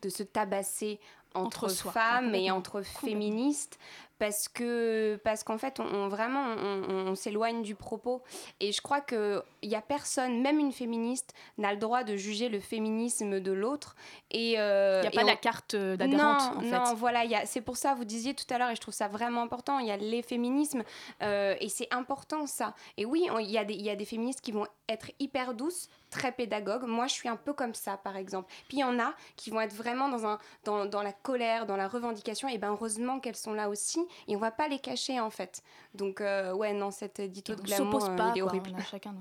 de 0.00 0.08
se 0.08 0.22
tabasser 0.22 1.00
entre, 1.34 1.68
femmes 1.68 2.34
et 2.34 2.50
entre 2.50 2.82
féministes 2.82 3.78
parce 4.20 4.48
que 4.48 5.18
parce 5.24 5.42
qu'en 5.42 5.56
fait 5.56 5.80
on, 5.80 6.08
vraiment 6.08 6.44
on, 6.44 7.14
s'éloigne 7.14 7.62
du 7.62 7.74
propos. 7.74 8.22
Et 8.60 8.70
je 8.70 8.82
crois 8.82 9.00
que 9.00 9.42
il 9.62 9.70
y 9.70 9.74
a 9.74 9.80
personne 9.80 10.42
même 10.42 10.58
une 10.60 10.72
féministe 10.72 11.32
n'a 11.56 11.72
le 11.72 11.78
droit 11.78 12.04
de 12.04 12.16
juger 12.16 12.50
le 12.50 12.60
féminisme 12.60 13.40
de 13.40 13.50
l'autre. 13.50 13.96
Et 14.30 14.60
euh, 14.60 15.00
il 15.02 15.08
n'y 15.10 15.18
a 15.18 15.20
pas 15.22 15.26
la 15.26 15.36
carte 15.36 15.74
d'adhérente 15.74 16.42
non, 16.52 16.58
en 16.58 16.60
fait. 16.60 16.70
non 16.70 16.94
voilà 16.94 17.22
c'est 17.46 17.62
pour 17.62 17.78
ça 17.78 17.94
vous 17.94 18.04
disiez 18.04 18.34
tout 18.34 18.44
à 18.50 18.58
l'heure 18.58 18.70
et 18.70 18.76
je 18.76 18.80
trouve 18.80 18.94
ça 18.94 19.08
vraiment 19.08 19.42
important 19.42 19.78
il 19.78 19.86
y 19.86 19.90
a 19.90 19.96
les 19.96 20.22
féminismes 20.22 20.82
euh, 21.22 21.54
et 21.58 21.70
c'est 21.70 21.88
important 21.90 22.46
ça. 22.46 22.74
Et 22.98 23.06
oui 23.06 23.26
il 23.40 23.50
y 23.50 23.56
a 23.56 23.64
des 23.64 23.74
il 23.74 23.82
y 23.82 23.90
a 23.90 23.96
des 23.96 24.04
féministes 24.04 24.42
qui 24.42 24.52
vont 24.52 24.66
être 24.90 25.10
hyper 25.18 25.54
douces 25.54 25.88
très 26.10 26.32
pédagogues. 26.32 26.84
Moi 26.84 27.06
je 27.06 27.14
suis 27.14 27.28
un 27.28 27.36
peu 27.36 27.54
comme 27.54 27.74
ça 27.74 27.96
par 27.96 28.18
exemple. 28.18 28.52
Puis 28.68 28.78
il 28.78 28.80
y 28.80 28.84
en 28.84 28.98
a 28.98 29.14
qui 29.36 29.48
vont 29.48 29.62
être 29.62 29.74
vraiment 29.74 30.10
dans 30.10 30.26
un 30.26 30.38
dans, 30.64 30.84
dans 30.84 31.02
la 31.02 31.14
colère 31.14 31.64
dans 31.64 31.78
la 31.78 31.88
revendication. 31.88 32.48
Et 32.48 32.58
ben 32.58 32.72
heureusement 32.72 33.18
qu'elles 33.18 33.36
sont 33.36 33.54
là 33.54 33.70
aussi 33.70 34.00
et 34.28 34.36
on 34.36 34.38
va 34.38 34.50
pas 34.50 34.68
les 34.68 34.78
cacher 34.78 35.20
en 35.20 35.30
fait. 35.30 35.62
Donc 35.94 36.20
euh, 36.20 36.52
ouais 36.52 36.72
non 36.72 36.90
cette 36.90 37.20
édito 37.20 37.54
de 37.54 37.62
glamour 37.62 38.16
pas, 38.16 38.32
il 38.34 38.38
est 38.38 38.42
horrible. 38.42 38.74
chacun 38.90 39.14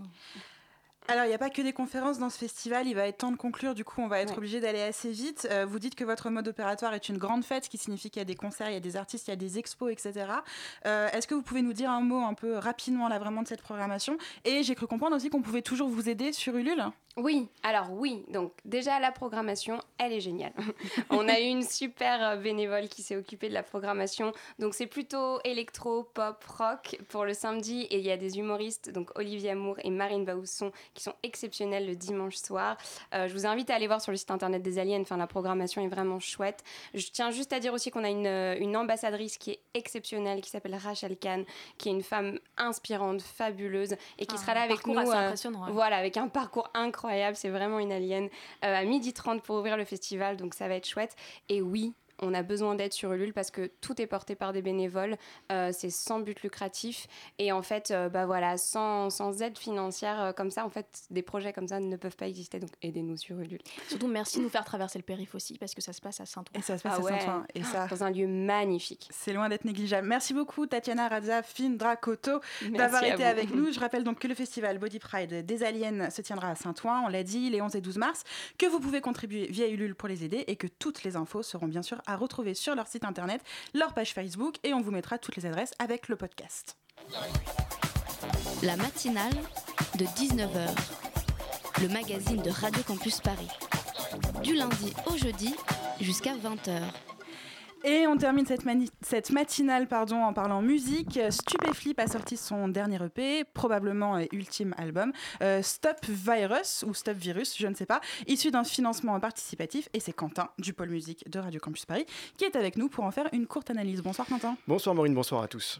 Alors, 1.07 1.25
il 1.25 1.29
n'y 1.29 1.33
a 1.33 1.39
pas 1.39 1.49
que 1.49 1.63
des 1.63 1.73
conférences 1.73 2.19
dans 2.19 2.29
ce 2.29 2.37
festival, 2.37 2.85
il 2.85 2.93
va 2.93 3.07
être 3.07 3.17
temps 3.17 3.31
de 3.31 3.35
conclure, 3.35 3.73
du 3.73 3.83
coup, 3.83 3.99
on 3.99 4.07
va 4.07 4.19
être 4.19 4.37
obligé 4.37 4.59
d'aller 4.59 4.81
assez 4.81 5.11
vite. 5.11 5.47
Euh, 5.49 5.65
vous 5.65 5.79
dites 5.79 5.95
que 5.95 6.03
votre 6.03 6.29
mode 6.29 6.47
opératoire 6.47 6.93
est 6.93 7.09
une 7.09 7.17
grande 7.17 7.43
fête, 7.43 7.65
ce 7.65 7.69
qui 7.69 7.79
signifie 7.79 8.11
qu'il 8.11 8.19
y 8.19 8.21
a 8.21 8.25
des 8.25 8.35
concerts, 8.35 8.69
il 8.69 8.73
y 8.73 8.77
a 8.77 8.79
des 8.79 8.95
artistes, 8.95 9.27
il 9.27 9.31
y 9.31 9.33
a 9.33 9.35
des 9.35 9.57
expos, 9.57 9.91
etc. 9.91 10.27
Euh, 10.85 11.09
Est-ce 11.09 11.25
que 11.25 11.33
vous 11.33 11.41
pouvez 11.41 11.63
nous 11.63 11.73
dire 11.73 11.89
un 11.89 12.01
mot 12.01 12.23
un 12.23 12.35
peu 12.35 12.57
rapidement, 12.57 13.07
là, 13.07 13.17
vraiment 13.17 13.41
de 13.41 13.47
cette 13.47 13.63
programmation? 13.63 14.19
Et 14.45 14.61
j'ai 14.61 14.75
cru 14.75 14.85
comprendre 14.85 15.15
aussi 15.15 15.31
qu'on 15.31 15.41
pouvait 15.41 15.63
toujours 15.63 15.89
vous 15.89 16.09
aider 16.09 16.31
sur 16.31 16.55
Ulule 16.55 16.85
Oui, 17.21 17.47
alors 17.63 17.91
oui, 17.91 18.23
donc 18.29 18.51
déjà 18.65 18.99
la 18.99 19.11
programmation, 19.11 19.79
elle 19.97 20.13
est 20.13 20.19
géniale. 20.19 20.53
on 21.09 21.27
a 21.27 21.39
eu 21.39 21.43
une 21.43 21.63
super 21.63 22.23
euh, 22.23 22.35
bénévole 22.37 22.87
qui 22.87 23.01
s'est 23.01 23.15
occupée 23.15 23.49
de 23.49 23.53
la 23.53 23.63
programmation, 23.63 24.31
donc 24.57 24.73
c'est 24.73 24.87
plutôt 24.87 25.39
électro, 25.43 26.03
pop, 26.03 26.43
rock 26.57 26.97
pour 27.09 27.25
le 27.25 27.33
samedi, 27.33 27.81
et 27.83 27.97
il 27.97 28.05
y 28.05 28.11
a 28.11 28.17
des 28.17 28.37
humoristes, 28.39 28.91
donc 28.91 29.11
Olivier 29.17 29.51
Amour 29.51 29.77
et 29.83 29.89
Marine 29.89 30.23
Baousson, 30.25 30.71
qui 30.93 31.03
sont 31.03 31.13
exceptionnels 31.23 31.85
le 31.87 31.95
dimanche 31.95 32.35
soir. 32.35 32.77
Euh, 33.13 33.27
je 33.27 33.33
vous 33.33 33.45
invite 33.45 33.69
à 33.69 33.75
aller 33.75 33.87
voir 33.87 34.01
sur 34.01 34.11
le 34.11 34.17
site 34.17 34.31
internet 34.31 34.61
des 34.61 34.79
Aliens, 34.79 35.01
enfin 35.01 35.17
la 35.17 35.27
programmation 35.27 35.81
est 35.83 35.87
vraiment 35.89 36.19
chouette. 36.19 36.63
Je 36.93 37.07
tiens 37.11 37.31
juste 37.31 37.51
à 37.53 37.59
dire 37.59 37.73
aussi 37.73 37.91
qu'on 37.91 38.03
a 38.03 38.09
une, 38.09 38.27
euh, 38.27 38.55
une 38.59 38.77
ambassadrice 38.77 39.37
qui 39.37 39.51
est 39.51 39.59
exceptionnelle, 39.73 40.41
qui 40.41 40.49
s'appelle 40.49 40.75
Rachel 40.75 41.17
Kahn, 41.17 41.43
qui 41.77 41.89
est 41.89 41.91
une 41.91 42.03
femme 42.03 42.39
inspirante, 42.57 43.21
fabuleuse, 43.21 43.95
et 44.17 44.25
qui 44.25 44.35
Un 44.35 44.37
sera 44.37 44.53
là 44.53 44.61
avec 44.61 44.85
nous. 44.87 44.97
euh, 44.97 45.25
impressionnant, 45.25 45.65
ouais. 45.65 45.71
Voilà, 45.71 45.97
avec 45.97 46.17
un 46.17 46.27
parcours 46.27 46.69
incroyable, 46.73 47.08
c'est 47.35 47.49
vraiment 47.49 47.79
une 47.79 47.91
alien. 47.91 48.25
Euh, 48.63 48.75
à 48.75 48.83
12h30 48.83 49.41
pour 49.41 49.57
ouvrir 49.57 49.77
le 49.77 49.85
festival, 49.85 50.37
donc 50.37 50.53
ça 50.53 50.67
va 50.67 50.75
être 50.75 50.87
chouette. 50.87 51.15
Et 51.49 51.61
oui, 51.61 51.93
on 52.21 52.33
a 52.33 52.43
besoin 52.43 52.75
d'aide 52.75 52.93
sur 52.93 53.11
Ulule 53.13 53.33
parce 53.33 53.51
que 53.51 53.71
tout 53.81 54.01
est 54.01 54.07
porté 54.07 54.35
par 54.35 54.53
des 54.53 54.61
bénévoles, 54.61 55.17
euh, 55.51 55.71
c'est 55.73 55.89
sans 55.89 56.19
but 56.19 56.41
lucratif 56.41 57.07
et 57.37 57.51
en 57.51 57.61
fait, 57.61 57.91
euh, 57.91 58.09
bah 58.09 58.25
voilà, 58.25 58.57
sans, 58.57 59.09
sans 59.09 59.41
aide 59.41 59.57
financière 59.57 60.21
euh, 60.21 60.31
comme 60.31 60.51
ça, 60.51 60.65
en 60.65 60.69
fait, 60.69 61.03
des 61.09 61.21
projets 61.21 61.53
comme 61.53 61.67
ça 61.67 61.79
ne 61.79 61.95
peuvent 61.95 62.15
pas 62.15 62.27
exister. 62.27 62.59
Donc 62.59 62.71
aidez-nous 62.81 63.17
sur 63.17 63.39
Ulule. 63.39 63.61
Surtout 63.87 64.07
merci 64.07 64.39
de 64.39 64.43
nous 64.43 64.49
faire 64.49 64.65
traverser 64.65 64.99
le 64.99 65.03
périph' 65.03 65.35
aussi 65.35 65.57
parce 65.57 65.73
que 65.73 65.81
ça 65.81 65.93
se 65.93 66.01
passe 66.01 66.19
à 66.19 66.25
Saint-Ouen. 66.25 66.59
Et 66.59 66.61
ça 66.61 66.77
se 66.77 66.83
passe 66.83 66.93
Ah 66.97 67.01
à 67.01 67.03
ouais. 67.03 67.19
Saint-Ouen. 67.19 67.45
Et 67.55 67.63
ça, 67.63 67.87
dans 67.87 68.03
un 68.03 68.11
lieu 68.11 68.27
magnifique. 68.27 69.07
C'est 69.11 69.33
loin 69.33 69.49
d'être 69.49 69.65
négligeable. 69.65 70.07
Merci 70.07 70.33
beaucoup, 70.33 70.65
Tatiana 70.67 71.07
Radza, 71.07 71.43
Findra 71.43 71.95
Koto, 71.95 72.39
d'avoir 72.69 73.03
été 73.03 73.15
vous. 73.15 73.23
avec 73.23 73.53
nous. 73.53 73.71
Je 73.71 73.79
rappelle 73.79 74.03
donc 74.03 74.19
que 74.19 74.27
le 74.27 74.35
festival 74.35 74.77
Body 74.77 74.99
Pride 74.99 75.45
des 75.45 75.63
Aliens 75.63 76.09
se 76.09 76.21
tiendra 76.21 76.49
à 76.49 76.55
Saint-Ouen, 76.55 77.03
on 77.05 77.07
l'a 77.07 77.23
dit, 77.23 77.49
les 77.49 77.61
11 77.61 77.75
et 77.75 77.81
12 77.81 77.97
mars, 77.97 78.23
que 78.57 78.65
vous 78.65 78.79
pouvez 78.79 79.01
contribuer 79.01 79.47
via 79.47 79.67
Ulule 79.67 79.95
pour 79.95 80.09
les 80.09 80.23
aider 80.23 80.43
et 80.47 80.55
que 80.55 80.67
toutes 80.67 81.03
les 81.03 81.15
infos 81.15 81.43
seront 81.43 81.67
bien 81.67 81.81
sûr 81.81 82.01
à 82.09 82.15
retrouver 82.15 82.53
sur 82.53 82.75
leur 82.75 82.87
site 82.87 83.05
internet, 83.05 83.41
leur 83.73 83.93
page 83.93 84.13
Facebook 84.13 84.55
et 84.63 84.73
on 84.73 84.81
vous 84.81 84.91
mettra 84.91 85.17
toutes 85.17 85.35
les 85.35 85.45
adresses 85.45 85.73
avec 85.79 86.07
le 86.07 86.15
podcast. 86.15 86.77
La 88.63 88.75
matinale 88.75 89.33
de 89.97 90.05
19h, 90.05 90.69
le 91.81 91.87
magazine 91.89 92.41
de 92.41 92.49
Radio 92.49 92.83
Campus 92.83 93.21
Paris. 93.21 93.47
Du 94.43 94.55
lundi 94.55 94.93
au 95.05 95.17
jeudi 95.17 95.55
jusqu'à 96.01 96.33
20h. 96.35 97.08
Et 97.85 98.07
on 98.07 98.17
termine 98.17 98.45
cette, 98.45 98.65
mani- 98.65 98.89
cette 99.01 99.31
matinale 99.31 99.87
pardon, 99.87 100.23
en 100.23 100.33
parlant 100.33 100.61
musique. 100.61 101.19
Stupéflip 101.29 101.97
a 101.99 102.07
sorti 102.07 102.35
son 102.35 102.67
dernier 102.67 102.97
EP, 103.03 103.45
probablement 103.45 104.17
euh, 104.17 104.25
ultime 104.33 104.73
album, 104.77 105.13
euh, 105.41 105.61
Stop 105.61 106.05
Virus 106.07 106.83
ou 106.87 106.93
Stop 106.93 107.15
Virus, 107.17 107.57
je 107.57 107.67
ne 107.67 107.73
sais 107.75 107.85
pas, 107.85 108.01
issu 108.27 108.51
d'un 108.51 108.63
financement 108.65 109.17
participatif. 109.19 109.87
Et 109.93 109.99
c'est 110.01 110.11
Quentin 110.13 110.49
du 110.59 110.73
pôle 110.73 110.89
musique 110.89 111.29
de 111.29 111.39
Radio 111.39 111.59
Campus 111.59 111.85
Paris 111.85 112.05
qui 112.37 112.43
est 112.45 112.55
avec 112.57 112.75
nous 112.75 112.89
pour 112.89 113.05
en 113.05 113.11
faire 113.11 113.29
une 113.31 113.47
courte 113.47 113.69
analyse. 113.69 114.01
Bonsoir 114.01 114.27
Quentin. 114.27 114.57
Bonsoir 114.67 114.93
Maureen, 114.93 115.13
bonsoir 115.13 115.43
à 115.43 115.47
tous. 115.47 115.79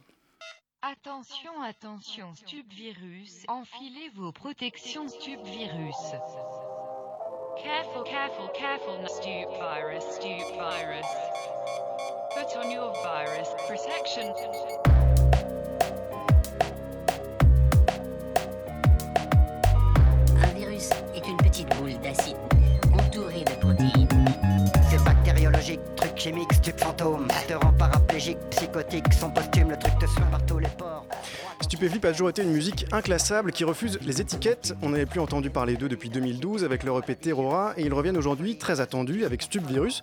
Attention, 0.81 1.51
attention, 1.61 2.33
stupvirus, 2.35 3.43
enfilez 3.49 4.09
vos 4.15 4.31
protections 4.31 5.09
stupvirus. 5.09 5.95
Careful, 7.61 8.03
careful, 8.03 8.47
careful, 8.53 8.97
stup 9.07 9.51
virus, 9.59 10.03
stup 10.15 10.55
virus. 10.55 11.05
Put 12.33 12.55
on 12.57 12.71
your 12.71 12.93
virus 13.03 13.49
protection. 13.67 14.33
Un 20.41 20.53
virus 20.55 20.89
est 21.13 21.27
une 21.27 21.37
petite 21.37 21.67
boule 21.75 21.99
d'acide 21.99 22.37
entourée 22.93 23.43
de 23.43 23.51
protéines. 23.59 24.07
C'est 24.89 25.03
bactériologique, 25.03 25.81
truc 25.95 26.17
chimique, 26.17 26.53
stup 26.53 26.79
fantôme. 26.79 27.27
Te 27.45 27.53
rend 27.55 27.73
paraplégique, 28.19 28.37
psychotique, 28.49 29.13
son 29.13 29.29
posthume, 29.31 29.69
le 29.69 29.77
truc 29.77 29.97
te 29.97 30.05
suit 30.05 30.21
par 30.29 30.59
les 30.59 30.67
pores. 30.77 31.05
Stupéflip 31.61 32.03
a 32.05 32.11
toujours 32.11 32.29
été 32.29 32.41
une 32.41 32.51
musique 32.51 32.85
inclassable 32.91 33.51
qui 33.51 33.63
refuse 33.63 33.99
les 34.01 34.21
étiquettes. 34.21 34.75
On 34.81 34.89
n'avait 34.89 35.05
plus 35.05 35.19
entendu 35.19 35.49
parler 35.49 35.75
d'eux 35.75 35.89
depuis 35.89 36.09
2012 36.09 36.63
avec 36.63 36.83
leur 36.83 36.97
EP 36.97 37.15
Terrora 37.15 37.73
et 37.77 37.83
ils 37.83 37.93
reviennent 37.93 38.17
aujourd'hui 38.17 38.57
très 38.57 38.79
attendus 38.79 39.25
avec 39.25 39.41
Stup 39.41 39.65
Virus. 39.67 40.01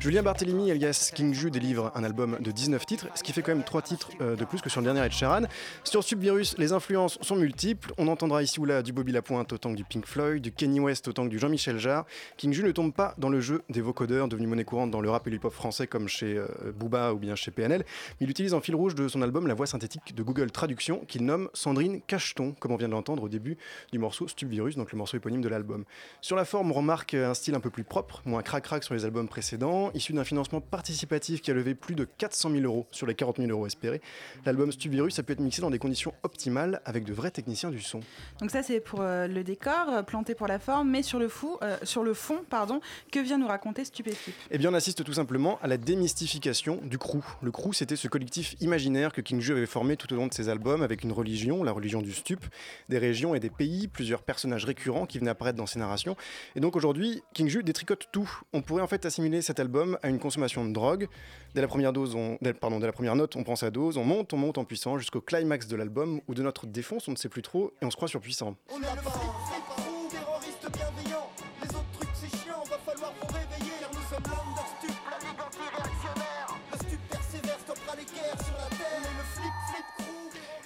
Julien 0.00 0.22
Barthélémy 0.22 0.70
alias 0.70 1.10
King 1.14 1.32
Ju 1.32 1.50
délivre 1.50 1.92
un 1.94 2.04
album 2.04 2.36
de 2.40 2.50
19 2.50 2.84
titres, 2.84 3.06
ce 3.14 3.22
qui 3.22 3.32
fait 3.32 3.42
quand 3.42 3.54
même 3.54 3.64
3 3.64 3.82
titres 3.82 4.10
euh, 4.20 4.36
de 4.36 4.44
plus 4.44 4.60
que 4.60 4.68
sur 4.68 4.80
le 4.80 4.84
dernier 4.84 5.04
Ed 5.04 5.12
Sheeran. 5.12 5.42
Sur 5.82 6.04
Stup 6.04 6.20
Virus, 6.20 6.56
les 6.58 6.72
influences 6.72 7.18
sont 7.22 7.36
multiples. 7.36 7.92
On 7.96 8.08
entendra 8.08 8.42
ici 8.42 8.60
ou 8.60 8.66
là 8.66 8.82
du 8.82 8.92
Bobby 8.92 9.12
Lapointe 9.12 9.52
autant 9.52 9.72
que 9.72 9.76
du 9.76 9.84
Pink 9.84 10.06
Floyd, 10.06 10.42
du 10.42 10.52
Kenny 10.52 10.78
West 10.78 11.08
autant 11.08 11.24
que 11.24 11.30
du 11.30 11.38
Jean-Michel 11.38 11.78
Jarre. 11.78 12.04
King 12.36 12.52
Ju 12.52 12.62
ne 12.62 12.70
tombe 12.70 12.92
pas 12.92 13.14
dans 13.18 13.30
le 13.30 13.40
jeu 13.40 13.62
des 13.70 13.80
vocodeurs 13.80 14.28
devenus 14.28 14.48
monnaie 14.48 14.64
courante 14.64 14.90
dans 14.90 15.00
le 15.00 15.10
rap 15.10 15.26
et 15.26 15.30
l'hip-hop 15.30 15.52
français 15.52 15.86
comme 15.86 16.06
chez 16.06 16.36
euh, 16.36 16.46
Booba 16.76 17.14
ou 17.14 17.18
bien 17.18 17.34
chez 17.34 17.50
PNL. 17.58 17.84
Mais 18.20 18.26
il 18.26 18.30
utilise 18.30 18.54
en 18.54 18.60
fil 18.60 18.74
rouge 18.74 18.94
de 18.94 19.08
son 19.08 19.20
album 19.22 19.46
la 19.46 19.54
voix 19.54 19.66
synthétique 19.66 20.14
de 20.14 20.22
Google 20.22 20.50
Traduction 20.50 21.00
qu'il 21.06 21.24
nomme 21.24 21.48
Sandrine 21.54 22.00
Cacheton, 22.06 22.54
comme 22.60 22.72
on 22.72 22.76
vient 22.76 22.88
de 22.88 22.92
l'entendre 22.92 23.24
au 23.24 23.28
début 23.28 23.56
du 23.92 23.98
morceau 23.98 24.28
Stubvirus, 24.28 24.76
donc 24.76 24.92
le 24.92 24.98
morceau 24.98 25.16
éponyme 25.16 25.40
de 25.40 25.48
l'album. 25.48 25.84
Sur 26.20 26.36
la 26.36 26.44
forme, 26.44 26.70
on 26.70 26.74
remarque 26.74 27.14
un 27.14 27.34
style 27.34 27.54
un 27.54 27.60
peu 27.60 27.70
plus 27.70 27.84
propre, 27.84 28.22
moins 28.24 28.42
crac-crac 28.42 28.84
sur 28.84 28.94
les 28.94 29.04
albums 29.04 29.28
précédents, 29.28 29.90
issu 29.94 30.12
d'un 30.12 30.24
financement 30.24 30.60
participatif 30.60 31.42
qui 31.42 31.50
a 31.50 31.54
levé 31.54 31.74
plus 31.74 31.94
de 31.94 32.04
400 32.04 32.50
000 32.50 32.62
euros 32.62 32.86
sur 32.90 33.06
les 33.06 33.14
40 33.14 33.38
000 33.38 33.50
euros 33.50 33.66
espérés. 33.66 34.00
L'album 34.44 34.70
Stubvirus 34.70 35.18
a 35.18 35.22
pu 35.22 35.32
être 35.32 35.40
mixé 35.40 35.60
dans 35.60 35.70
des 35.70 35.78
conditions 35.78 36.14
optimales 36.22 36.80
avec 36.84 37.04
de 37.04 37.12
vrais 37.12 37.30
techniciens 37.30 37.70
du 37.70 37.80
son. 37.80 38.00
Donc 38.40 38.50
ça 38.50 38.62
c'est 38.62 38.80
pour 38.80 39.00
euh, 39.00 39.26
le 39.26 39.42
décor, 39.42 39.88
euh, 39.88 40.02
planté 40.02 40.34
pour 40.34 40.46
la 40.46 40.58
forme, 40.58 40.90
mais 40.90 41.02
sur 41.02 41.18
le, 41.18 41.28
fou, 41.28 41.58
euh, 41.62 41.76
sur 41.82 42.04
le 42.04 42.14
fond, 42.14 42.44
pardon, 42.48 42.80
que 43.10 43.18
vient 43.18 43.38
nous 43.38 43.48
raconter 43.48 43.84
Stupéflip 43.84 44.34
Eh 44.50 44.58
bien, 44.58 44.70
on 44.70 44.74
assiste 44.74 45.04
tout 45.04 45.12
simplement 45.12 45.58
à 45.62 45.66
la 45.66 45.76
démystification 45.76 46.80
du 46.82 46.98
crew. 46.98 47.22
Le 47.42 47.47
crew, 47.50 47.72
c'était 47.72 47.96
ce 47.96 48.08
collectif 48.08 48.54
imaginaire 48.60 49.12
que 49.12 49.20
King 49.20 49.40
Ju 49.40 49.52
avait 49.52 49.66
formé 49.66 49.96
tout 49.96 50.12
au 50.12 50.16
long 50.16 50.26
de 50.26 50.34
ses 50.34 50.48
albums 50.48 50.82
avec 50.82 51.02
une 51.02 51.12
religion, 51.12 51.62
la 51.62 51.72
religion 51.72 52.02
du 52.02 52.12
stup, 52.12 52.44
des 52.88 52.98
régions 52.98 53.34
et 53.34 53.40
des 53.40 53.50
pays, 53.50 53.88
plusieurs 53.88 54.22
personnages 54.22 54.64
récurrents 54.64 55.06
qui 55.06 55.18
venaient 55.18 55.30
apparaître 55.30 55.58
dans 55.58 55.66
ses 55.66 55.78
narrations. 55.78 56.16
Et 56.56 56.60
donc 56.60 56.76
aujourd'hui, 56.76 57.22
King 57.34 57.48
Ju 57.48 57.62
détricote 57.62 58.08
tout. 58.12 58.30
On 58.52 58.62
pourrait 58.62 58.82
en 58.82 58.86
fait 58.86 59.04
assimiler 59.06 59.42
cet 59.42 59.60
album 59.60 59.98
à 60.02 60.08
une 60.08 60.18
consommation 60.18 60.64
de 60.64 60.72
drogue. 60.72 61.08
Dès 61.54 61.60
la 61.60 61.68
première 61.68 61.92
dose, 61.92 62.14
on, 62.14 62.38
pardon, 62.60 62.78
la 62.78 62.92
première 62.92 63.16
note, 63.16 63.36
on 63.36 63.44
prend 63.44 63.56
sa 63.56 63.70
dose, 63.70 63.96
on 63.96 64.04
monte, 64.04 64.32
on 64.32 64.38
monte 64.38 64.58
en 64.58 64.64
puissance 64.64 64.98
jusqu'au 65.00 65.20
climax 65.20 65.66
de 65.68 65.76
l'album 65.76 66.20
ou 66.28 66.34
de 66.34 66.42
notre 66.42 66.66
défonce, 66.66 67.08
on 67.08 67.12
ne 67.12 67.16
sait 67.16 67.28
plus 67.28 67.42
trop 67.42 67.72
et 67.80 67.84
on 67.84 67.90
se 67.90 67.96
croit 67.96 68.08
surpuissant. 68.08 68.56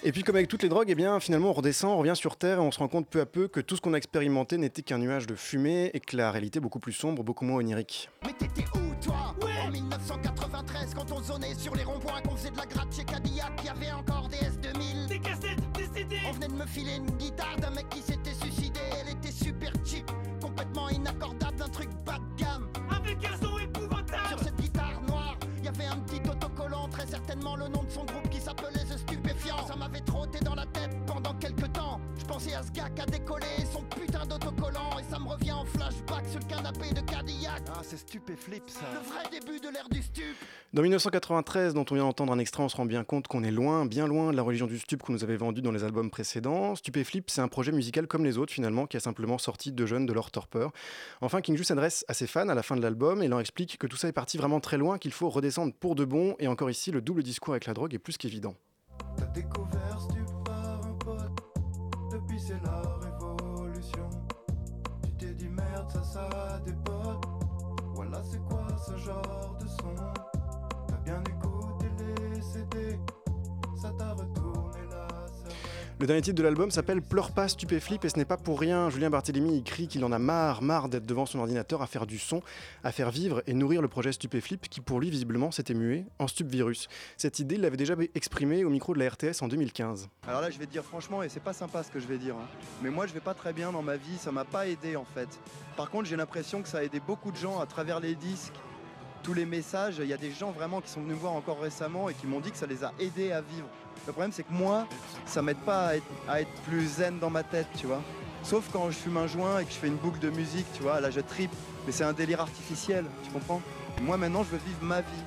Et 0.05 0.11
puis 0.11 0.23
comme 0.23 0.35
avec 0.35 0.49
toutes 0.49 0.63
les 0.63 0.69
drogues, 0.69 0.89
eh 0.89 0.95
bien 0.95 1.17
finalement 1.21 1.51
on 1.51 1.53
redescend, 1.53 1.93
on 1.93 1.97
revient 1.97 2.15
sur 2.17 2.35
Terre 2.35 2.57
et 2.57 2.61
on 2.61 2.71
se 2.71 2.79
rend 2.79 2.89
compte 2.89 3.07
peu 3.07 3.21
à 3.21 3.25
peu 3.25 3.47
que 3.47 3.61
tout 3.61 3.77
ce 3.77 3.81
qu'on 3.81 3.93
a 3.93 3.97
expérimenté 3.97 4.57
n'était 4.57 4.81
qu'un 4.81 4.97
nuage 4.97 5.27
de 5.27 5.35
fumée 5.35 5.91
et 5.93 6.01
que 6.01 6.17
la 6.17 6.29
réalité 6.29 6.59
est 6.59 6.61
beaucoup 6.61 6.79
plus 6.79 6.91
sombre, 6.91 7.23
beaucoup 7.23 7.45
moins 7.45 7.59
onirique. 7.59 8.09
Mais 8.25 8.33
t'étais 8.33 8.65
où 8.75 8.93
toi? 9.01 9.33
En 9.65 9.71
1993 9.71 10.93
quand 10.93 11.09
on 11.13 11.23
zonait 11.23 11.55
sur 11.55 11.73
les 11.75 11.85
ronds-points 11.85 12.21
qu'on 12.27 12.35
faisait 12.35 12.51
de 12.51 12.57
la 12.57 12.65
gratte 12.65 12.93
chez 12.93 13.05
Cadillac 13.05 13.53
Il 13.59 13.65
y 13.65 13.69
avait 13.69 13.91
encore 13.93 14.27
des 14.27 14.35
S2000 14.35 15.07
Des 15.07 15.19
cassettes, 15.19 15.71
des 15.71 16.01
CD 16.01 16.17
On 16.27 16.33
venait 16.33 16.49
de 16.49 16.53
me 16.53 16.65
filer 16.65 16.95
une 16.97 17.09
guitare 17.11 17.55
d'un 17.61 17.69
mec 17.69 17.87
qui 17.87 18.01
s'était 18.01 18.33
suicidé. 18.33 18.81
Elle 18.99 19.13
était 19.13 19.31
super 19.31 19.71
cheap, 19.85 20.11
complètement 20.41 20.89
inaccordable 20.89 21.55
d'un 21.55 21.69
truc 21.69 21.89
bas 22.05 22.19
de 22.19 22.43
gamme. 22.43 22.67
Avec 22.93 23.19
un 23.23 23.37
son 23.41 23.57
épouvantable. 23.57 24.27
Sur 24.27 24.39
cette 24.39 24.57
guitare 24.57 25.01
noire, 25.07 25.37
il 25.59 25.63
y 25.63 25.67
avait 25.69 25.85
un 25.85 25.97
petit 25.99 26.19
autocollant 26.29 26.89
Très 26.91 27.07
certainement 27.07 27.55
le 27.55 27.69
nom 27.69 27.83
de 27.83 27.89
son 27.89 28.03
groupe 28.03 28.29
qui 28.29 28.39
s'appelait 28.41 28.83
The 28.83 28.97
dans 30.43 30.55
la 30.55 30.65
tête 30.67 30.91
pendant 31.05 31.33
quelques 31.35 31.71
temps 31.73 31.99
Je 32.17 32.25
pensais 32.25 32.53
à 32.53 32.63
ce 32.63 32.71
gars 32.71 32.89
qui 32.89 33.01
a 33.01 33.05
décollé 33.05 33.45
son 33.71 33.81
putain 33.83 34.25
d'autocollant 34.25 34.99
Et 34.99 35.03
ça 35.11 35.19
me 35.19 35.27
revient 35.27 35.51
en 35.51 35.65
flashback 35.65 36.27
sur 36.27 36.39
le 36.39 36.45
canapé 36.45 36.93
de 36.93 37.01
Cadillac 37.01 37.63
Ah, 37.69 37.81
c'est 37.81 37.97
stupéflip 37.97 38.63
ça. 38.69 38.81
Le 38.93 38.99
vrai 39.09 39.23
début 39.31 39.59
de 39.59 39.69
l'ère 39.69 39.89
du 39.89 40.01
stup 40.01 40.23
Dans 40.73 40.81
1993, 40.81 41.73
dont 41.73 41.85
on 41.89 41.95
vient 41.95 42.03
d'entendre 42.03 42.33
un 42.33 42.39
extrait, 42.39 42.63
on 42.63 42.69
se 42.69 42.75
rend 42.75 42.85
bien 42.85 43.03
compte 43.03 43.27
qu'on 43.27 43.43
est 43.43 43.51
loin, 43.51 43.85
bien 43.85 44.07
loin 44.07 44.31
de 44.31 44.37
la 44.37 44.43
religion 44.43 44.67
du 44.67 44.79
stup 44.79 45.01
qu'on 45.01 45.13
nous 45.13 45.23
avait 45.23 45.37
vendue 45.37 45.61
dans 45.61 45.71
les 45.71 45.83
albums 45.83 46.09
précédents. 46.09 46.75
Stupéflip, 46.75 47.29
c'est 47.29 47.41
un 47.41 47.47
projet 47.47 47.71
musical 47.71 48.07
comme 48.07 48.25
les 48.25 48.37
autres 48.37 48.53
finalement, 48.53 48.85
qui 48.87 48.97
a 48.97 48.99
simplement 48.99 49.37
sorti 49.37 49.71
deux 49.71 49.85
jeunes 49.85 50.05
de 50.05 50.13
leur 50.13 50.31
torpeur. 50.31 50.71
Enfin, 51.21 51.41
King 51.41 51.57
Ju 51.57 51.63
s'adresse 51.63 52.05
à 52.07 52.13
ses 52.13 52.27
fans 52.27 52.49
à 52.49 52.55
la 52.55 52.63
fin 52.63 52.75
de 52.75 52.81
l'album 52.81 53.23
et 53.23 53.27
leur 53.27 53.39
explique 53.39 53.77
que 53.77 53.87
tout 53.87 53.97
ça 53.97 54.07
est 54.07 54.13
parti 54.13 54.37
vraiment 54.37 54.59
très 54.59 54.77
loin, 54.77 54.97
qu'il 54.97 55.11
faut 55.13 55.29
redescendre 55.29 55.73
pour 55.73 55.95
de 55.95 56.05
bon. 56.05 56.35
Et 56.39 56.47
encore 56.47 56.69
ici, 56.69 56.91
le 56.91 57.01
double 57.01 57.23
discours 57.23 57.53
avec 57.53 57.65
la 57.65 57.73
drogue 57.73 57.93
est 57.93 57.99
plus 57.99 58.17
qu'évident. 58.17 58.55
T'as 59.17 59.25
découvert 59.25 59.92
Le 76.03 76.07
dernier 76.07 76.21
titre 76.21 76.35
de 76.35 76.43
l'album 76.43 76.69
s'appelle 76.69 77.01
Pleure 77.01 77.31
pas 77.31 77.47
stupéflip 77.47 78.03
et 78.03 78.09
ce 78.09 78.17
n'est 78.17 78.25
pas 78.25 78.35
pour 78.35 78.59
rien. 78.59 78.89
Julien 78.89 79.09
Barthélémy 79.09 79.59
écrit 79.59 79.87
qu'il 79.87 80.03
en 80.03 80.11
a 80.11 80.19
marre, 80.19 80.61
marre 80.61 80.89
d'être 80.89 81.05
devant 81.05 81.25
son 81.25 81.39
ordinateur 81.39 81.81
à 81.81 81.87
faire 81.87 82.05
du 82.05 82.19
son, 82.19 82.41
à 82.83 82.91
faire 82.91 83.09
vivre 83.09 83.41
et 83.47 83.53
nourrir 83.53 83.81
le 83.81 83.87
projet 83.87 84.11
Stupéflip 84.11 84.67
qui 84.67 84.81
pour 84.81 84.99
lui 84.99 85.09
visiblement 85.09 85.51
s'était 85.51 85.73
mué 85.73 86.03
en 86.19 86.27
Stupvirus. 86.27 86.89
Cette 87.15 87.39
idée, 87.39 87.55
il 87.55 87.61
l'avait 87.61 87.77
déjà 87.77 87.93
exprimée 88.15 88.65
au 88.65 88.69
micro 88.69 88.93
de 88.93 88.99
la 88.99 89.09
RTS 89.09 89.41
en 89.43 89.47
2015. 89.47 90.09
Alors 90.27 90.41
là, 90.41 90.49
je 90.49 90.59
vais 90.59 90.65
te 90.65 90.71
dire 90.71 90.83
franchement, 90.83 91.23
et 91.23 91.29
c'est 91.29 91.39
pas 91.39 91.53
sympa 91.53 91.83
ce 91.83 91.89
que 91.89 92.01
je 92.01 92.07
vais 92.07 92.17
dire, 92.17 92.35
hein, 92.35 92.49
mais 92.81 92.89
moi 92.89 93.07
je 93.07 93.13
vais 93.13 93.21
pas 93.21 93.33
très 93.33 93.53
bien 93.53 93.71
dans 93.71 93.81
ma 93.81 93.95
vie, 93.95 94.17
ça 94.17 94.33
m'a 94.33 94.43
pas 94.43 94.67
aidé 94.67 94.97
en 94.97 95.05
fait. 95.05 95.29
Par 95.77 95.89
contre, 95.89 96.09
j'ai 96.09 96.17
l'impression 96.17 96.61
que 96.61 96.67
ça 96.67 96.79
a 96.79 96.83
aidé 96.83 96.99
beaucoup 96.99 97.31
de 97.31 97.37
gens 97.37 97.61
à 97.61 97.65
travers 97.65 98.01
les 98.01 98.15
disques, 98.15 98.55
tous 99.23 99.33
les 99.33 99.45
messages. 99.45 99.95
Il 99.99 100.07
y 100.07 100.13
a 100.13 100.17
des 100.17 100.31
gens 100.31 100.51
vraiment 100.51 100.81
qui 100.81 100.89
sont 100.89 100.99
venus 100.99 101.15
me 101.15 101.19
voir 101.19 101.33
encore 101.33 101.59
récemment 101.59 102.09
et 102.09 102.13
qui 102.13 102.27
m'ont 102.27 102.39
dit 102.39 102.51
que 102.51 102.57
ça 102.57 102.67
les 102.67 102.83
a 102.83 102.91
aidés 102.99 103.31
à 103.31 103.41
vivre. 103.41 103.67
Le 104.05 104.11
problème, 104.11 104.31
c'est 104.31 104.43
que 104.43 104.51
moi, 104.51 104.85
ça 105.25 105.41
m'aide 105.41 105.57
pas 105.59 105.93
à 106.27 106.41
être, 106.41 106.51
plus 106.67 106.85
zen 106.85 107.19
dans 107.19 107.29
ma 107.29 107.43
tête, 107.43 107.67
tu 107.77 107.87
vois. 107.87 108.01
Sauf 108.43 108.69
quand 108.73 108.91
je 108.91 108.97
fume 108.97 109.17
un 109.17 109.27
joint 109.27 109.59
et 109.59 109.65
que 109.65 109.71
je 109.71 109.77
fais 109.77 109.87
une 109.87 109.95
boucle 109.95 110.19
de 110.19 110.29
musique, 110.29 110.65
tu 110.75 110.83
vois, 110.83 110.99
là 110.99 111.09
je 111.09 111.21
tripe. 111.21 111.51
Mais 111.85 111.93
c'est 111.93 112.03
un 112.03 112.13
délire 112.13 112.41
artificiel, 112.41 113.05
tu 113.23 113.31
comprends 113.31 113.61
Moi 114.01 114.17
maintenant, 114.17 114.43
je 114.43 114.49
veux 114.49 114.61
vivre 114.65 114.83
ma 114.83 115.01
vie. 115.01 115.23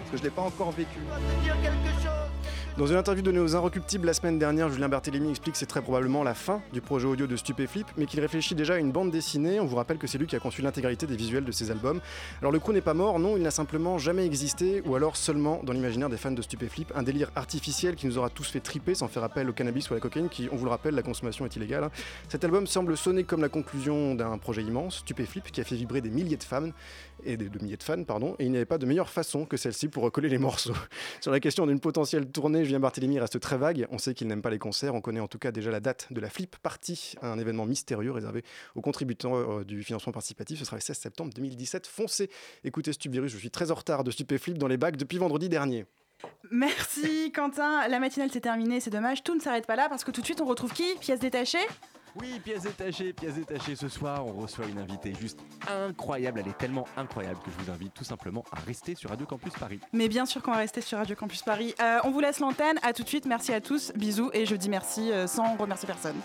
Parce 0.00 0.10
que 0.10 0.16
je 0.16 0.22
l'ai 0.24 0.30
pas 0.30 0.42
encore 0.42 0.72
vécu. 0.72 0.98
Dans 2.78 2.86
une 2.86 2.96
interview 2.96 3.22
donnée 3.22 3.38
aux 3.38 3.56
Inrecuptibles 3.56 4.06
la 4.06 4.12
semaine 4.12 4.38
dernière, 4.38 4.68
Julien 4.68 4.90
Barthélémy 4.90 5.30
explique 5.30 5.54
que 5.54 5.58
c'est 5.58 5.64
très 5.64 5.80
probablement 5.80 6.22
la 6.22 6.34
fin 6.34 6.60
du 6.74 6.82
projet 6.82 7.06
audio 7.06 7.26
de 7.26 7.34
Stupéflip, 7.34 7.86
mais 7.96 8.04
qu'il 8.04 8.20
réfléchit 8.20 8.54
déjà 8.54 8.74
à 8.74 8.76
une 8.76 8.92
bande 8.92 9.10
dessinée. 9.10 9.60
On 9.60 9.64
vous 9.64 9.76
rappelle 9.76 9.96
que 9.96 10.06
c'est 10.06 10.18
lui 10.18 10.26
qui 10.26 10.36
a 10.36 10.40
conçu 10.40 10.60
l'intégralité 10.60 11.06
des 11.06 11.16
visuels 11.16 11.46
de 11.46 11.52
ses 11.52 11.70
albums. 11.70 12.00
Alors 12.42 12.52
le 12.52 12.58
coup 12.58 12.74
n'est 12.74 12.82
pas 12.82 12.92
mort, 12.92 13.18
non, 13.18 13.38
il 13.38 13.42
n'a 13.42 13.50
simplement 13.50 13.96
jamais 13.96 14.26
existé, 14.26 14.82
ou 14.84 14.94
alors 14.94 15.16
seulement 15.16 15.62
dans 15.64 15.72
l'imaginaire 15.72 16.10
des 16.10 16.18
fans 16.18 16.32
de 16.32 16.42
Stupéflip, 16.42 16.92
un 16.94 17.02
délire 17.02 17.30
artificiel 17.34 17.94
qui 17.94 18.06
nous 18.06 18.18
aura 18.18 18.28
tous 18.28 18.50
fait 18.50 18.60
triper 18.60 18.94
sans 18.94 19.08
faire 19.08 19.24
appel 19.24 19.48
au 19.48 19.54
cannabis 19.54 19.88
ou 19.88 19.94
à 19.94 19.96
la 19.96 20.00
cocaïne, 20.00 20.28
qui, 20.28 20.50
on 20.52 20.56
vous 20.56 20.66
le 20.66 20.70
rappelle, 20.70 20.94
la 20.94 21.02
consommation 21.02 21.46
est 21.46 21.56
illégale. 21.56 21.88
Cet 22.28 22.44
album 22.44 22.66
semble 22.66 22.94
sonner 22.98 23.24
comme 23.24 23.40
la 23.40 23.48
conclusion 23.48 24.14
d'un 24.14 24.36
projet 24.36 24.62
immense, 24.62 24.98
Stupéflip, 24.98 25.50
qui 25.50 25.62
a 25.62 25.64
fait 25.64 25.76
vibrer 25.76 26.02
des 26.02 26.10
milliers 26.10 26.36
de 26.36 26.44
fans, 26.44 26.68
et 27.24 27.36
des 27.36 27.48
de 27.48 27.58
milliers 27.62 27.76
de 27.76 27.82
fans, 27.82 28.02
pardon, 28.04 28.34
et 28.38 28.44
il 28.44 28.50
n'y 28.50 28.56
avait 28.56 28.66
pas 28.66 28.78
de 28.78 28.86
meilleure 28.86 29.08
façon 29.08 29.46
que 29.46 29.56
celle-ci 29.56 29.88
pour 29.88 30.02
recoller 30.02 30.28
les 30.28 30.38
morceaux. 30.38 30.74
Sur 31.20 31.32
la 31.32 31.40
question 31.40 31.66
d'une 31.66 31.80
potentielle 31.80 32.26
tournée, 32.26 32.64
Julien 32.64 32.80
Barthélémy 32.80 33.18
reste 33.18 33.40
très 33.40 33.56
vague. 33.56 33.86
On 33.90 33.98
sait 33.98 34.14
qu'il 34.14 34.26
n'aime 34.28 34.42
pas 34.42 34.50
les 34.50 34.58
concerts. 34.58 34.94
On 34.94 35.00
connaît 35.00 35.20
en 35.20 35.28
tout 35.28 35.38
cas 35.38 35.52
déjà 35.52 35.70
la 35.70 35.80
date 35.80 36.08
de 36.10 36.20
la 36.20 36.30
Flip 36.30 36.56
Party, 36.62 37.14
un 37.22 37.38
événement 37.38 37.66
mystérieux 37.66 38.12
réservé 38.12 38.44
aux 38.74 38.80
contributeurs 38.80 39.64
du 39.64 39.82
financement 39.82 40.12
participatif. 40.12 40.58
Ce 40.58 40.64
sera 40.64 40.76
le 40.76 40.82
16 40.82 40.98
septembre 40.98 41.32
2017. 41.34 41.86
Foncez 41.86 42.30
Écoutez 42.64 42.92
Stupvirus, 42.92 43.32
je 43.32 43.38
suis 43.38 43.50
très 43.50 43.70
en 43.70 43.74
retard 43.74 44.04
de 44.04 44.10
Stupéflip 44.10 44.58
dans 44.58 44.68
les 44.68 44.76
bacs 44.76 44.96
depuis 44.96 45.18
vendredi 45.18 45.48
dernier. 45.48 45.86
Merci 46.50 47.32
Quentin, 47.32 47.86
la 47.88 47.98
matinale 47.98 48.30
s'est 48.30 48.40
terminée, 48.40 48.80
c'est 48.80 48.90
dommage. 48.90 49.22
Tout 49.22 49.34
ne 49.34 49.40
s'arrête 49.40 49.66
pas 49.66 49.76
là 49.76 49.88
parce 49.88 50.04
que 50.04 50.10
tout 50.10 50.20
de 50.20 50.26
suite 50.26 50.40
on 50.40 50.46
retrouve 50.46 50.72
qui? 50.72 50.86
Pièce 51.00 51.20
détachée? 51.20 51.58
Oui, 52.20 52.40
pièce 52.42 52.62
détachée, 52.62 53.12
pièce 53.12 53.34
détachée. 53.34 53.76
Ce 53.76 53.88
soir, 53.88 54.26
on 54.26 54.32
reçoit 54.32 54.66
une 54.66 54.78
invitée 54.78 55.12
juste 55.20 55.38
incroyable. 55.68 56.40
Elle 56.40 56.48
est 56.48 56.58
tellement 56.58 56.86
incroyable 56.96 57.38
que 57.44 57.50
je 57.50 57.64
vous 57.64 57.70
invite 57.70 57.92
tout 57.92 58.04
simplement 58.04 58.44
à 58.52 58.60
rester 58.60 58.94
sur 58.94 59.10
Radio 59.10 59.26
Campus 59.26 59.52
Paris. 59.52 59.80
Mais 59.92 60.08
bien 60.08 60.24
sûr 60.24 60.42
qu'on 60.42 60.52
va 60.52 60.58
rester 60.58 60.80
sur 60.80 60.98
Radio 60.98 61.14
Campus 61.14 61.42
Paris. 61.42 61.74
Euh, 61.80 61.98
on 62.04 62.10
vous 62.10 62.20
laisse 62.20 62.40
l'antenne, 62.40 62.78
à 62.82 62.92
tout 62.92 63.02
de 63.02 63.08
suite, 63.08 63.26
merci 63.26 63.52
à 63.52 63.60
tous, 63.60 63.92
bisous 63.94 64.30
et 64.32 64.46
je 64.46 64.56
dis 64.56 64.68
merci 64.68 65.12
euh, 65.12 65.26
sans 65.26 65.56
remercier 65.56 65.86
personne. 65.86 66.16